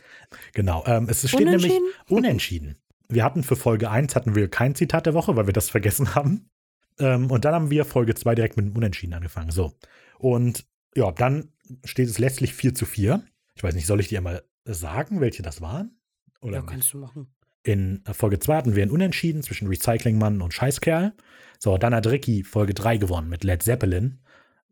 Genau. 0.52 0.85
Ähm, 0.87 1.09
es 1.09 1.26
steht 1.26 1.48
nämlich 1.48 1.72
unentschieden. 2.11 2.76
Wir 3.09 3.24
hatten 3.24 3.42
für 3.42 3.56
Folge 3.56 3.90
1 3.90 4.14
hatten 4.14 4.35
wir 4.35 4.50
kein 4.50 4.74
Zitat 4.74 5.06
der 5.06 5.14
Woche, 5.14 5.35
weil 5.35 5.46
wir 5.46 5.54
das 5.54 5.70
vergessen 5.70 6.14
haben. 6.14 6.50
Ähm, 6.98 7.30
und 7.30 7.44
dann 7.44 7.54
haben 7.54 7.70
wir 7.70 7.85
Folge 7.85 8.14
2 8.14 8.35
direkt 8.35 8.56
mit 8.56 8.66
dem 8.66 8.76
Unentschieden 8.76 9.14
angefangen. 9.14 9.50
So. 9.50 9.74
Und 10.18 10.66
ja, 10.94 11.12
dann 11.12 11.52
steht 11.85 12.09
es 12.09 12.18
letztlich 12.18 12.54
4 12.54 12.74
zu 12.74 12.87
4. 12.87 13.22
Ich 13.54 13.62
weiß 13.62 13.74
nicht, 13.74 13.87
soll 13.87 14.00
ich 14.00 14.09
dir 14.09 14.20
mal 14.20 14.42
sagen, 14.64 15.20
welche 15.20 15.42
das 15.42 15.61
waren? 15.61 15.98
Oder 16.40 16.59
ja, 16.59 16.62
kannst 16.62 16.92
du 16.92 16.98
machen. 16.98 17.28
In 17.62 18.02
Folge 18.12 18.38
2 18.38 18.56
hatten 18.56 18.76
wir 18.76 18.82
ein 18.82 18.90
Unentschieden 18.90 19.42
zwischen 19.42 19.66
Recyclingmann 19.68 20.40
und 20.40 20.54
Scheißkerl. 20.54 21.14
So, 21.59 21.76
dann 21.78 21.94
hat 21.94 22.06
Ricky 22.06 22.44
Folge 22.44 22.74
3 22.74 22.98
gewonnen 22.98 23.28
mit 23.28 23.44
Led 23.44 23.62
Zeppelin 23.62 24.20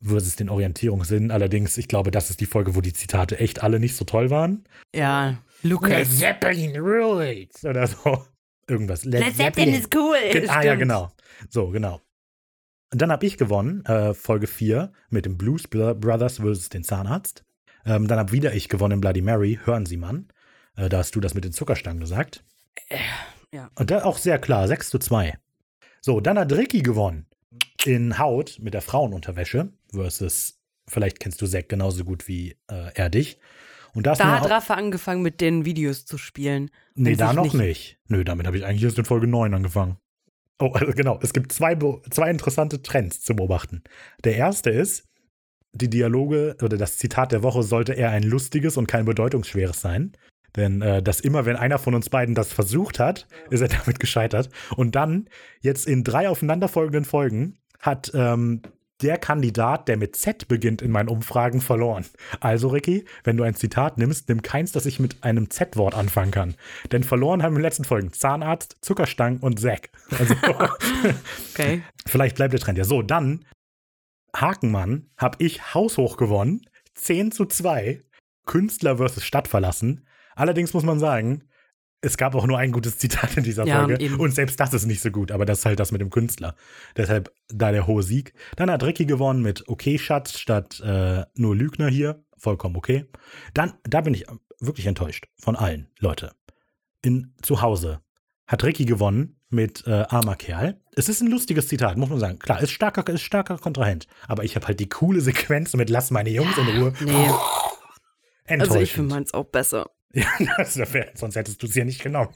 versus 0.00 0.37
den 0.37 0.48
Orientierungssinn. 0.48 1.30
Allerdings, 1.30 1.76
ich 1.78 1.88
glaube, 1.88 2.10
das 2.10 2.30
ist 2.30 2.40
die 2.40 2.46
Folge, 2.46 2.74
wo 2.76 2.80
die 2.80 2.92
Zitate 2.92 3.38
echt 3.38 3.62
alle 3.62 3.80
nicht 3.80 3.96
so 3.96 4.04
toll 4.04 4.30
waren. 4.30 4.64
Ja, 4.94 5.38
Lukas. 5.62 5.90
Led 5.90 6.10
Zeppelin 6.10 6.76
rules 6.78 7.64
oder 7.64 7.87
so. 7.87 8.24
Irgendwas. 8.68 9.04
Led, 9.04 9.24
Led 9.24 9.37
Zeppelin 9.37 9.74
ist 9.74 9.94
cool. 9.94 10.16
Ah 10.48 10.62
ja, 10.62 10.74
genau. 10.74 11.10
So, 11.50 11.68
genau. 11.70 12.00
Und 12.92 13.03
dann 13.03 13.11
habe 13.11 13.27
ich 13.27 13.37
gewonnen, 13.37 13.85
äh, 13.87 14.14
Folge 14.14 14.47
4 14.47 14.92
mit 15.11 15.27
dem 15.27 15.37
Blues 15.37 15.64
Brothers 15.68 16.38
vs. 16.38 16.68
den 16.68 16.85
Zahnarzt. 16.85 17.44
Ähm, 17.85 18.09
dann 18.09 18.18
habe 18.18 18.33
wieder 18.33 18.55
ich 18.55 18.68
gewonnen, 18.68 19.01
Bloody 19.01 19.23
Mary, 19.23 19.59
hören 19.64 19.87
Sie 19.87 19.97
Mann. 19.97 20.29
Äh, 20.77 20.88
da 20.88 20.99
hast 20.99 21.14
du 21.14 21.20
das 21.20 21.35
mit 21.35 21.44
den 21.44 21.53
Zuckerstangen 21.53 22.01
gesagt. 22.01 22.44
Äh, 22.88 22.99
ja. 23.53 23.70
Und 23.77 23.90
da 23.90 24.05
auch 24.05 24.18
sehr 24.18 24.38
klar, 24.38 24.66
6 24.68 24.90
zu 24.90 24.99
2. 24.99 25.38
So, 26.01 26.20
dann 26.20 26.38
hat 26.38 26.53
Ricky 26.53 26.83
gewonnen 26.83 27.27
in 27.85 28.18
Haut 28.18 28.59
mit 28.61 28.75
der 28.75 28.83
Frauenunterwäsche 28.83 29.73
versus, 29.92 30.59
vielleicht 30.88 31.20
kennst 31.20 31.40
du 31.40 31.47
Zack 31.47 31.68
genauso 31.68 32.05
gut 32.05 32.29
wie 32.29 32.57
äh, 32.68 32.92
er 32.94 33.11
dich. 33.11 33.38
Und 33.94 34.07
da 34.07 34.18
hat 34.18 34.51
Rafa 34.51 34.75
angefangen, 34.75 35.23
mit 35.23 35.40
den 35.40 35.64
Videos 35.64 36.05
zu 36.05 36.18
spielen. 36.18 36.70
Nee, 36.94 37.14
da 37.14 37.33
noch 37.33 37.44
nicht. 37.44 37.55
nicht. 37.55 37.99
Nö, 38.09 38.25
damit 38.25 38.47
habe 38.47 38.57
ich 38.57 38.64
eigentlich 38.64 38.83
erst 38.83 38.99
in 38.99 39.05
Folge 39.05 39.29
9 39.29 39.55
angefangen. 39.55 39.99
Oh, 40.60 40.70
also 40.72 40.92
genau. 40.92 41.18
Es 41.22 41.32
gibt 41.32 41.52
zwei, 41.52 41.76
zwei 42.10 42.30
interessante 42.30 42.82
Trends 42.82 43.20
zu 43.20 43.34
beobachten. 43.34 43.82
Der 44.22 44.36
erste 44.36 44.70
ist, 44.70 45.08
die 45.72 45.90
Dialoge 45.90 46.56
oder 46.62 46.76
das 46.76 46.96
Zitat 46.96 47.32
der 47.32 47.42
Woche 47.42 47.62
sollte 47.62 47.94
eher 47.94 48.10
ein 48.10 48.22
lustiges 48.22 48.76
und 48.76 48.86
kein 48.86 49.04
bedeutungsschweres 49.04 49.80
sein. 49.80 50.12
Denn 50.56 50.82
äh, 50.82 51.02
dass 51.02 51.20
immer, 51.20 51.46
wenn 51.46 51.56
einer 51.56 51.78
von 51.78 51.94
uns 51.94 52.08
beiden 52.10 52.36
das 52.36 52.52
versucht 52.52 53.00
hat, 53.00 53.26
ist 53.50 53.60
er 53.60 53.68
damit 53.84 53.98
gescheitert. 53.98 54.50
Und 54.76 54.94
dann, 54.94 55.28
jetzt 55.60 55.86
in 55.86 56.04
drei 56.04 56.28
aufeinanderfolgenden 56.28 57.04
Folgen, 57.04 57.58
hat 57.80 58.12
ähm, 58.14 58.62
der 59.04 59.18
Kandidat, 59.18 59.86
der 59.86 59.96
mit 59.96 60.16
Z 60.16 60.48
beginnt 60.48 60.82
in 60.82 60.90
meinen 60.90 61.08
Umfragen, 61.08 61.60
verloren. 61.60 62.06
Also, 62.40 62.68
Ricky, 62.68 63.04
wenn 63.22 63.36
du 63.36 63.44
ein 63.44 63.54
Zitat 63.54 63.98
nimmst, 63.98 64.28
nimm 64.28 64.42
keins, 64.42 64.72
das 64.72 64.86
ich 64.86 64.98
mit 64.98 65.22
einem 65.22 65.50
Z-Wort 65.50 65.94
anfangen 65.94 66.30
kann. 66.30 66.54
Denn 66.90 67.04
verloren 67.04 67.42
haben 67.42 67.52
in 67.52 67.58
den 67.58 67.64
letzten 67.64 67.84
Folgen 67.84 68.12
Zahnarzt, 68.12 68.78
Zuckerstangen 68.80 69.40
und 69.40 69.60
Zack. 69.60 69.90
Also, 70.18 70.34
okay. 71.52 71.82
Vielleicht 72.06 72.36
bleibt 72.36 72.54
der 72.54 72.60
Trend 72.60 72.78
ja. 72.78 72.84
So, 72.84 73.02
dann 73.02 73.44
Hakenmann 74.34 75.10
habe 75.16 75.36
ich 75.40 75.74
haushoch 75.74 76.16
gewonnen. 76.16 76.62
10 76.94 77.32
zu 77.32 77.44
2. 77.44 78.02
Künstler 78.46 78.96
versus 78.96 79.24
Stadt 79.24 79.48
verlassen. 79.48 80.06
Allerdings 80.34 80.74
muss 80.74 80.84
man 80.84 80.98
sagen, 80.98 81.44
es 82.04 82.16
gab 82.16 82.34
auch 82.34 82.46
nur 82.46 82.58
ein 82.58 82.72
gutes 82.72 82.98
Zitat 82.98 83.36
in 83.36 83.44
dieser 83.44 83.66
ja, 83.66 83.78
Folge. 83.78 84.02
Eben. 84.02 84.20
Und 84.20 84.34
selbst 84.34 84.60
das 84.60 84.74
ist 84.74 84.86
nicht 84.86 85.00
so 85.00 85.10
gut, 85.10 85.32
aber 85.32 85.44
das 85.44 85.60
ist 85.60 85.66
halt 85.66 85.80
das 85.80 85.92
mit 85.92 86.00
dem 86.00 86.10
Künstler. 86.10 86.54
Deshalb 86.96 87.32
da 87.48 87.72
der 87.72 87.86
hohe 87.86 88.02
Sieg. 88.02 88.34
Dann 88.56 88.70
hat 88.70 88.82
Ricky 88.82 89.06
gewonnen 89.06 89.42
mit 89.42 89.68
Okay 89.68 89.98
Schatz 89.98 90.38
statt 90.38 90.80
äh, 90.80 91.24
nur 91.34 91.56
Lügner 91.56 91.88
hier. 91.88 92.24
Vollkommen 92.36 92.76
okay. 92.76 93.06
Dann, 93.54 93.74
da 93.84 94.02
bin 94.02 94.14
ich 94.14 94.26
wirklich 94.60 94.86
enttäuscht 94.86 95.26
von 95.38 95.56
allen, 95.56 95.88
Leute. 95.98 96.32
In 97.02 97.34
zu 97.42 97.62
Hause 97.62 98.00
hat 98.46 98.62
Ricky 98.64 98.84
gewonnen 98.84 99.40
mit 99.48 99.86
äh, 99.86 100.04
Armer 100.08 100.36
Kerl. 100.36 100.80
Es 100.96 101.08
ist 101.08 101.22
ein 101.22 101.30
lustiges 101.30 101.68
Zitat, 101.68 101.96
muss 101.96 102.10
man 102.10 102.18
sagen. 102.18 102.38
Klar, 102.38 102.60
ist 102.60 102.70
starker, 102.70 103.10
ist 103.12 103.22
starker 103.22 103.56
Kontrahent. 103.58 104.06
Aber 104.26 104.44
ich 104.44 104.56
habe 104.56 104.66
halt 104.66 104.80
die 104.80 104.88
coole 104.88 105.20
Sequenz 105.20 105.74
mit 105.74 105.90
Lass 105.90 106.10
meine 106.10 106.30
Jungs 106.30 106.56
in 106.58 106.66
Ruhe. 106.66 106.92
Nee. 107.00 107.30
Enttäuschend. 108.46 108.60
Also 108.60 108.80
ich 108.80 108.92
finde 108.92 109.14
meins 109.14 109.32
auch 109.32 109.44
besser. 109.44 109.90
Ja, 110.38 110.55
das 110.57 110.77
wär, 110.77 111.11
sonst 111.14 111.35
hättest 111.35 111.62
du 111.62 111.66
es 111.66 111.74
ja 111.74 111.85
nicht 111.85 112.03
genommen. 112.03 112.33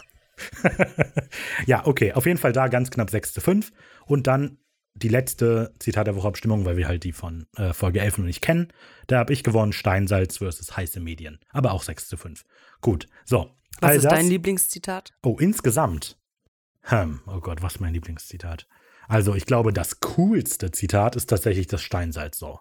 ja, 1.67 1.87
okay, 1.87 2.13
auf 2.13 2.27
jeden 2.27 2.39
Fall 2.39 2.53
da 2.53 2.69
ganz 2.69 2.91
knapp 2.91 3.11
6 3.11 3.35
zu 3.35 3.41
5. 3.41 3.73
Und 4.07 4.27
dann 4.27 4.59
die 4.95 5.09
letzte 5.09 5.73
Zitat 5.79 6.09
der 6.09 6.17
Woche 6.17 6.29
Abstimmung, 6.29 6.65
weil 6.65 6.77
wir 6.77 6.89
halt 6.89 7.05
die 7.05 7.13
von 7.13 7.47
äh, 7.57 7.73
Folge 7.73 8.01
11 8.01 8.19
noch 8.19 8.25
nicht 8.25 8.43
kennen. 8.43 8.73
Da 9.07 9.19
habe 9.19 9.33
ich 9.33 9.45
gewonnen, 9.45 9.73
Steinsalz 9.73 10.39
versus 10.39 10.77
heiße 10.77 11.01
Medien. 11.01 11.39
Aber 11.51 11.73
auch 11.73 11.83
6 11.83 12.09
zu 12.09 12.17
5. 12.17 12.45
Gut, 12.81 13.07
so. 13.25 13.51
Was 13.81 13.97
ist 13.97 14.05
das, 14.07 14.15
dein 14.15 14.29
Lieblingszitat? 14.29 15.13
Oh, 15.23 15.37
insgesamt. 15.39 16.19
Hm, 16.83 17.21
oh 17.27 17.41
Gott, 17.41 17.63
was 17.63 17.75
ist 17.75 17.81
mein 17.81 17.95
Lieblingszitat? 17.95 18.67
Also, 19.07 19.35
ich 19.35 19.47
glaube, 19.47 19.73
das 19.73 20.01
coolste 20.01 20.73
Zitat 20.73 21.15
ist 21.15 21.31
tatsächlich 21.31 21.69
das 21.69 21.83
Steinsalz 21.83 22.39
so. 22.39 22.59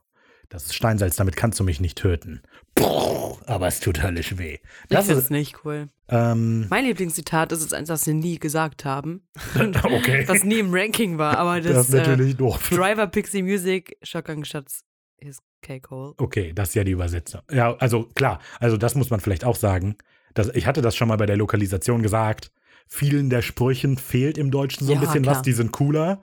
Das 0.49 0.65
ist 0.65 0.75
Steinsalz, 0.75 1.17
damit 1.17 1.36
kannst 1.36 1.60
du 1.60 1.63
mich 1.63 1.81
nicht 1.81 1.97
töten. 1.97 2.41
Boah, 2.75 3.38
aber 3.47 3.67
es 3.67 3.81
tut 3.81 4.01
höllisch 4.01 4.38
weh. 4.38 4.60
Das 4.89 5.10
es 5.10 5.29
nicht 5.29 5.65
cool. 5.65 5.88
Ähm, 6.07 6.67
mein 6.69 6.86
Lieblingszitat 6.86 7.51
ist 7.51 7.62
es 7.62 7.73
eins, 7.73 7.89
das 7.89 8.03
sie 8.03 8.13
nie 8.13 8.39
gesagt 8.39 8.86
haben. 8.86 9.27
okay. 9.83 10.23
Was 10.27 10.45
nie 10.45 10.60
im 10.60 10.73
Ranking 10.73 11.17
war, 11.17 11.38
aber 11.38 11.60
das, 11.60 11.73
das 11.73 11.89
ist 11.89 11.95
natürlich 11.95 12.33
äh, 12.33 12.38
doof. 12.38 12.69
Driver 12.69 13.07
Pixie 13.07 13.43
Music, 13.43 13.97
Shotgun 14.03 14.45
Schatz 14.45 14.86
ist 15.17 15.41
K-Cole. 15.62 16.13
Okay, 16.17 16.53
das 16.53 16.69
ist 16.69 16.75
ja 16.75 16.83
die 16.86 16.91
Übersetzung. 16.91 17.41
Ja, 17.51 17.75
also 17.77 18.03
klar, 18.15 18.39
also 18.60 18.77
das 18.77 18.95
muss 18.95 19.10
man 19.10 19.19
vielleicht 19.19 19.43
auch 19.43 19.55
sagen. 19.55 19.97
Dass, 20.33 20.49
ich 20.49 20.67
hatte 20.67 20.81
das 20.81 20.95
schon 20.95 21.07
mal 21.07 21.17
bei 21.17 21.25
der 21.25 21.38
Lokalisation 21.38 22.03
gesagt. 22.03 22.51
Vielen 22.88 23.29
der 23.29 23.41
Sprüchen 23.41 23.97
fehlt 23.97 24.38
im 24.38 24.51
Deutschen 24.51 24.86
so 24.86 24.93
ein 24.93 25.01
ja, 25.01 25.05
bisschen 25.05 25.23
klar. 25.23 25.36
was, 25.36 25.41
die 25.41 25.51
sind 25.51 25.73
cooler. 25.73 26.21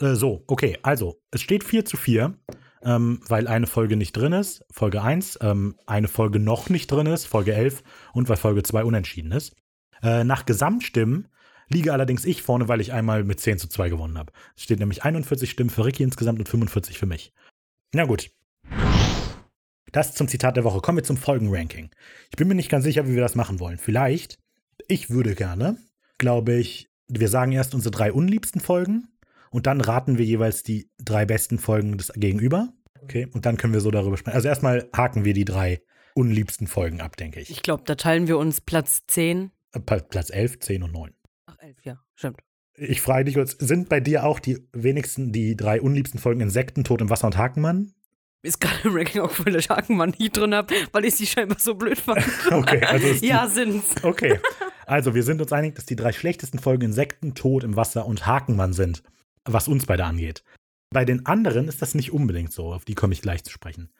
Äh, 0.00 0.14
so, 0.14 0.42
okay, 0.48 0.78
also, 0.82 1.20
es 1.30 1.40
steht 1.42 1.62
4 1.62 1.84
zu 1.84 1.96
4 1.96 2.34
ähm, 2.82 3.20
weil 3.28 3.46
eine 3.46 3.66
Folge 3.66 3.96
nicht 3.96 4.12
drin 4.12 4.32
ist, 4.32 4.64
Folge 4.70 5.02
1, 5.02 5.38
ähm, 5.42 5.76
eine 5.86 6.08
Folge 6.08 6.38
noch 6.38 6.68
nicht 6.68 6.90
drin 6.90 7.06
ist, 7.06 7.26
Folge 7.26 7.54
11 7.54 7.82
und 8.12 8.28
weil 8.28 8.36
Folge 8.36 8.62
2 8.62 8.84
unentschieden 8.84 9.32
ist. 9.32 9.54
Äh, 10.02 10.24
nach 10.24 10.46
Gesamtstimmen 10.46 11.28
liege 11.68 11.92
allerdings 11.92 12.24
ich 12.24 12.42
vorne, 12.42 12.68
weil 12.68 12.80
ich 12.80 12.92
einmal 12.92 13.24
mit 13.24 13.40
10 13.40 13.58
zu 13.58 13.68
2 13.68 13.90
gewonnen 13.90 14.18
habe. 14.18 14.32
Es 14.56 14.62
steht 14.62 14.80
nämlich 14.80 15.04
41 15.04 15.50
Stimmen 15.50 15.70
für 15.70 15.84
Ricky 15.84 16.02
insgesamt 16.02 16.38
und 16.38 16.48
45 16.48 16.98
für 16.98 17.06
mich. 17.06 17.32
Na 17.92 18.04
gut. 18.04 18.30
Das 19.92 20.14
zum 20.14 20.28
Zitat 20.28 20.56
der 20.56 20.64
Woche. 20.64 20.80
Kommen 20.80 20.98
wir 20.98 21.04
zum 21.04 21.16
Folgenranking. 21.16 21.90
Ich 22.30 22.36
bin 22.36 22.48
mir 22.48 22.54
nicht 22.54 22.70
ganz 22.70 22.84
sicher, 22.84 23.06
wie 23.06 23.14
wir 23.14 23.20
das 23.20 23.34
machen 23.34 23.58
wollen. 23.60 23.78
Vielleicht, 23.78 24.38
ich 24.88 25.10
würde 25.10 25.34
gerne, 25.34 25.76
glaube 26.18 26.54
ich, 26.54 26.88
wir 27.08 27.28
sagen 27.28 27.52
erst 27.52 27.74
unsere 27.74 27.90
drei 27.90 28.12
unliebsten 28.12 28.60
Folgen 28.60 29.08
und 29.50 29.66
dann 29.66 29.80
raten 29.80 30.18
wir 30.18 30.24
jeweils 30.24 30.62
die 30.62 30.88
drei 31.02 31.26
besten 31.26 31.58
Folgen 31.58 31.98
des 31.98 32.12
Gegenüber. 32.14 32.68
Okay, 33.02 33.26
und 33.32 33.46
dann 33.46 33.56
können 33.56 33.72
wir 33.72 33.80
so 33.80 33.90
darüber 33.90 34.16
sprechen. 34.16 34.34
Also 34.36 34.48
erstmal 34.48 34.88
haken 34.94 35.24
wir 35.24 35.32
die 35.34 35.44
drei 35.44 35.80
unliebsten 36.14 36.66
Folgen 36.66 37.00
ab, 37.00 37.16
denke 37.16 37.40
ich. 37.40 37.50
Ich 37.50 37.62
glaube, 37.62 37.82
da 37.86 37.94
teilen 37.94 38.28
wir 38.28 38.36
uns 38.38 38.60
Platz 38.60 39.02
10. 39.06 39.50
Äh, 39.72 39.80
Platz 39.80 40.30
11, 40.30 40.58
10 40.60 40.82
und 40.82 40.92
9. 40.92 41.12
Ach, 41.46 41.56
11, 41.60 41.76
ja, 41.84 42.00
stimmt. 42.14 42.40
Ich 42.74 43.00
frage 43.00 43.24
dich 43.24 43.34
kurz, 43.34 43.52
sind 43.58 43.88
bei 43.88 44.00
dir 44.00 44.24
auch 44.24 44.38
die 44.38 44.58
wenigsten, 44.72 45.32
die 45.32 45.56
drei 45.56 45.80
unliebsten 45.80 46.18
Folgen 46.18 46.40
Insekten, 46.40 46.84
Tod 46.84 47.00
im 47.00 47.10
Wasser 47.10 47.26
und 47.26 47.36
Hakenmann? 47.36 47.92
Ist 48.42 48.60
gerade 48.60 48.88
im 48.88 48.94
Ranking 48.96 49.20
auch 49.20 49.30
voll 49.30 49.52
der 49.52 49.60
Hakenmann 49.62 50.14
nie 50.18 50.30
drin 50.30 50.54
hab, 50.54 50.70
weil 50.92 51.04
ich 51.04 51.14
sie 51.16 51.26
scheinbar 51.26 51.58
so 51.58 51.74
blöd 51.74 51.98
fand. 51.98 52.24
Okay, 52.50 52.82
also 52.84 53.12
die- 53.20 53.26
ja, 53.26 53.46
sind's. 53.48 54.02
Okay. 54.02 54.40
Also, 54.86 55.14
wir 55.14 55.22
sind 55.22 55.40
uns 55.42 55.52
einig, 55.52 55.74
dass 55.76 55.86
die 55.86 55.94
drei 55.96 56.12
schlechtesten 56.12 56.58
Folgen 56.58 56.86
Insekten, 56.86 57.34
Tod 57.34 57.64
im 57.64 57.76
Wasser 57.76 58.06
und 58.06 58.26
Hakenmann 58.26 58.72
sind, 58.72 59.02
was 59.44 59.68
uns 59.68 59.86
beide 59.86 60.04
angeht. 60.04 60.44
Bei 60.92 61.04
den 61.04 61.26
anderen 61.26 61.68
ist 61.68 61.82
das 61.82 61.94
nicht 61.94 62.12
unbedingt 62.12 62.52
so, 62.52 62.72
auf 62.72 62.84
die 62.84 62.94
komme 62.94 63.12
ich 63.12 63.22
gleich 63.22 63.44
zu 63.44 63.50
sprechen. 63.52 63.90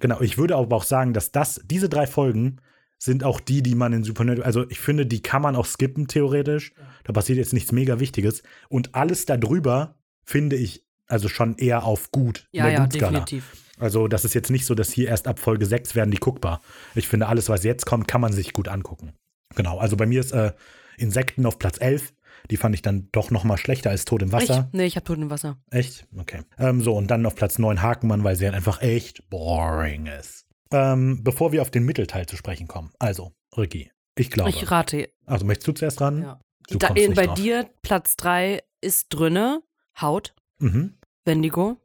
Genau, 0.00 0.20
ich 0.20 0.38
würde 0.38 0.56
aber 0.56 0.76
auch 0.76 0.84
sagen, 0.84 1.12
dass 1.12 1.30
das, 1.30 1.60
diese 1.64 1.88
drei 1.88 2.06
Folgen 2.06 2.60
sind 2.98 3.24
auch 3.24 3.40
die, 3.40 3.62
die 3.62 3.74
man 3.74 3.92
in 3.92 4.04
Supernatural, 4.04 4.46
also 4.46 4.68
ich 4.68 4.80
finde, 4.80 5.06
die 5.06 5.22
kann 5.22 5.42
man 5.42 5.56
auch 5.56 5.66
skippen, 5.66 6.06
theoretisch. 6.08 6.72
Da 7.04 7.12
passiert 7.12 7.38
jetzt 7.38 7.52
nichts 7.52 7.72
mega 7.72 8.00
Wichtiges. 8.00 8.42
Und 8.68 8.94
alles 8.94 9.26
darüber 9.26 9.96
finde 10.24 10.56
ich 10.56 10.84
also 11.08 11.28
schon 11.28 11.56
eher 11.56 11.84
auf 11.84 12.10
gut. 12.10 12.48
Ja, 12.52 12.64
der 12.64 12.72
ja, 12.72 12.86
definitiv. 12.86 13.56
Also, 13.78 14.06
das 14.06 14.24
ist 14.24 14.34
jetzt 14.34 14.50
nicht 14.50 14.64
so, 14.64 14.74
dass 14.74 14.92
hier 14.92 15.08
erst 15.08 15.26
ab 15.26 15.40
Folge 15.40 15.66
6 15.66 15.94
werden 15.94 16.10
die 16.10 16.18
guckbar. 16.18 16.62
Ich 16.94 17.08
finde, 17.08 17.26
alles, 17.26 17.48
was 17.48 17.64
jetzt 17.64 17.86
kommt, 17.86 18.06
kann 18.06 18.20
man 18.20 18.32
sich 18.32 18.52
gut 18.52 18.68
angucken. 18.68 19.12
Genau, 19.56 19.78
also 19.78 19.96
bei 19.96 20.06
mir 20.06 20.20
ist 20.20 20.32
äh, 20.32 20.52
Insekten 20.96 21.44
auf 21.44 21.58
Platz 21.58 21.80
11. 21.80 22.12
Die 22.52 22.58
fand 22.58 22.74
ich 22.74 22.82
dann 22.82 23.08
doch 23.12 23.30
noch 23.30 23.44
mal 23.44 23.56
schlechter 23.56 23.88
als 23.88 24.04
Tod 24.04 24.20
im 24.22 24.30
Wasser. 24.30 24.68
Ich, 24.68 24.76
nee, 24.78 24.84
ich 24.84 24.96
hab 24.96 25.06
Tod 25.06 25.16
im 25.18 25.30
Wasser. 25.30 25.56
Echt? 25.70 26.06
Okay. 26.18 26.42
Ähm, 26.58 26.82
so, 26.82 26.94
und 26.94 27.06
dann 27.10 27.24
auf 27.24 27.34
Platz 27.34 27.58
9 27.58 27.80
Hakenmann, 27.80 28.22
weil 28.24 28.36
sie 28.36 28.44
halt 28.44 28.54
einfach 28.54 28.82
echt 28.82 29.28
boring 29.30 30.04
ist. 30.04 30.44
Ähm, 30.70 31.24
bevor 31.24 31.52
wir 31.52 31.62
auf 31.62 31.70
den 31.70 31.84
Mittelteil 31.84 32.26
zu 32.26 32.36
sprechen 32.36 32.68
kommen. 32.68 32.92
Also, 32.98 33.32
Ricky, 33.56 33.90
ich 34.18 34.30
glaube. 34.30 34.50
Ich 34.50 34.70
rate. 34.70 35.08
also, 35.24 35.46
möchtest 35.46 35.68
du 35.68 35.72
zuerst 35.72 36.00
ran? 36.02 36.22
Ja. 36.22 36.40
Du 36.68 36.76
Da, 36.78 36.88
kommst 36.88 37.02
nicht 37.08 37.16
bei 37.16 37.26
drauf. 37.26 37.34
dir 37.40 37.70
Platz 37.80 38.16
3 38.16 38.62
ist 38.82 39.08
drinne 39.08 39.62
Haut, 40.00 40.34
Mhm. 40.58 40.98
Wendigo, 41.24 41.78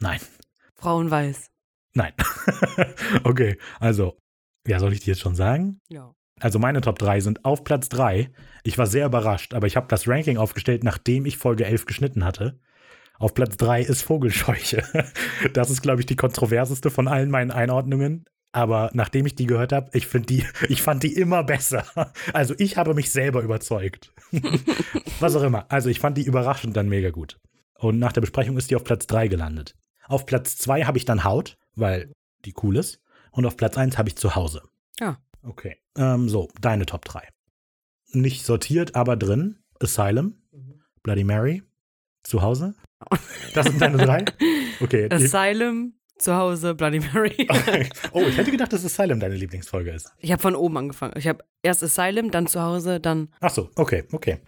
Nein. 0.00 0.20
Frauenweiß. 0.74 1.50
Nein. 1.94 2.12
okay, 3.24 3.58
also, 3.78 4.16
ja, 4.66 4.78
soll 4.80 4.92
ich 4.94 5.00
dir 5.00 5.12
jetzt 5.12 5.20
schon 5.20 5.34
sagen? 5.36 5.80
Ja. 5.88 6.14
Also 6.40 6.58
meine 6.58 6.80
Top 6.80 6.98
3 6.98 7.20
sind 7.20 7.44
auf 7.44 7.64
Platz 7.64 7.88
3. 7.88 8.30
Ich 8.64 8.78
war 8.78 8.86
sehr 8.86 9.06
überrascht, 9.06 9.54
aber 9.54 9.66
ich 9.66 9.76
habe 9.76 9.86
das 9.88 10.08
Ranking 10.08 10.36
aufgestellt, 10.36 10.84
nachdem 10.84 11.26
ich 11.26 11.38
Folge 11.38 11.64
11 11.64 11.86
geschnitten 11.86 12.24
hatte. 12.24 12.58
Auf 13.18 13.34
Platz 13.34 13.56
3 13.56 13.82
ist 13.82 14.02
Vogelscheuche. 14.02 14.82
Das 15.52 15.70
ist, 15.70 15.82
glaube 15.82 16.00
ich, 16.00 16.06
die 16.06 16.16
kontroverseste 16.16 16.90
von 16.90 17.06
allen 17.06 17.30
meinen 17.30 17.50
Einordnungen. 17.50 18.24
Aber 18.52 18.90
nachdem 18.94 19.26
ich 19.26 19.34
die 19.34 19.46
gehört 19.46 19.72
habe, 19.72 19.90
ich 19.92 20.08
ich 20.68 20.82
fand 20.82 21.02
die 21.02 21.14
immer 21.14 21.44
besser. 21.44 21.84
Also 22.32 22.54
ich 22.58 22.76
habe 22.76 22.94
mich 22.94 23.10
selber 23.10 23.42
überzeugt. 23.42 24.12
Was 25.20 25.36
auch 25.36 25.42
immer. 25.42 25.66
Also 25.70 25.88
ich 25.88 26.00
fand 26.00 26.18
die 26.18 26.24
überraschend 26.24 26.76
dann 26.76 26.88
mega 26.88 27.10
gut. 27.10 27.38
Und 27.78 27.98
nach 27.98 28.12
der 28.12 28.20
Besprechung 28.20 28.56
ist 28.56 28.70
die 28.70 28.76
auf 28.76 28.84
Platz 28.84 29.06
3 29.06 29.28
gelandet. 29.28 29.74
Auf 30.06 30.26
Platz 30.26 30.56
2 30.56 30.84
habe 30.84 30.98
ich 30.98 31.04
dann 31.04 31.24
Haut, 31.24 31.56
weil 31.74 32.12
die 32.44 32.54
cool 32.62 32.76
ist. 32.76 33.00
Und 33.30 33.46
auf 33.46 33.56
Platz 33.56 33.76
1 33.76 33.98
habe 33.98 34.08
ich 34.08 34.16
Zuhause. 34.16 34.62
Ja. 35.00 35.18
Okay. 35.44 35.76
Ähm, 35.96 36.28
so, 36.28 36.48
deine 36.60 36.86
Top 36.86 37.04
3. 37.04 37.28
Nicht 38.12 38.44
sortiert, 38.44 38.94
aber 38.94 39.16
drin. 39.16 39.58
Asylum, 39.80 40.36
Bloody 41.02 41.24
Mary, 41.24 41.62
Zuhause. 42.22 42.74
Das 43.54 43.66
sind 43.66 43.80
deine 43.80 43.98
drei? 43.98 44.24
Okay. 44.80 45.08
Asylum, 45.08 45.94
zu 46.18 46.34
Hause, 46.34 46.74
Bloody 46.74 46.98
Mary. 46.98 47.46
oh, 48.12 48.22
ich 48.22 48.36
hätte 48.36 48.50
gedacht, 48.50 48.72
dass 48.72 48.84
Asylum 48.84 49.20
deine 49.20 49.36
Lieblingsfolge 49.36 49.92
ist. 49.92 50.12
Ich 50.18 50.32
habe 50.32 50.42
von 50.42 50.56
oben 50.56 50.76
angefangen. 50.76 51.14
Ich 51.16 51.28
habe 51.28 51.44
erst 51.62 51.84
Asylum, 51.84 52.32
dann 52.32 52.48
zu 52.48 52.60
Hause, 52.60 52.98
dann, 52.98 53.28
Ach 53.40 53.50
so, 53.50 53.70
okay, 53.76 54.02
okay. 54.10 54.38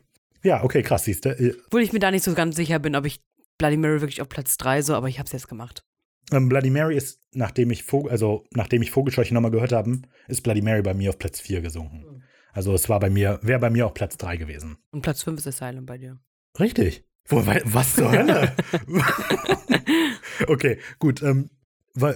Ja, 0.42 0.64
okay, 0.64 0.82
krass, 0.82 1.04
siehst 1.04 1.24
du. 1.24 1.28
Äh, 1.28 1.54
obwohl 1.66 1.82
ich 1.82 1.92
mir 1.92 2.00
da 2.00 2.10
nicht 2.10 2.24
so 2.24 2.34
ganz 2.34 2.56
sicher 2.56 2.80
bin, 2.80 2.96
ob 2.96 3.06
ich 3.06 3.20
Bloody 3.56 3.76
Mary 3.76 4.00
wirklich 4.00 4.20
auf 4.20 4.28
Platz 4.28 4.56
3 4.56 4.82
so, 4.82 4.94
aber 4.94 5.08
ich 5.08 5.20
habe 5.20 5.26
es 5.26 5.32
jetzt 5.32 5.48
gemacht. 5.48 5.84
Ähm, 6.32 6.48
Bloody 6.48 6.70
Mary 6.70 6.96
ist, 6.96 7.20
nachdem 7.32 7.70
ich, 7.70 7.84
Vogel, 7.84 8.10
also, 8.10 8.44
nachdem 8.52 8.82
ich 8.82 8.90
Vogelscheuche 8.90 9.32
nochmal 9.34 9.50
gehört 9.52 9.72
habe, 9.72 10.00
ist 10.28 10.42
Bloody 10.42 10.62
Mary 10.62 10.82
bei 10.82 10.94
mir 10.94 11.10
auf 11.10 11.18
Platz 11.18 11.40
4 11.40 11.60
gesunken. 11.60 12.22
Also 12.52 12.72
es 12.74 12.88
war 12.88 12.98
bei 13.00 13.10
mir, 13.10 13.38
wäre 13.42 13.60
bei 13.60 13.70
mir 13.70 13.86
auch 13.86 13.94
Platz 13.94 14.16
3 14.16 14.36
gewesen. 14.38 14.78
Und 14.90 15.02
Platz 15.02 15.22
5 15.22 15.38
ist 15.38 15.46
Asylum 15.46 15.84
bei 15.86 15.98
dir. 15.98 16.18
Richtig. 16.58 17.04
Wo, 17.28 17.46
wa- 17.46 17.60
was 17.64 17.94
zur 17.96 18.10
Hölle? 18.10 18.52
okay, 20.48 20.78
gut. 20.98 21.22
Ähm, 21.22 21.50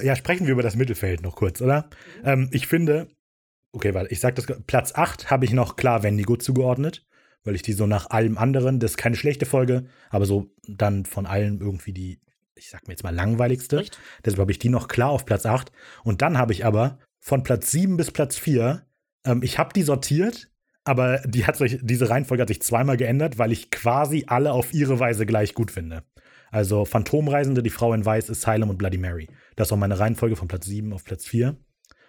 ja, 0.02 0.14
sprechen 0.16 0.46
wir 0.46 0.52
über 0.52 0.62
das 0.62 0.76
Mittelfeld 0.76 1.22
noch 1.22 1.36
kurz, 1.36 1.60
oder? 1.62 1.88
Ähm, 2.24 2.48
ich 2.52 2.66
finde, 2.66 3.08
okay, 3.72 3.94
weil 3.94 4.06
ich 4.10 4.20
sag 4.20 4.34
das, 4.34 4.46
Platz 4.66 4.94
8 4.94 5.30
habe 5.30 5.44
ich 5.44 5.52
noch 5.52 5.76
klar 5.76 6.02
Wendigo 6.02 6.36
zugeordnet, 6.36 7.06
weil 7.44 7.54
ich 7.54 7.62
die 7.62 7.72
so 7.72 7.86
nach 7.86 8.10
allem 8.10 8.36
anderen, 8.38 8.78
das 8.80 8.92
ist 8.92 8.96
keine 8.96 9.16
schlechte 9.16 9.46
Folge, 9.46 9.86
aber 10.10 10.26
so 10.26 10.50
dann 10.68 11.06
von 11.06 11.26
allen 11.26 11.60
irgendwie 11.60 11.92
die, 11.92 12.20
ich 12.60 12.70
sag 12.70 12.86
mir 12.86 12.92
jetzt 12.92 13.02
mal 13.02 13.14
langweiligste. 13.14 13.80
Echt? 13.80 13.98
Deshalb 14.24 14.40
habe 14.40 14.52
ich 14.52 14.58
die 14.58 14.68
noch 14.68 14.88
klar 14.88 15.10
auf 15.10 15.24
Platz 15.24 15.46
8. 15.46 15.72
Und 16.04 16.22
dann 16.22 16.38
habe 16.38 16.52
ich 16.52 16.64
aber 16.64 16.98
von 17.18 17.42
Platz 17.42 17.70
7 17.70 17.96
bis 17.96 18.10
Platz 18.10 18.36
4, 18.36 18.86
ähm, 19.24 19.42
ich 19.42 19.58
habe 19.58 19.72
die 19.72 19.82
sortiert, 19.82 20.50
aber 20.84 21.18
die 21.26 21.46
hat 21.46 21.56
sich, 21.56 21.78
diese 21.82 22.08
Reihenfolge 22.08 22.42
hat 22.42 22.48
sich 22.48 22.62
zweimal 22.62 22.96
geändert, 22.96 23.38
weil 23.38 23.52
ich 23.52 23.70
quasi 23.70 24.24
alle 24.26 24.52
auf 24.52 24.72
ihre 24.72 24.98
Weise 24.98 25.26
gleich 25.26 25.54
gut 25.54 25.70
finde. 25.70 26.04
Also 26.50 26.84
Phantomreisende, 26.84 27.62
die 27.62 27.70
Frau 27.70 27.92
in 27.94 28.04
Weiß, 28.04 28.30
Asylum 28.30 28.70
und 28.70 28.78
Bloody 28.78 28.98
Mary. 28.98 29.28
Das 29.56 29.70
war 29.70 29.78
meine 29.78 29.98
Reihenfolge 29.98 30.36
von 30.36 30.48
Platz 30.48 30.66
7 30.66 30.92
auf 30.92 31.04
Platz 31.04 31.24
4. 31.26 31.56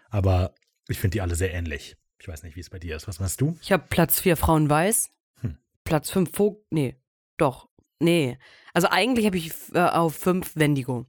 Aber 0.10 0.54
ich 0.88 1.00
finde 1.00 1.16
die 1.16 1.22
alle 1.22 1.36
sehr 1.36 1.54
ähnlich. 1.54 1.96
Ich 2.20 2.28
weiß 2.28 2.44
nicht, 2.44 2.56
wie 2.56 2.60
es 2.60 2.70
bei 2.70 2.80
dir 2.80 2.96
ist. 2.96 3.08
Was 3.08 3.20
machst 3.20 3.40
du? 3.42 3.58
Ich 3.62 3.72
habe 3.72 3.84
Platz 3.90 4.20
4 4.20 4.38
Frauenweiß, 4.38 5.12
Hm. 5.42 5.58
Platz 5.84 6.10
5 6.12 6.36
Vogel, 6.36 6.64
nee, 6.70 6.96
doch, 7.38 7.70
nee. 8.02 8.38
Also 8.74 8.88
eigentlich 8.90 9.26
habe 9.26 9.38
ich 9.38 9.52
äh, 9.74 9.80
auf 9.80 10.16
5 10.16 10.56
Wendigo, 10.56 11.06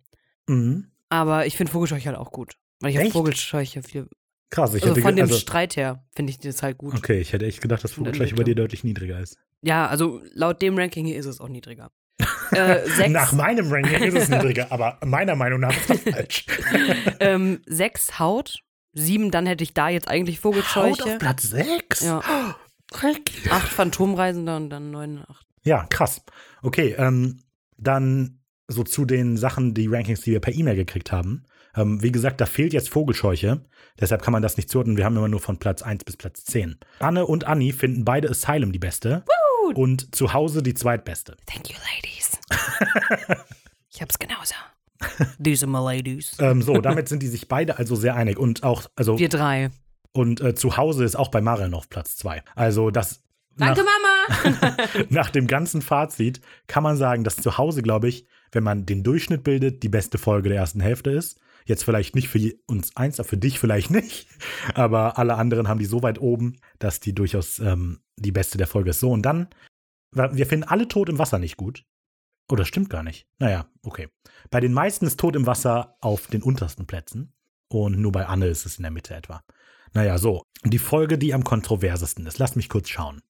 Mhm. 0.48 0.90
aber 1.08 1.46
ich 1.46 1.56
finde 1.56 1.72
Vogelscheuche 1.72 2.08
halt 2.08 2.18
auch 2.18 2.32
gut. 2.32 2.54
Weil 2.80 2.90
ich 2.90 2.98
habe? 2.98 3.10
Vogelscheuche 3.10 3.82
viel, 3.82 4.08
Krass, 4.50 4.74
ich 4.74 4.82
also 4.82 4.94
hätte 4.94 5.02
von 5.02 5.16
dem 5.16 5.24
also, 5.24 5.38
Streit 5.38 5.76
her 5.76 6.04
finde 6.14 6.30
ich 6.30 6.38
das 6.38 6.62
halt 6.62 6.76
gut. 6.78 6.94
Okay, 6.94 7.20
ich 7.20 7.32
hätte 7.32 7.46
echt 7.46 7.60
gedacht, 7.62 7.82
dass 7.82 7.92
Vogelscheuche 7.92 8.34
bei 8.34 8.44
dir 8.44 8.54
deutlich 8.54 8.84
niedriger 8.84 9.18
ist. 9.18 9.38
Ja, 9.62 9.86
also 9.86 10.20
laut 10.34 10.60
dem 10.60 10.76
Ranking 10.76 11.06
hier 11.06 11.16
ist 11.16 11.26
es 11.26 11.40
auch 11.40 11.48
niedriger. 11.48 11.90
äh, 12.50 12.86
sechs, 12.86 13.10
Nach 13.10 13.32
meinem 13.32 13.72
Ranking 13.72 14.02
ist 14.02 14.14
es 14.14 14.28
niedriger, 14.28 14.70
aber 14.70 14.98
meiner 15.04 15.36
Meinung 15.36 15.60
nach 15.60 15.74
ist 15.74 15.88
das 15.88 16.00
falsch. 16.00 16.46
ähm, 17.20 17.62
sechs 17.66 18.18
Haut, 18.18 18.58
sieben, 18.92 19.30
dann 19.30 19.46
hätte 19.46 19.64
ich 19.64 19.72
da 19.72 19.88
jetzt 19.88 20.08
eigentlich 20.08 20.36
Haut 20.36 20.42
Vogelscheuche. 20.42 21.04
auf 21.04 21.18
Platz 21.18 21.42
6? 21.44 22.00
Ja. 22.04 22.20
Dreck. 22.90 23.30
Acht 23.48 23.68
Phantomreisender 23.68 24.56
und 24.56 24.68
dann 24.68 24.90
neun, 24.90 25.24
acht. 25.26 25.46
Ja, 25.64 25.84
krass. 25.88 26.22
Okay, 26.62 26.94
ähm, 26.98 27.40
dann 27.76 28.40
so 28.68 28.84
zu 28.84 29.04
den 29.04 29.36
Sachen, 29.36 29.74
die 29.74 29.86
Rankings, 29.86 30.22
die 30.22 30.32
wir 30.32 30.40
per 30.40 30.54
E-Mail 30.54 30.76
gekriegt 30.76 31.12
haben. 31.12 31.44
Ähm, 31.74 32.02
wie 32.02 32.12
gesagt, 32.12 32.40
da 32.40 32.46
fehlt 32.46 32.72
jetzt 32.72 32.90
Vogelscheuche. 32.90 33.64
Deshalb 34.00 34.22
kann 34.22 34.32
man 34.32 34.42
das 34.42 34.56
nicht 34.56 34.68
zuordnen. 34.68 34.96
Wir 34.96 35.04
haben 35.04 35.16
immer 35.16 35.28
nur 35.28 35.40
von 35.40 35.58
Platz 35.58 35.82
1 35.82 36.04
bis 36.04 36.16
Platz 36.16 36.44
10. 36.44 36.78
Anne 36.98 37.26
und 37.26 37.44
Anni 37.44 37.72
finden 37.72 38.04
beide 38.04 38.28
Asylum 38.30 38.72
die 38.72 38.78
beste. 38.78 39.24
Und 39.74 40.14
zu 40.14 40.32
Hause 40.32 40.62
die 40.62 40.74
zweitbeste. 40.74 41.36
Thank 41.46 41.70
you, 41.70 41.76
ladies. 41.94 42.38
ich 43.90 44.02
hab's 44.02 44.18
genauso. 44.18 44.54
These 45.42 45.66
are 45.66 45.70
my 45.70 45.78
ladies. 45.96 46.36
Ähm, 46.38 46.62
so, 46.62 46.80
damit 46.80 47.08
sind 47.08 47.22
die 47.22 47.28
sich 47.28 47.48
beide 47.48 47.78
also 47.78 47.96
sehr 47.96 48.14
einig. 48.14 48.38
Und 48.38 48.62
auch, 48.64 48.84
also, 48.96 49.18
Wir 49.18 49.28
drei. 49.28 49.70
und 50.12 50.40
äh, 50.40 50.54
zu 50.54 50.76
Hause 50.76 51.04
ist 51.04 51.16
auch 51.16 51.28
bei 51.28 51.40
Marion 51.40 51.74
auf 51.74 51.88
Platz 51.88 52.16
2. 52.16 52.42
Also, 52.54 52.90
das. 52.90 53.22
Danke, 53.56 53.80
nach, 53.82 53.86
Mama. 53.86 54.11
nach 55.08 55.30
dem 55.30 55.46
ganzen 55.46 55.82
Fazit 55.82 56.40
kann 56.66 56.82
man 56.82 56.96
sagen, 56.96 57.24
dass 57.24 57.36
zu 57.36 57.58
Hause, 57.58 57.82
glaube 57.82 58.08
ich, 58.08 58.26
wenn 58.52 58.64
man 58.64 58.86
den 58.86 59.02
Durchschnitt 59.02 59.44
bildet, 59.44 59.82
die 59.82 59.88
beste 59.88 60.18
Folge 60.18 60.48
der 60.48 60.58
ersten 60.58 60.80
Hälfte 60.80 61.10
ist. 61.10 61.40
Jetzt 61.64 61.84
vielleicht 61.84 62.14
nicht 62.14 62.28
für 62.28 62.52
uns 62.66 62.96
eins, 62.96 63.20
aber 63.20 63.28
für 63.28 63.36
dich 63.36 63.58
vielleicht 63.58 63.90
nicht. 63.90 64.28
Aber 64.74 65.18
alle 65.18 65.36
anderen 65.36 65.68
haben 65.68 65.78
die 65.78 65.86
so 65.86 66.02
weit 66.02 66.20
oben, 66.20 66.58
dass 66.78 67.00
die 67.00 67.14
durchaus 67.14 67.58
ähm, 67.60 68.00
die 68.16 68.32
beste 68.32 68.58
der 68.58 68.66
Folge 68.66 68.90
ist. 68.90 69.00
So, 69.00 69.10
und 69.10 69.22
dann, 69.22 69.48
wir 70.10 70.46
finden 70.46 70.68
alle 70.68 70.88
Tod 70.88 71.08
im 71.08 71.18
Wasser 71.18 71.38
nicht 71.38 71.56
gut. 71.56 71.84
Oder 72.50 72.64
stimmt 72.64 72.90
gar 72.90 73.02
nicht. 73.02 73.26
Naja, 73.38 73.66
okay. 73.82 74.08
Bei 74.50 74.60
den 74.60 74.72
meisten 74.72 75.06
ist 75.06 75.18
Tod 75.18 75.36
im 75.36 75.46
Wasser 75.46 75.96
auf 76.00 76.26
den 76.26 76.42
untersten 76.42 76.86
Plätzen. 76.86 77.32
Und 77.68 77.98
nur 77.98 78.12
bei 78.12 78.26
Anne 78.26 78.46
ist 78.46 78.66
es 78.66 78.76
in 78.76 78.82
der 78.82 78.90
Mitte 78.90 79.14
etwa. 79.14 79.42
Naja, 79.94 80.18
so. 80.18 80.42
Die 80.64 80.78
Folge, 80.78 81.16
die 81.16 81.32
am 81.32 81.44
kontroversesten 81.44 82.26
ist. 82.26 82.38
Lass 82.38 82.56
mich 82.56 82.68
kurz 82.68 82.88
schauen. 82.88 83.22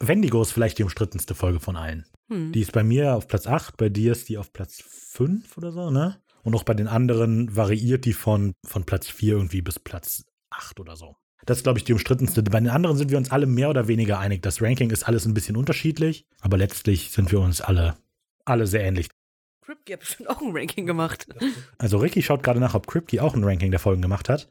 Wendigo 0.00 0.42
ist 0.42 0.52
vielleicht 0.52 0.78
die 0.78 0.82
umstrittenste 0.82 1.34
Folge 1.34 1.60
von 1.60 1.76
allen. 1.76 2.06
Hm. 2.28 2.52
Die 2.52 2.60
ist 2.60 2.72
bei 2.72 2.82
mir 2.82 3.14
auf 3.14 3.28
Platz 3.28 3.46
8, 3.46 3.76
bei 3.76 3.88
dir 3.88 4.12
ist 4.12 4.28
die 4.28 4.38
auf 4.38 4.52
Platz 4.52 4.82
5 4.82 5.56
oder 5.56 5.72
so, 5.72 5.90
ne? 5.90 6.20
Und 6.42 6.54
auch 6.54 6.64
bei 6.64 6.74
den 6.74 6.88
anderen 6.88 7.56
variiert 7.56 8.04
die 8.04 8.12
von, 8.12 8.52
von 8.66 8.84
Platz 8.84 9.08
4 9.08 9.34
irgendwie 9.34 9.62
bis 9.62 9.78
Platz 9.78 10.24
8 10.50 10.80
oder 10.80 10.96
so. 10.96 11.16
Das 11.46 11.58
ist, 11.58 11.64
glaube 11.64 11.78
ich, 11.78 11.84
die 11.84 11.92
umstrittenste. 11.92 12.42
Bei 12.42 12.60
den 12.60 12.70
anderen 12.70 12.96
sind 12.96 13.10
wir 13.10 13.18
uns 13.18 13.30
alle 13.30 13.46
mehr 13.46 13.70
oder 13.70 13.88
weniger 13.88 14.18
einig. 14.18 14.42
Das 14.42 14.62
Ranking 14.62 14.90
ist 14.90 15.04
alles 15.04 15.26
ein 15.26 15.34
bisschen 15.34 15.56
unterschiedlich, 15.56 16.26
aber 16.40 16.56
letztlich 16.56 17.10
sind 17.10 17.32
wir 17.32 17.40
uns 17.40 17.60
alle, 17.60 17.96
alle 18.44 18.66
sehr 18.66 18.84
ähnlich. 18.84 19.08
Kripke 19.62 19.94
hat 19.94 20.00
bestimmt 20.00 20.28
auch 20.28 20.40
ein 20.40 20.56
Ranking 20.56 20.86
gemacht. 20.86 21.26
Also 21.78 21.98
Ricky 21.98 22.22
schaut 22.22 22.42
gerade 22.42 22.60
nach, 22.60 22.74
ob 22.74 22.86
Kripke 22.86 23.22
auch 23.22 23.34
ein 23.34 23.44
Ranking 23.44 23.70
der 23.70 23.80
Folgen 23.80 24.02
gemacht 24.02 24.28
hat. 24.28 24.48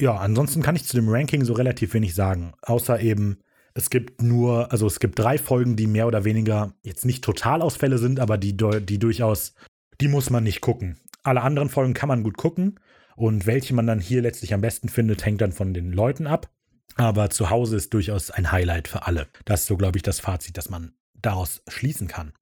Ja, 0.00 0.16
ansonsten 0.16 0.62
kann 0.62 0.76
ich 0.76 0.84
zu 0.84 0.96
dem 0.96 1.08
Ranking 1.08 1.44
so 1.44 1.52
relativ 1.52 1.94
wenig 1.94 2.14
sagen. 2.14 2.52
Außer 2.62 3.00
eben, 3.00 3.38
Es 3.74 3.90
gibt 3.90 4.22
nur, 4.22 4.70
also 4.70 4.86
es 4.86 5.00
gibt 5.00 5.18
drei 5.18 5.36
Folgen, 5.36 5.74
die 5.76 5.88
mehr 5.88 6.06
oder 6.06 6.24
weniger 6.24 6.74
jetzt 6.82 7.04
nicht 7.04 7.24
Totalausfälle 7.24 7.98
sind, 7.98 8.20
aber 8.20 8.38
die, 8.38 8.56
die 8.56 8.98
durchaus, 8.98 9.54
die 10.00 10.08
muss 10.08 10.30
man 10.30 10.44
nicht 10.44 10.60
gucken. 10.60 11.00
Alle 11.24 11.42
anderen 11.42 11.68
Folgen 11.68 11.94
kann 11.94 12.08
man 12.08 12.22
gut 12.22 12.36
gucken 12.36 12.78
und 13.16 13.46
welche 13.46 13.74
man 13.74 13.86
dann 13.86 14.00
hier 14.00 14.22
letztlich 14.22 14.54
am 14.54 14.60
besten 14.60 14.88
findet, 14.88 15.24
hängt 15.24 15.40
dann 15.40 15.52
von 15.52 15.74
den 15.74 15.92
Leuten 15.92 16.26
ab. 16.26 16.50
Aber 16.96 17.30
zu 17.30 17.50
Hause 17.50 17.76
ist 17.76 17.92
durchaus 17.92 18.30
ein 18.30 18.52
Highlight 18.52 18.86
für 18.86 19.06
alle. 19.06 19.26
Das 19.44 19.62
ist 19.62 19.66
so, 19.66 19.76
glaube 19.76 19.98
ich, 19.98 20.02
das 20.02 20.20
Fazit, 20.20 20.56
das 20.56 20.70
man 20.70 20.94
daraus 21.14 21.62
schließen 21.66 22.06
kann. 22.06 22.32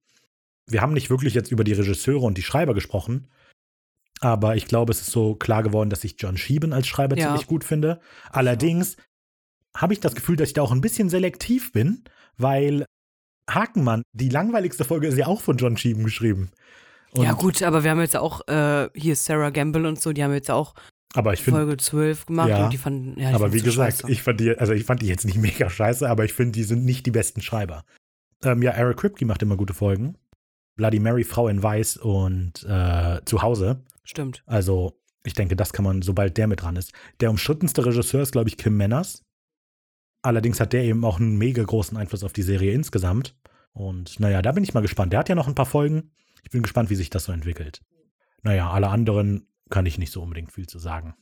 Wir 0.67 0.81
haben 0.81 0.93
nicht 0.93 1.09
wirklich 1.09 1.33
jetzt 1.33 1.51
über 1.51 1.63
die 1.63 1.73
Regisseure 1.73 2.25
und 2.25 2.37
die 2.37 2.43
Schreiber 2.43 2.75
gesprochen, 2.75 3.27
aber 4.19 4.55
ich 4.55 4.67
glaube, 4.67 4.91
es 4.91 5.01
ist 5.01 5.11
so 5.11 5.35
klar 5.35 5.63
geworden, 5.63 5.89
dass 5.89 6.03
ich 6.03 6.15
John 6.17 6.37
Schieben 6.37 6.71
als 6.71 6.87
Schreiber 6.87 7.17
ja. 7.17 7.25
ziemlich 7.25 7.47
gut 7.47 7.63
finde. 7.63 7.99
Allerdings 8.29 8.95
habe 9.75 9.93
ich 9.93 9.99
das 9.99 10.15
Gefühl, 10.15 10.35
dass 10.35 10.49
ich 10.49 10.53
da 10.53 10.61
auch 10.61 10.71
ein 10.71 10.81
bisschen 10.81 11.09
selektiv 11.09 11.71
bin, 11.71 12.03
weil 12.37 12.85
Hakenmann, 13.49 14.03
die 14.13 14.29
langweiligste 14.29 14.85
Folge 14.85 15.07
ist 15.07 15.17
ja 15.17 15.27
auch 15.27 15.41
von 15.41 15.57
John 15.57 15.77
Schieben 15.77 16.03
geschrieben. 16.03 16.51
Und 17.11 17.23
ja, 17.25 17.33
gut, 17.33 17.61
aber 17.61 17.83
wir 17.83 17.91
haben 17.91 17.99
jetzt 17.99 18.17
auch 18.17 18.47
äh, 18.47 18.89
hier 18.95 19.15
Sarah 19.15 19.51
Gamble 19.51 19.87
und 19.87 20.01
so, 20.01 20.13
die 20.13 20.23
haben 20.23 20.33
jetzt 20.33 20.49
auch 20.49 20.73
aber 21.13 21.33
ich 21.33 21.43
find, 21.43 21.55
Folge 21.55 21.77
12 21.77 22.25
gemacht 22.25 22.49
ja, 22.49 22.63
und 22.63 22.73
die 22.73 22.77
fanden, 22.77 23.19
ja, 23.19 23.33
Aber 23.33 23.53
wie 23.53 23.61
gesagt, 23.61 24.01
scheiße. 24.01 24.11
ich 24.11 24.23
fand 24.23 24.39
die, 24.39 24.57
also 24.57 24.73
ich 24.73 24.83
fand 24.83 25.01
die 25.01 25.07
jetzt 25.07 25.25
nicht 25.25 25.37
mega 25.37 25.69
scheiße, 25.69 26.09
aber 26.09 26.25
ich 26.25 26.33
finde, 26.33 26.53
die 26.53 26.63
sind 26.63 26.85
nicht 26.85 27.05
die 27.05 27.11
besten 27.11 27.41
Schreiber. 27.41 27.85
Ähm, 28.43 28.61
ja, 28.63 28.71
Eric 28.71 28.97
Kripke 28.97 29.25
macht 29.25 29.41
immer 29.43 29.55
gute 29.55 29.73
Folgen. 29.73 30.17
Bloody 30.75 30.99
Mary, 30.99 31.23
Frau 31.23 31.47
in 31.47 31.61
Weiß 31.61 31.97
und 31.97 32.63
äh, 32.63 33.21
zu 33.25 33.43
Hause. 33.43 33.83
Stimmt. 34.03 34.43
Also, 34.47 34.99
ich 35.23 35.33
denke, 35.33 35.55
das 35.55 35.71
kann 35.71 35.85
man, 35.85 36.01
sobald 36.01 36.35
der 36.37 36.47
mit 36.47 36.63
dran 36.63 36.75
ist. 36.75 36.93
Der 37.19 37.29
umstrittenste 37.29 37.85
Regisseur 37.85 38.23
ist, 38.23 38.31
glaube 38.31 38.49
ich, 38.49 38.57
Kim 38.57 38.75
Manners. 38.75 39.23
Allerdings 40.23 40.59
hat 40.59 40.73
der 40.73 40.83
eben 40.83 41.05
auch 41.05 41.19
einen 41.19 41.37
mega 41.37 41.63
großen 41.63 41.97
Einfluss 41.97 42.23
auf 42.23 42.33
die 42.33 42.41
Serie 42.41 42.73
insgesamt. 42.73 43.35
Und 43.73 44.19
naja, 44.19 44.41
da 44.41 44.51
bin 44.53 44.63
ich 44.63 44.73
mal 44.73 44.81
gespannt. 44.81 45.13
Der 45.13 45.19
hat 45.19 45.29
ja 45.29 45.35
noch 45.35 45.47
ein 45.47 45.55
paar 45.55 45.65
Folgen. 45.65 46.11
Ich 46.43 46.49
bin 46.49 46.63
gespannt, 46.63 46.89
wie 46.89 46.95
sich 46.95 47.09
das 47.09 47.25
so 47.25 47.31
entwickelt. 47.31 47.81
Naja, 48.41 48.69
alle 48.69 48.87
anderen 48.87 49.47
kann 49.69 49.85
ich 49.85 49.97
nicht 49.97 50.11
so 50.11 50.21
unbedingt 50.21 50.51
viel 50.51 50.67
zu 50.67 50.79
sagen. 50.79 51.13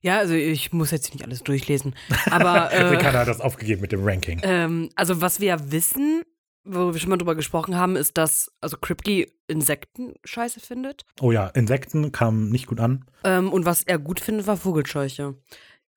Ja, 0.00 0.18
also 0.18 0.34
ich 0.34 0.72
muss 0.72 0.90
jetzt 0.90 1.12
nicht 1.12 1.24
alles 1.24 1.42
durchlesen. 1.42 1.94
Aber. 2.30 2.70
Äh, 2.76 2.82
Ricardo 2.84 3.18
hat 3.18 3.28
das 3.28 3.40
aufgegeben 3.40 3.80
mit 3.80 3.92
dem 3.92 4.04
Ranking. 4.04 4.40
Ähm, 4.42 4.90
also, 4.94 5.20
was 5.20 5.40
wir 5.40 5.48
ja 5.48 5.70
wissen, 5.70 6.22
wo 6.64 6.92
wir 6.92 7.00
schon 7.00 7.10
mal 7.10 7.16
drüber 7.16 7.34
gesprochen 7.34 7.76
haben, 7.76 7.96
ist, 7.96 8.16
dass 8.16 8.52
also 8.60 8.76
Kripke 8.76 9.28
Insekten 9.48 10.14
scheiße 10.24 10.60
findet. 10.60 11.04
Oh 11.20 11.32
ja, 11.32 11.46
Insekten 11.48 12.12
kamen 12.12 12.50
nicht 12.50 12.66
gut 12.66 12.80
an. 12.80 13.04
Ähm, 13.24 13.52
und 13.52 13.64
was 13.64 13.82
er 13.82 13.98
gut 13.98 14.20
findet, 14.20 14.46
war 14.46 14.56
Vogelscheuche. 14.56 15.34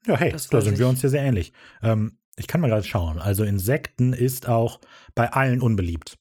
Ja, 0.05 0.17
hey, 0.17 0.31
da 0.31 0.61
sind 0.61 0.73
ich. 0.73 0.79
wir 0.79 0.87
uns 0.87 1.01
ja 1.01 1.09
sehr 1.09 1.23
ähnlich. 1.23 1.53
Ähm, 1.81 2.17
ich 2.39 2.47
kann 2.47 2.61
mal 2.61 2.69
gerade 2.69 2.83
schauen. 2.83 3.19
Also 3.19 3.43
Insekten 3.43 4.13
ist 4.13 4.47
auch 4.47 4.79
bei 5.15 5.31
allen 5.31 5.61
unbeliebt. 5.61 6.17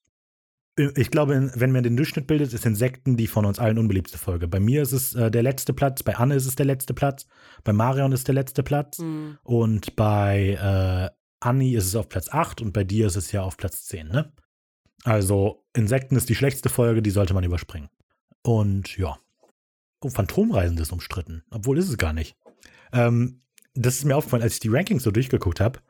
Ich 0.97 1.11
glaube, 1.11 1.51
wenn 1.55 1.73
man 1.73 1.83
den 1.83 1.97
Durchschnitt 1.97 2.29
bildet, 2.29 2.53
ist 2.53 2.65
Insekten 2.65 3.17
die 3.17 3.27
von 3.27 3.45
uns 3.45 3.59
allen 3.59 3.79
unbeliebste 3.79 4.17
Folge. 4.17 4.47
Bei 4.47 4.61
mir 4.61 4.83
ist 4.83 4.93
es 4.93 5.15
äh, 5.15 5.29
der 5.29 5.43
letzte 5.43 5.73
Platz, 5.73 6.05
bei 6.05 6.17
Anne 6.17 6.37
ist 6.37 6.47
es 6.47 6.55
der 6.55 6.67
letzte 6.67 6.95
Platz, 6.95 7.27
bei 7.65 7.73
Marion 7.73 8.13
ist 8.13 8.29
der 8.29 8.35
letzte 8.37 8.63
Platz 8.63 8.99
mhm. 8.99 9.39
und 9.43 9.97
bei 9.97 11.11
äh, 11.11 11.19
Anni 11.41 11.75
ist 11.75 11.87
es 11.87 11.97
auf 11.97 12.09
Platz 12.09 12.29
8 12.31 12.63
und 12.63 12.73
bei 12.73 12.85
dir 12.85 13.07
ist 13.07 13.17
es 13.17 13.33
ja 13.33 13.43
auf 13.43 13.57
Platz 13.57 13.87
10, 13.87 14.09
ne? 14.09 14.33
Also, 15.05 15.65
Insekten 15.75 16.17
ist 16.17 16.29
die 16.29 16.35
schlechteste 16.35 16.69
Folge, 16.69 17.03
die 17.03 17.11
sollte 17.11 17.35
man 17.35 17.45
überspringen. 17.45 17.89
Und 18.43 18.97
ja. 18.97 19.19
Oh, 20.01 20.09
Phantomreisende 20.09 20.83
ist 20.83 20.93
umstritten. 20.93 21.45
Obwohl 21.51 21.79
ist 21.79 21.89
es 21.89 21.99
gar 21.99 22.13
nicht. 22.13 22.37
Ähm, 22.93 23.43
das 23.75 23.97
ist 23.97 24.05
mir 24.05 24.17
aufgefallen, 24.17 24.43
als 24.43 24.55
ich 24.55 24.61
die 24.61 24.69
Rankings 24.69 25.03
so 25.03 25.11
durchgeguckt 25.11 25.61
habe. 25.61 25.81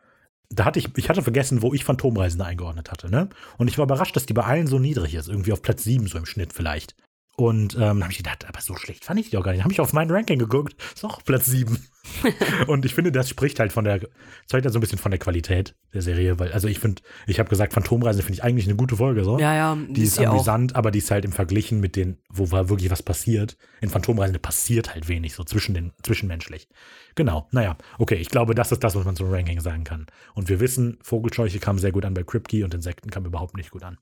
Da 0.50 0.64
hatte 0.64 0.78
ich, 0.78 0.96
ich 0.96 1.08
hatte 1.10 1.22
vergessen, 1.22 1.62
wo 1.62 1.74
ich 1.74 1.84
Phantomreisende 1.84 2.44
eingeordnet 2.44 2.90
hatte, 2.90 3.10
ne? 3.10 3.28
Und 3.58 3.68
ich 3.68 3.76
war 3.76 3.84
überrascht, 3.84 4.16
dass 4.16 4.26
die 4.26 4.32
bei 4.32 4.44
allen 4.44 4.66
so 4.66 4.78
niedrig 4.78 5.14
ist. 5.14 5.28
Irgendwie 5.28 5.52
auf 5.52 5.62
Platz 5.62 5.84
7 5.84 6.06
so 6.06 6.16
im 6.16 6.26
Schnitt 6.26 6.52
vielleicht. 6.52 6.94
Und 7.38 7.76
ähm, 7.76 8.02
habe 8.02 8.10
ich 8.10 8.16
gedacht, 8.16 8.48
aber 8.48 8.60
so 8.60 8.74
schlecht 8.74 9.04
fand 9.04 9.20
ich 9.20 9.30
die 9.30 9.36
auch 9.36 9.44
gar 9.44 9.52
nicht. 9.52 9.62
Habe 9.62 9.72
ich 9.72 9.78
auf 9.78 9.92
mein 9.92 10.10
Ranking 10.10 10.40
geguckt, 10.40 10.74
ist 10.92 11.04
auch 11.04 11.22
Platz 11.22 11.46
7. 11.46 11.78
und 12.66 12.84
ich 12.84 12.96
finde, 12.96 13.12
das 13.12 13.28
spricht 13.28 13.60
halt 13.60 13.72
von 13.72 13.84
der, 13.84 14.00
zeigt 14.46 14.64
halt 14.64 14.72
so 14.72 14.78
ein 14.78 14.80
bisschen 14.80 14.98
von 14.98 15.12
der 15.12 15.20
Qualität 15.20 15.76
der 15.94 16.02
Serie, 16.02 16.40
weil, 16.40 16.50
also 16.50 16.66
ich 16.66 16.80
finde, 16.80 17.00
ich 17.28 17.38
habe 17.38 17.48
gesagt, 17.48 17.74
Phantomreise 17.74 18.22
finde 18.22 18.32
ich 18.32 18.42
eigentlich 18.42 18.66
eine 18.66 18.74
gute 18.74 18.96
Folge, 18.96 19.22
so. 19.22 19.38
Ja, 19.38 19.54
ja. 19.54 19.78
Die 19.88 20.02
ist, 20.02 20.18
ist 20.18 20.26
amüsant, 20.26 20.74
auch. 20.74 20.78
aber 20.78 20.90
die 20.90 20.98
ist 20.98 21.12
halt 21.12 21.24
im 21.24 21.30
Verglichen 21.30 21.78
mit 21.78 21.94
den, 21.94 22.18
wo 22.28 22.50
war 22.50 22.70
wirklich 22.70 22.90
was 22.90 23.04
passiert. 23.04 23.56
In 23.80 23.88
Phantomreise 23.88 24.40
passiert 24.40 24.92
halt 24.92 25.06
wenig, 25.06 25.34
so 25.34 25.44
zwischen 25.44 25.74
den, 25.74 25.92
zwischenmenschlich. 26.02 26.68
Genau, 27.14 27.46
naja, 27.52 27.76
okay, 28.00 28.16
ich 28.16 28.30
glaube, 28.30 28.56
das 28.56 28.72
ist 28.72 28.82
das, 28.82 28.96
was 28.96 29.04
man 29.04 29.14
zum 29.14 29.30
Ranking 29.30 29.60
sagen 29.60 29.84
kann. 29.84 30.06
Und 30.34 30.48
wir 30.48 30.58
wissen, 30.58 30.98
Vogelscheuche 31.02 31.60
kam 31.60 31.78
sehr 31.78 31.92
gut 31.92 32.04
an 32.04 32.14
bei 32.14 32.24
Kripke 32.24 32.64
und 32.64 32.74
Insekten 32.74 33.10
kam 33.10 33.26
überhaupt 33.26 33.56
nicht 33.56 33.70
gut 33.70 33.84
an. 33.84 33.98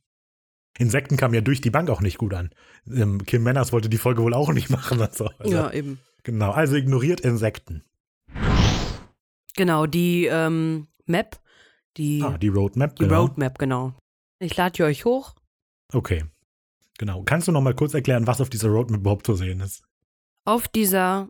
Insekten 0.79 1.17
kamen 1.17 1.35
ja 1.35 1.41
durch 1.41 1.61
die 1.61 1.71
Bank 1.71 1.91
auch 1.91 2.01
nicht 2.01 2.19
gut 2.19 2.35
an. 2.35 2.51
Ähm, 2.87 3.25
Kim 3.25 3.43
Manners 3.43 3.73
wollte 3.73 3.89
die 3.89 3.99
Folge 3.99 4.23
wohl 4.23 4.35
auch 4.35 4.53
nicht 4.53 4.71
machen. 4.71 5.01
Also, 5.01 5.31
also, 5.39 5.55
ja, 5.55 5.73
eben. 5.73 6.01
Genau, 6.23 6.51
also 6.51 6.77
ignoriert 6.77 7.21
Insekten. 7.21 7.83
Genau, 9.55 9.87
die 9.87 10.27
ähm, 10.27 10.89
Map, 11.07 11.41
die, 11.97 12.23
ah, 12.23 12.37
die 12.37 12.49
Roadmap, 12.49 12.97
die 12.97 13.05
genau. 13.05 13.23
Roadmap, 13.23 13.59
genau. 13.59 13.95
Ich 14.39 14.57
lade 14.57 14.73
die 14.73 14.83
euch 14.83 15.05
hoch. 15.05 15.35
Okay, 15.93 16.25
genau. 16.99 17.23
Kannst 17.23 17.49
du 17.49 17.53
noch 17.53 17.63
mal 17.63 17.75
kurz 17.75 17.95
erklären, 17.95 18.27
was 18.27 18.41
auf 18.41 18.51
dieser 18.51 18.69
Roadmap 18.69 19.01
überhaupt 19.01 19.27
zu 19.27 19.35
sehen 19.35 19.61
ist? 19.61 19.83
Auf 20.45 20.69
dieser 20.69 21.29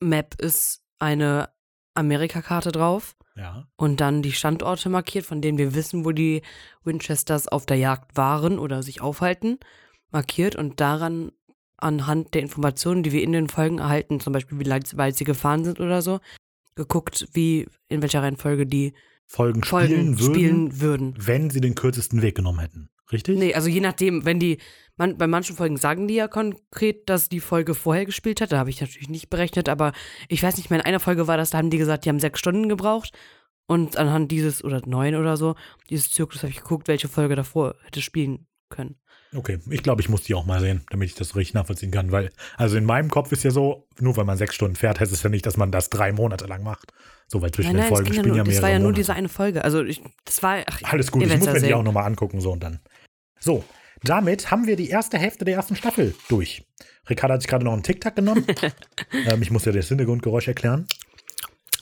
Map 0.00 0.34
ist 0.38 0.82
eine 0.98 1.48
Amerikakarte 1.94 2.72
drauf. 2.72 3.16
Ja. 3.36 3.66
Und 3.76 4.00
dann 4.00 4.22
die 4.22 4.32
Standorte 4.32 4.88
markiert, 4.88 5.24
von 5.24 5.40
denen 5.40 5.58
wir 5.58 5.74
wissen, 5.74 6.04
wo 6.04 6.12
die 6.12 6.42
Winchesters 6.84 7.48
auf 7.48 7.64
der 7.64 7.78
Jagd 7.78 8.16
waren 8.16 8.58
oder 8.58 8.82
sich 8.82 9.00
aufhalten, 9.00 9.58
markiert 10.10 10.54
und 10.54 10.80
daran 10.80 11.32
anhand 11.78 12.34
der 12.34 12.42
Informationen, 12.42 13.02
die 13.02 13.12
wir 13.12 13.22
in 13.22 13.32
den 13.32 13.48
Folgen 13.48 13.78
erhalten, 13.78 14.20
zum 14.20 14.32
Beispiel 14.32 14.58
wie 14.58 14.68
weit 14.68 15.16
sie 15.16 15.24
gefahren 15.24 15.64
sind 15.64 15.80
oder 15.80 16.02
so, 16.02 16.20
geguckt, 16.74 17.28
wie 17.32 17.66
in 17.88 18.02
welcher 18.02 18.22
Reihenfolge 18.22 18.66
die 18.66 18.92
Folgen, 19.26 19.62
Folgen 19.62 20.18
spielen, 20.18 20.18
würden, 20.18 20.34
spielen 20.34 20.80
würden. 20.80 21.14
Wenn 21.18 21.50
sie 21.50 21.60
den 21.60 21.74
kürzesten 21.74 22.22
Weg 22.22 22.34
genommen 22.34 22.60
hätten. 22.60 22.90
Richtig? 23.10 23.38
Nee, 23.38 23.54
also 23.54 23.68
je 23.68 23.80
nachdem, 23.80 24.24
wenn 24.24 24.38
die, 24.38 24.58
man, 24.96 25.18
bei 25.18 25.26
manchen 25.26 25.56
Folgen 25.56 25.76
sagen 25.76 26.08
die 26.08 26.14
ja 26.14 26.28
konkret, 26.28 27.08
dass 27.08 27.28
die 27.28 27.40
Folge 27.40 27.74
vorher 27.74 28.06
gespielt 28.06 28.40
hat. 28.40 28.52
Da 28.52 28.58
habe 28.58 28.70
ich 28.70 28.80
natürlich 28.80 29.08
nicht 29.08 29.30
berechnet, 29.30 29.68
aber 29.68 29.92
ich 30.28 30.42
weiß 30.42 30.56
nicht 30.56 30.70
mehr, 30.70 30.78
in 30.78 30.84
einer 30.84 31.00
Folge 31.00 31.26
war 31.26 31.36
das, 31.36 31.50
da 31.50 31.58
haben 31.58 31.70
die 31.70 31.78
gesagt, 31.78 32.04
die 32.04 32.08
haben 32.08 32.20
sechs 32.20 32.38
Stunden 32.38 32.68
gebraucht. 32.68 33.12
Und 33.66 33.96
anhand 33.96 34.30
dieses, 34.30 34.64
oder 34.64 34.82
neun 34.86 35.14
oder 35.14 35.36
so, 35.36 35.54
dieses 35.88 36.10
Zyklus 36.10 36.42
habe 36.42 36.50
ich 36.50 36.58
geguckt, 36.58 36.88
welche 36.88 37.08
Folge 37.08 37.36
davor 37.36 37.76
hätte 37.84 38.02
spielen 38.02 38.46
können. 38.68 38.96
Okay, 39.34 39.60
ich 39.70 39.82
glaube, 39.82 40.02
ich 40.02 40.10
muss 40.10 40.22
die 40.24 40.34
auch 40.34 40.44
mal 40.44 40.60
sehen, 40.60 40.84
damit 40.90 41.08
ich 41.08 41.14
das 41.14 41.34
richtig 41.36 41.54
nachvollziehen 41.54 41.90
kann, 41.90 42.12
weil, 42.12 42.30
also 42.56 42.76
in 42.76 42.84
meinem 42.84 43.08
Kopf 43.08 43.32
ist 43.32 43.44
ja 43.44 43.50
so, 43.50 43.88
nur 43.98 44.14
weil 44.16 44.26
man 44.26 44.36
sechs 44.36 44.54
Stunden 44.54 44.76
fährt, 44.76 45.00
heißt 45.00 45.12
es 45.12 45.22
ja 45.22 45.30
nicht, 45.30 45.46
dass 45.46 45.56
man 45.56 45.70
das 45.70 45.88
drei 45.88 46.12
Monate 46.12 46.44
lang 46.46 46.62
macht. 46.62 46.92
So, 47.28 47.40
weil 47.40 47.50
zwischen 47.50 47.68
nein, 47.68 47.76
nein, 47.76 47.86
den 47.86 47.94
Folgen 47.96 48.12
spielen 48.12 48.24
ja, 48.24 48.28
nur, 48.28 48.36
ja 48.36 48.42
mehrere 48.42 48.54
Das 48.54 48.62
war 48.62 48.68
ja 48.68 48.78
nur 48.78 48.88
Monate. 48.88 49.00
diese 49.00 49.14
eine 49.14 49.28
Folge. 49.30 49.64
Also, 49.64 49.82
ich, 49.82 50.02
das 50.26 50.42
war. 50.42 50.62
Ach, 50.66 50.80
Alles 50.82 51.10
gut, 51.10 51.22
ich 51.22 51.34
muss 51.34 51.46
mir 51.46 51.60
die 51.60 51.72
auch 51.72 51.82
nochmal 51.82 52.04
angucken, 52.04 52.42
so 52.42 52.52
und 52.52 52.62
dann. 52.62 52.80
So, 53.42 53.64
damit 54.04 54.52
haben 54.52 54.68
wir 54.68 54.76
die 54.76 54.88
erste 54.88 55.18
Hälfte 55.18 55.44
der 55.44 55.56
ersten 55.56 55.74
Staffel 55.74 56.14
durch. 56.28 56.64
Ricardo 57.10 57.34
hat 57.34 57.42
sich 57.42 57.48
gerade 57.48 57.64
noch 57.64 57.72
einen 57.72 57.82
TikTok 57.82 58.14
genommen. 58.14 58.46
ähm, 59.26 59.42
ich 59.42 59.50
muss 59.50 59.64
ja 59.64 59.72
das 59.72 59.88
Hintergrundgeräusch 59.88 60.46
erklären. 60.46 60.86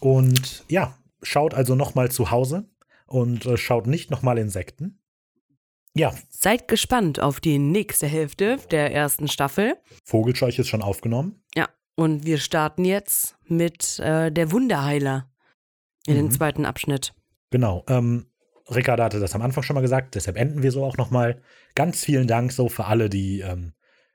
Und 0.01 0.65
ja, 0.69 0.97
schaut 1.23 1.53
also 1.53 1.75
nochmal 1.75 2.11
zu 2.11 2.31
Hause 2.31 2.65
und 3.07 3.45
äh, 3.45 3.59
schaut 3.59 3.87
nicht 3.87 4.11
nochmal 4.11 4.39
Insekten. 4.39 5.03
Ja. 5.95 6.15
Seid 6.31 6.67
gespannt 6.67 7.21
auf 7.21 7.41
die 7.41 7.59
nächste 7.59 8.07
Hälfte 8.07 8.59
der 8.71 8.95
ersten 8.95 9.29
Staffel. 9.29 9.77
Vogelscheuch 10.05 10.59
ist 10.59 10.69
schon 10.69 10.81
aufgenommen. 10.81 11.43
Ja, 11.55 11.69
und 11.95 12.25
wir 12.25 12.39
starten 12.39 12.87
jetzt 12.87 13.37
mit 13.45 13.99
äh, 13.99 14.33
der 14.33 14.51
Wunderheiler 14.51 15.31
in 16.07 16.15
mhm. 16.15 16.19
den 16.19 16.31
zweiten 16.31 16.65
Abschnitt. 16.65 17.13
Genau. 17.51 17.85
Ähm, 17.87 18.30
Ricardo 18.75 19.03
hatte 19.03 19.21
das 19.21 19.35
am 19.35 19.43
Anfang 19.43 19.63
schon 19.63 19.75
mal 19.75 19.81
gesagt, 19.81 20.15
deshalb 20.15 20.37
enden 20.37 20.63
wir 20.63 20.73
so 20.73 20.85
auch 20.85 20.97
nochmal. 20.97 21.41
Ganz 21.75 22.05
vielen 22.05 22.27
Dank 22.27 22.53
so 22.53 22.69
für 22.69 22.85
alle, 22.85 23.11
die, 23.11 23.41
ähm, 23.41 23.73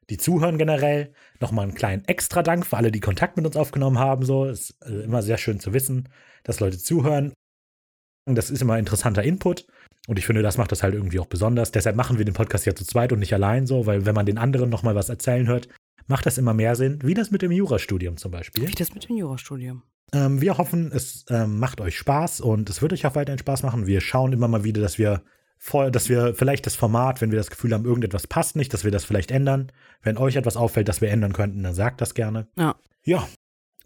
die 0.09 0.17
zuhören 0.17 0.57
generell. 0.57 1.13
Nochmal 1.39 1.63
einen 1.63 1.75
kleinen 1.75 2.05
extra 2.05 2.41
Dank 2.41 2.65
für 2.65 2.77
alle, 2.77 2.91
die 2.91 2.99
Kontakt 2.99 3.37
mit 3.37 3.45
uns 3.45 3.57
aufgenommen 3.57 3.99
haben. 3.99 4.25
So 4.25 4.45
ist 4.45 4.77
äh, 4.85 5.03
immer 5.03 5.21
sehr 5.21 5.37
schön 5.37 5.59
zu 5.59 5.73
wissen, 5.73 6.09
dass 6.43 6.59
Leute 6.59 6.77
zuhören. 6.77 7.33
Das 8.25 8.49
ist 8.49 8.61
immer 8.61 8.79
interessanter 8.79 9.23
Input. 9.23 9.67
Und 10.07 10.19
ich 10.19 10.25
finde, 10.25 10.41
das 10.41 10.57
macht 10.57 10.71
das 10.71 10.83
halt 10.83 10.93
irgendwie 10.93 11.19
auch 11.19 11.25
besonders. 11.25 11.71
Deshalb 11.71 11.95
machen 11.95 12.17
wir 12.17 12.25
den 12.25 12.33
Podcast 12.33 12.65
ja 12.65 12.75
zu 12.75 12.85
zweit 12.85 13.11
und 13.11 13.19
nicht 13.19 13.33
allein 13.33 13.67
so, 13.67 13.85
weil 13.85 14.05
wenn 14.05 14.15
man 14.15 14.25
den 14.25 14.37
anderen 14.37 14.69
nochmal 14.69 14.95
was 14.95 15.09
erzählen 15.09 15.47
hört, 15.47 15.67
macht 16.07 16.25
das 16.25 16.37
immer 16.37 16.53
mehr 16.53 16.75
Sinn. 16.75 16.99
Wie 17.03 17.13
das 17.13 17.31
mit 17.31 17.41
dem 17.41 17.51
Jurastudium 17.51 18.17
zum 18.17 18.31
Beispiel. 18.31 18.67
Wie 18.67 18.71
das 18.71 18.93
mit 18.93 19.09
dem 19.09 19.17
Jurastudium. 19.17 19.83
Ähm, 20.15 20.39
wir 20.41 20.57
hoffen, 20.57 20.91
es 20.93 21.25
ähm, 21.29 21.59
macht 21.59 21.81
euch 21.81 21.97
Spaß 21.97 22.39
und 22.39 22.69
es 22.69 22.81
wird 22.81 22.93
euch 22.93 23.05
auch 23.05 23.15
weiterhin 23.15 23.39
Spaß 23.39 23.63
machen. 23.63 23.85
Wir 23.85 23.99
schauen 23.99 24.31
immer 24.31 24.47
mal 24.47 24.63
wieder, 24.63 24.81
dass 24.81 24.97
wir 24.97 25.21
voll, 25.57 25.91
dass 25.91 26.07
wir 26.07 26.33
vielleicht 26.35 26.65
das 26.65 26.75
Format, 26.75 27.21
wenn 27.21 27.31
wir 27.31 27.37
das 27.37 27.49
Gefühl 27.49 27.73
haben, 27.73 27.85
irgendetwas 27.85 28.27
passt 28.27 28.55
nicht, 28.55 28.73
dass 28.73 28.85
wir 28.85 28.91
das 28.91 29.03
vielleicht 29.03 29.31
ändern. 29.31 29.71
Wenn 30.01 30.17
euch 30.17 30.37
etwas 30.37 30.55
auffällt, 30.55 30.87
das 30.87 31.01
wir 31.01 31.09
ändern 31.09 31.33
könnten, 31.33 31.63
dann 31.63 31.73
sagt 31.73 31.99
das 31.99 32.13
gerne. 32.13 32.47
Ja. 32.55 32.75
Ja. 33.03 33.27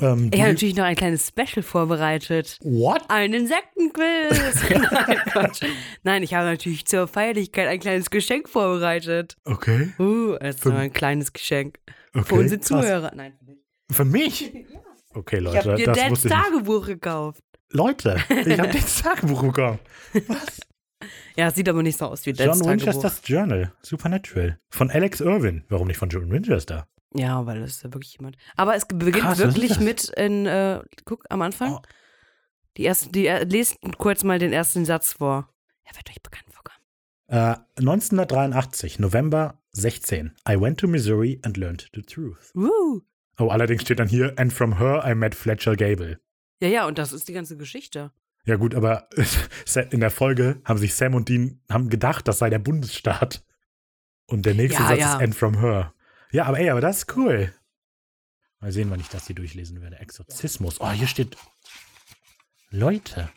Ähm, 0.02 0.30
Ich 0.32 0.40
habe 0.40 0.52
natürlich 0.52 0.76
noch 0.76 0.84
ein 0.86 0.96
kleines 0.96 1.28
Special 1.28 1.64
vorbereitet. 1.64 2.60
What? 2.62 3.02
Ein 3.10 3.34
Insektenquiz. 3.34 4.70
Nein, 4.92 5.18
Quatsch. 5.32 5.64
Nein, 6.04 6.22
ich 6.24 6.34
habe 6.36 6.46
natürlich 6.46 6.86
zur 6.86 7.08
Feierlichkeit 7.08 7.68
ein 7.68 7.80
kleines 7.80 8.10
Geschenk 8.12 8.50
vorbereitet. 8.50 9.36
Okay. 9.46 9.94
Uh, 9.98 10.36
das 10.40 10.58
ist 10.58 10.68
ein 10.68 10.94
kleines 10.94 11.34
Geschenk. 11.34 11.80
okay. 12.14 12.24
Für 12.26 12.36
unsere 12.36 12.60
krass. 12.60 12.68
Zuhörer. 12.68 13.12
Nein, 13.16 13.34
für 13.40 13.46
dich. 13.46 13.58
Für 13.92 14.06
mich? 14.06 14.54
Okay, 15.14 15.38
Ich 15.38 15.44
Leute, 15.44 15.58
habe 15.72 15.76
dir 15.76 15.86
das 15.88 15.98
Dads 15.98 16.12
wusste 16.12 16.28
ich. 16.28 16.34
Tagebuch 16.34 16.86
gekauft. 16.86 17.44
Leute, 17.72 18.18
ich 18.30 18.60
habe 18.60 18.70
das 18.74 19.02
Tagebuch 19.02 19.42
bekommen. 19.44 19.80
Was? 20.28 20.60
Ja, 21.36 21.48
es 21.48 21.56
sieht 21.56 21.70
aber 21.70 21.82
nicht 21.84 21.98
so 21.98 22.06
aus 22.08 22.26
wie 22.26 22.34
Dads 22.34 22.46
John 22.46 22.68
Tagebuch. 22.68 22.72
Winchesters 22.72 23.22
Journal. 23.26 23.72
Supernatural. 23.82 24.60
Von 24.70 24.92
Alex 24.92 25.22
Irwin. 25.22 25.64
Warum 25.70 25.88
nicht 25.88 25.98
von 25.98 26.10
John 26.10 26.30
Winchester? 26.30 26.88
Ja, 27.14 27.46
weil 27.46 27.60
das 27.62 27.72
ist 27.72 27.84
ja 27.84 27.94
wirklich 27.94 28.14
jemand. 28.14 28.38
Aber 28.56 28.76
es 28.76 28.86
beginnt 28.86 29.18
Krass, 29.18 29.40
wirklich 29.40 29.80
mit 29.80 30.10
in, 30.10 30.46
äh, 30.46 30.82
guck, 31.06 31.24
am 31.30 31.42
Anfang. 31.42 31.74
Oh. 31.74 31.82
Die 32.78 32.86
ersten, 32.86 33.12
die, 33.12 33.26
äh, 33.28 33.44
lest 33.46 33.78
kurz 33.98 34.24
mal 34.24 34.38
den 34.40 34.54
ersten 34.54 34.86
Satz 34.86 35.14
vor. 35.14 35.50
Er 35.86 35.96
wird 35.96 36.10
euch 36.10 36.22
bekannt 36.22 36.46
vorkommen. 36.52 36.78
Äh, 37.28 37.56
1983, 37.80 39.00
November 39.00 39.60
16. 39.72 40.36
I 40.48 40.60
went 40.60 40.80
to 40.80 40.88
Missouri 40.88 41.40
and 41.44 41.58
learned 41.58 41.90
the 41.96 42.02
truth. 42.02 42.52
Uh. 42.56 43.02
Oh, 43.40 43.48
allerdings 43.48 43.82
steht 43.82 44.00
dann 44.00 44.08
hier, 44.10 44.34
and 44.38 44.52
from 44.54 44.78
her 44.78 45.04
I 45.06 45.16
met 45.16 45.34
Fletcher 45.34 45.76
Gable. 45.76 46.20
Ja, 46.62 46.68
ja, 46.68 46.88
und 46.88 46.98
das 46.98 47.14
ist 47.14 47.28
die 47.28 47.34
ganze 47.34 47.58
Geschichte. 47.58 48.12
Ja 48.46 48.58
gut, 48.58 48.76
aber 48.76 49.08
in 49.92 50.00
der 50.02 50.12
Folge 50.12 50.62
haben 50.66 50.78
sich 50.78 50.94
Sam 50.94 51.14
und 51.14 51.30
Dean 51.30 51.62
haben 51.70 51.90
gedacht, 51.90 52.28
das 52.28 52.40
sei 52.40 52.50
der 52.50 52.60
Bundesstaat. 52.60 53.44
Und 54.28 54.46
der 54.46 54.54
nächste 54.54 54.82
Ja, 54.82 54.90
Satz 54.90 55.00
ja. 55.00 55.16
ist 55.16 55.22
and 55.22 55.36
from 55.36 55.60
her. 55.60 55.94
Ja, 56.32 56.46
aber 56.46 56.60
ey, 56.60 56.70
aber 56.70 56.82
das 56.82 57.00
ist 57.00 57.18
cool. 57.18 57.54
Mal 58.60 58.72
sehen, 58.72 58.92
wann 58.92 59.00
ich 59.00 59.08
das 59.08 59.26
hier 59.28 59.36
durchlesen 59.36 59.82
werde. 59.82 59.98
Exorzismus. 60.00 60.82
Oh, 60.82 60.92
hier 60.92 61.08
steht. 61.08 61.38
Leute. 62.70 63.30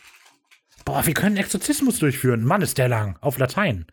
Boah, 0.84 1.07
wir 1.07 1.14
können 1.14 1.36
Exorzismus 1.36 2.00
durchführen. 2.00 2.44
Mann, 2.44 2.61
ist 2.61 2.76
der 2.76 2.88
lang. 2.88 3.16
Auf 3.20 3.38
Latein. 3.38 3.86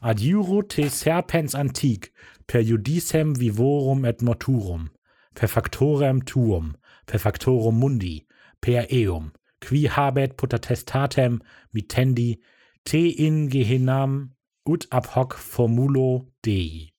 Adiuro 0.00 0.62
te 0.62 0.90
serpens 0.90 1.54
antique, 1.54 2.12
per 2.46 2.60
judicem 2.60 3.40
vivorum 3.40 4.04
et 4.04 4.20
morturum, 4.20 4.90
per 5.34 5.48
factorem 5.48 6.24
tuum, 6.24 6.76
per 7.06 7.18
factorum 7.20 7.78
mundi, 7.78 8.26
per 8.60 8.86
eum, 8.90 9.32
qui 9.60 9.88
habet 9.90 10.36
potestatem 10.36 11.40
mittendi, 11.72 12.40
te 12.84 13.08
in 13.08 13.48
gehenam 13.48 14.34
ut 14.68 14.86
ab 14.90 15.14
hoc 15.16 15.34
formulo 15.34 16.28
dei. 16.44 16.90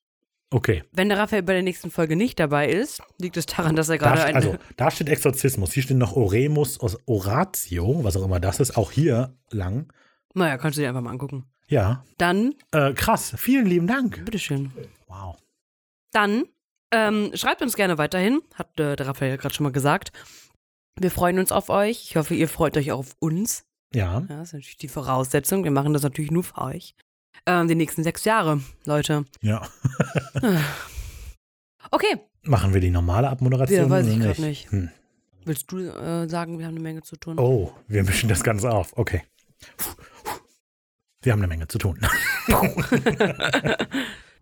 Okay. 0.51 0.83
Wenn 0.91 1.09
der 1.09 1.17
Raphael 1.17 1.43
bei 1.43 1.53
der 1.53 1.63
nächsten 1.63 1.91
Folge 1.91 2.15
nicht 2.15 2.39
dabei 2.39 2.69
ist, 2.69 3.01
liegt 3.19 3.35
es 3.35 3.45
daran, 3.45 3.75
dass 3.75 3.89
er 3.89 3.97
Da, 3.97 4.05
gerade 4.07 4.21
st- 4.21 4.25
eine. 4.25 4.35
also, 4.35 4.55
da 4.77 4.91
steht 4.91 5.09
Exorzismus. 5.09 5.73
Hier 5.73 5.83
steht 5.83 5.97
noch 5.97 6.15
Oremus 6.15 6.79
aus 6.79 6.97
Oratio, 7.07 8.03
was 8.03 8.15
auch 8.15 8.23
immer 8.23 8.39
das 8.39 8.59
ist. 8.59 8.77
Auch 8.77 8.91
hier 8.91 9.35
lang. 9.49 9.91
naja, 10.33 10.57
kannst 10.57 10.77
du 10.77 10.81
dir 10.81 10.89
einfach 10.89 11.01
mal 11.01 11.09
angucken. 11.11 11.45
Ja. 11.67 12.05
Dann, 12.19 12.53
Äh, 12.71 12.93
krass. 12.93 13.33
Vielen 13.37 13.65
lieben 13.65 13.87
Dank. 13.87 14.23
bitteschön. 14.23 14.71
Wow. 15.07 15.35
Dann 16.11 16.43
ähm, 16.91 17.31
schreibt 17.33 17.61
uns 17.61 17.75
gerne 17.75 17.97
weiterhin, 17.97 18.41
hat 18.53 18.79
äh, 18.79 18.95
der 18.95 19.07
Raphael 19.07 19.37
gerade 19.37 19.53
schon 19.53 19.63
mal 19.63 19.71
gesagt. 19.71 20.11
Wir 20.97 21.11
freuen 21.11 21.39
uns 21.39 21.51
auf 21.51 21.69
euch. 21.69 22.03
Ich 22.09 22.15
hoffe, 22.15 22.35
ihr 22.35 22.47
freut 22.47 22.77
euch 22.77 22.91
auch 22.91 22.99
auf 22.99 23.15
uns. 23.19 23.65
Ja. 23.93 24.19
Ja, 24.29 24.37
das 24.37 24.49
ist 24.49 24.53
natürlich 24.53 24.77
die 24.77 24.87
Voraussetzung. 24.87 25.63
Wir 25.63 25.71
machen 25.71 25.93
das 25.93 26.03
natürlich 26.03 26.31
nur 26.31 26.43
für 26.43 26.59
euch. 26.59 26.95
Ähm, 27.45 27.67
die 27.67 27.75
nächsten 27.75 28.03
sechs 28.03 28.23
Jahre, 28.23 28.61
Leute. 28.85 29.25
Ja. 29.41 29.67
Okay, 31.91 32.17
Machen 32.47 32.73
wir 32.75 32.81
die 32.81 32.91
normale 32.91 33.29
Abmoderation? 33.29 33.79
Ja, 33.79 33.89
weiß 33.89 34.07
ich 34.07 34.19
grad 34.19 34.39
nicht. 34.39 34.71
Hm. 34.71 34.89
willst 35.45 35.71
du 35.71 35.79
äh, 35.79 36.29
sagen, 36.29 36.59
wir 36.59 36.67
haben 36.67 36.75
eine 36.75 36.83
Menge 36.83 37.01
zu 37.01 37.15
tun? 37.15 37.39
Oh, 37.39 37.73
wir 37.87 38.03
mischen 38.03 38.29
das 38.29 38.43
Ganze 38.43 38.69
auf. 38.69 38.95
Okay. 38.95 39.23
Wir 41.23 41.31
haben 41.31 41.39
eine 41.39 41.47
Menge 41.47 41.67
zu 41.67 41.79
tun. 41.79 41.99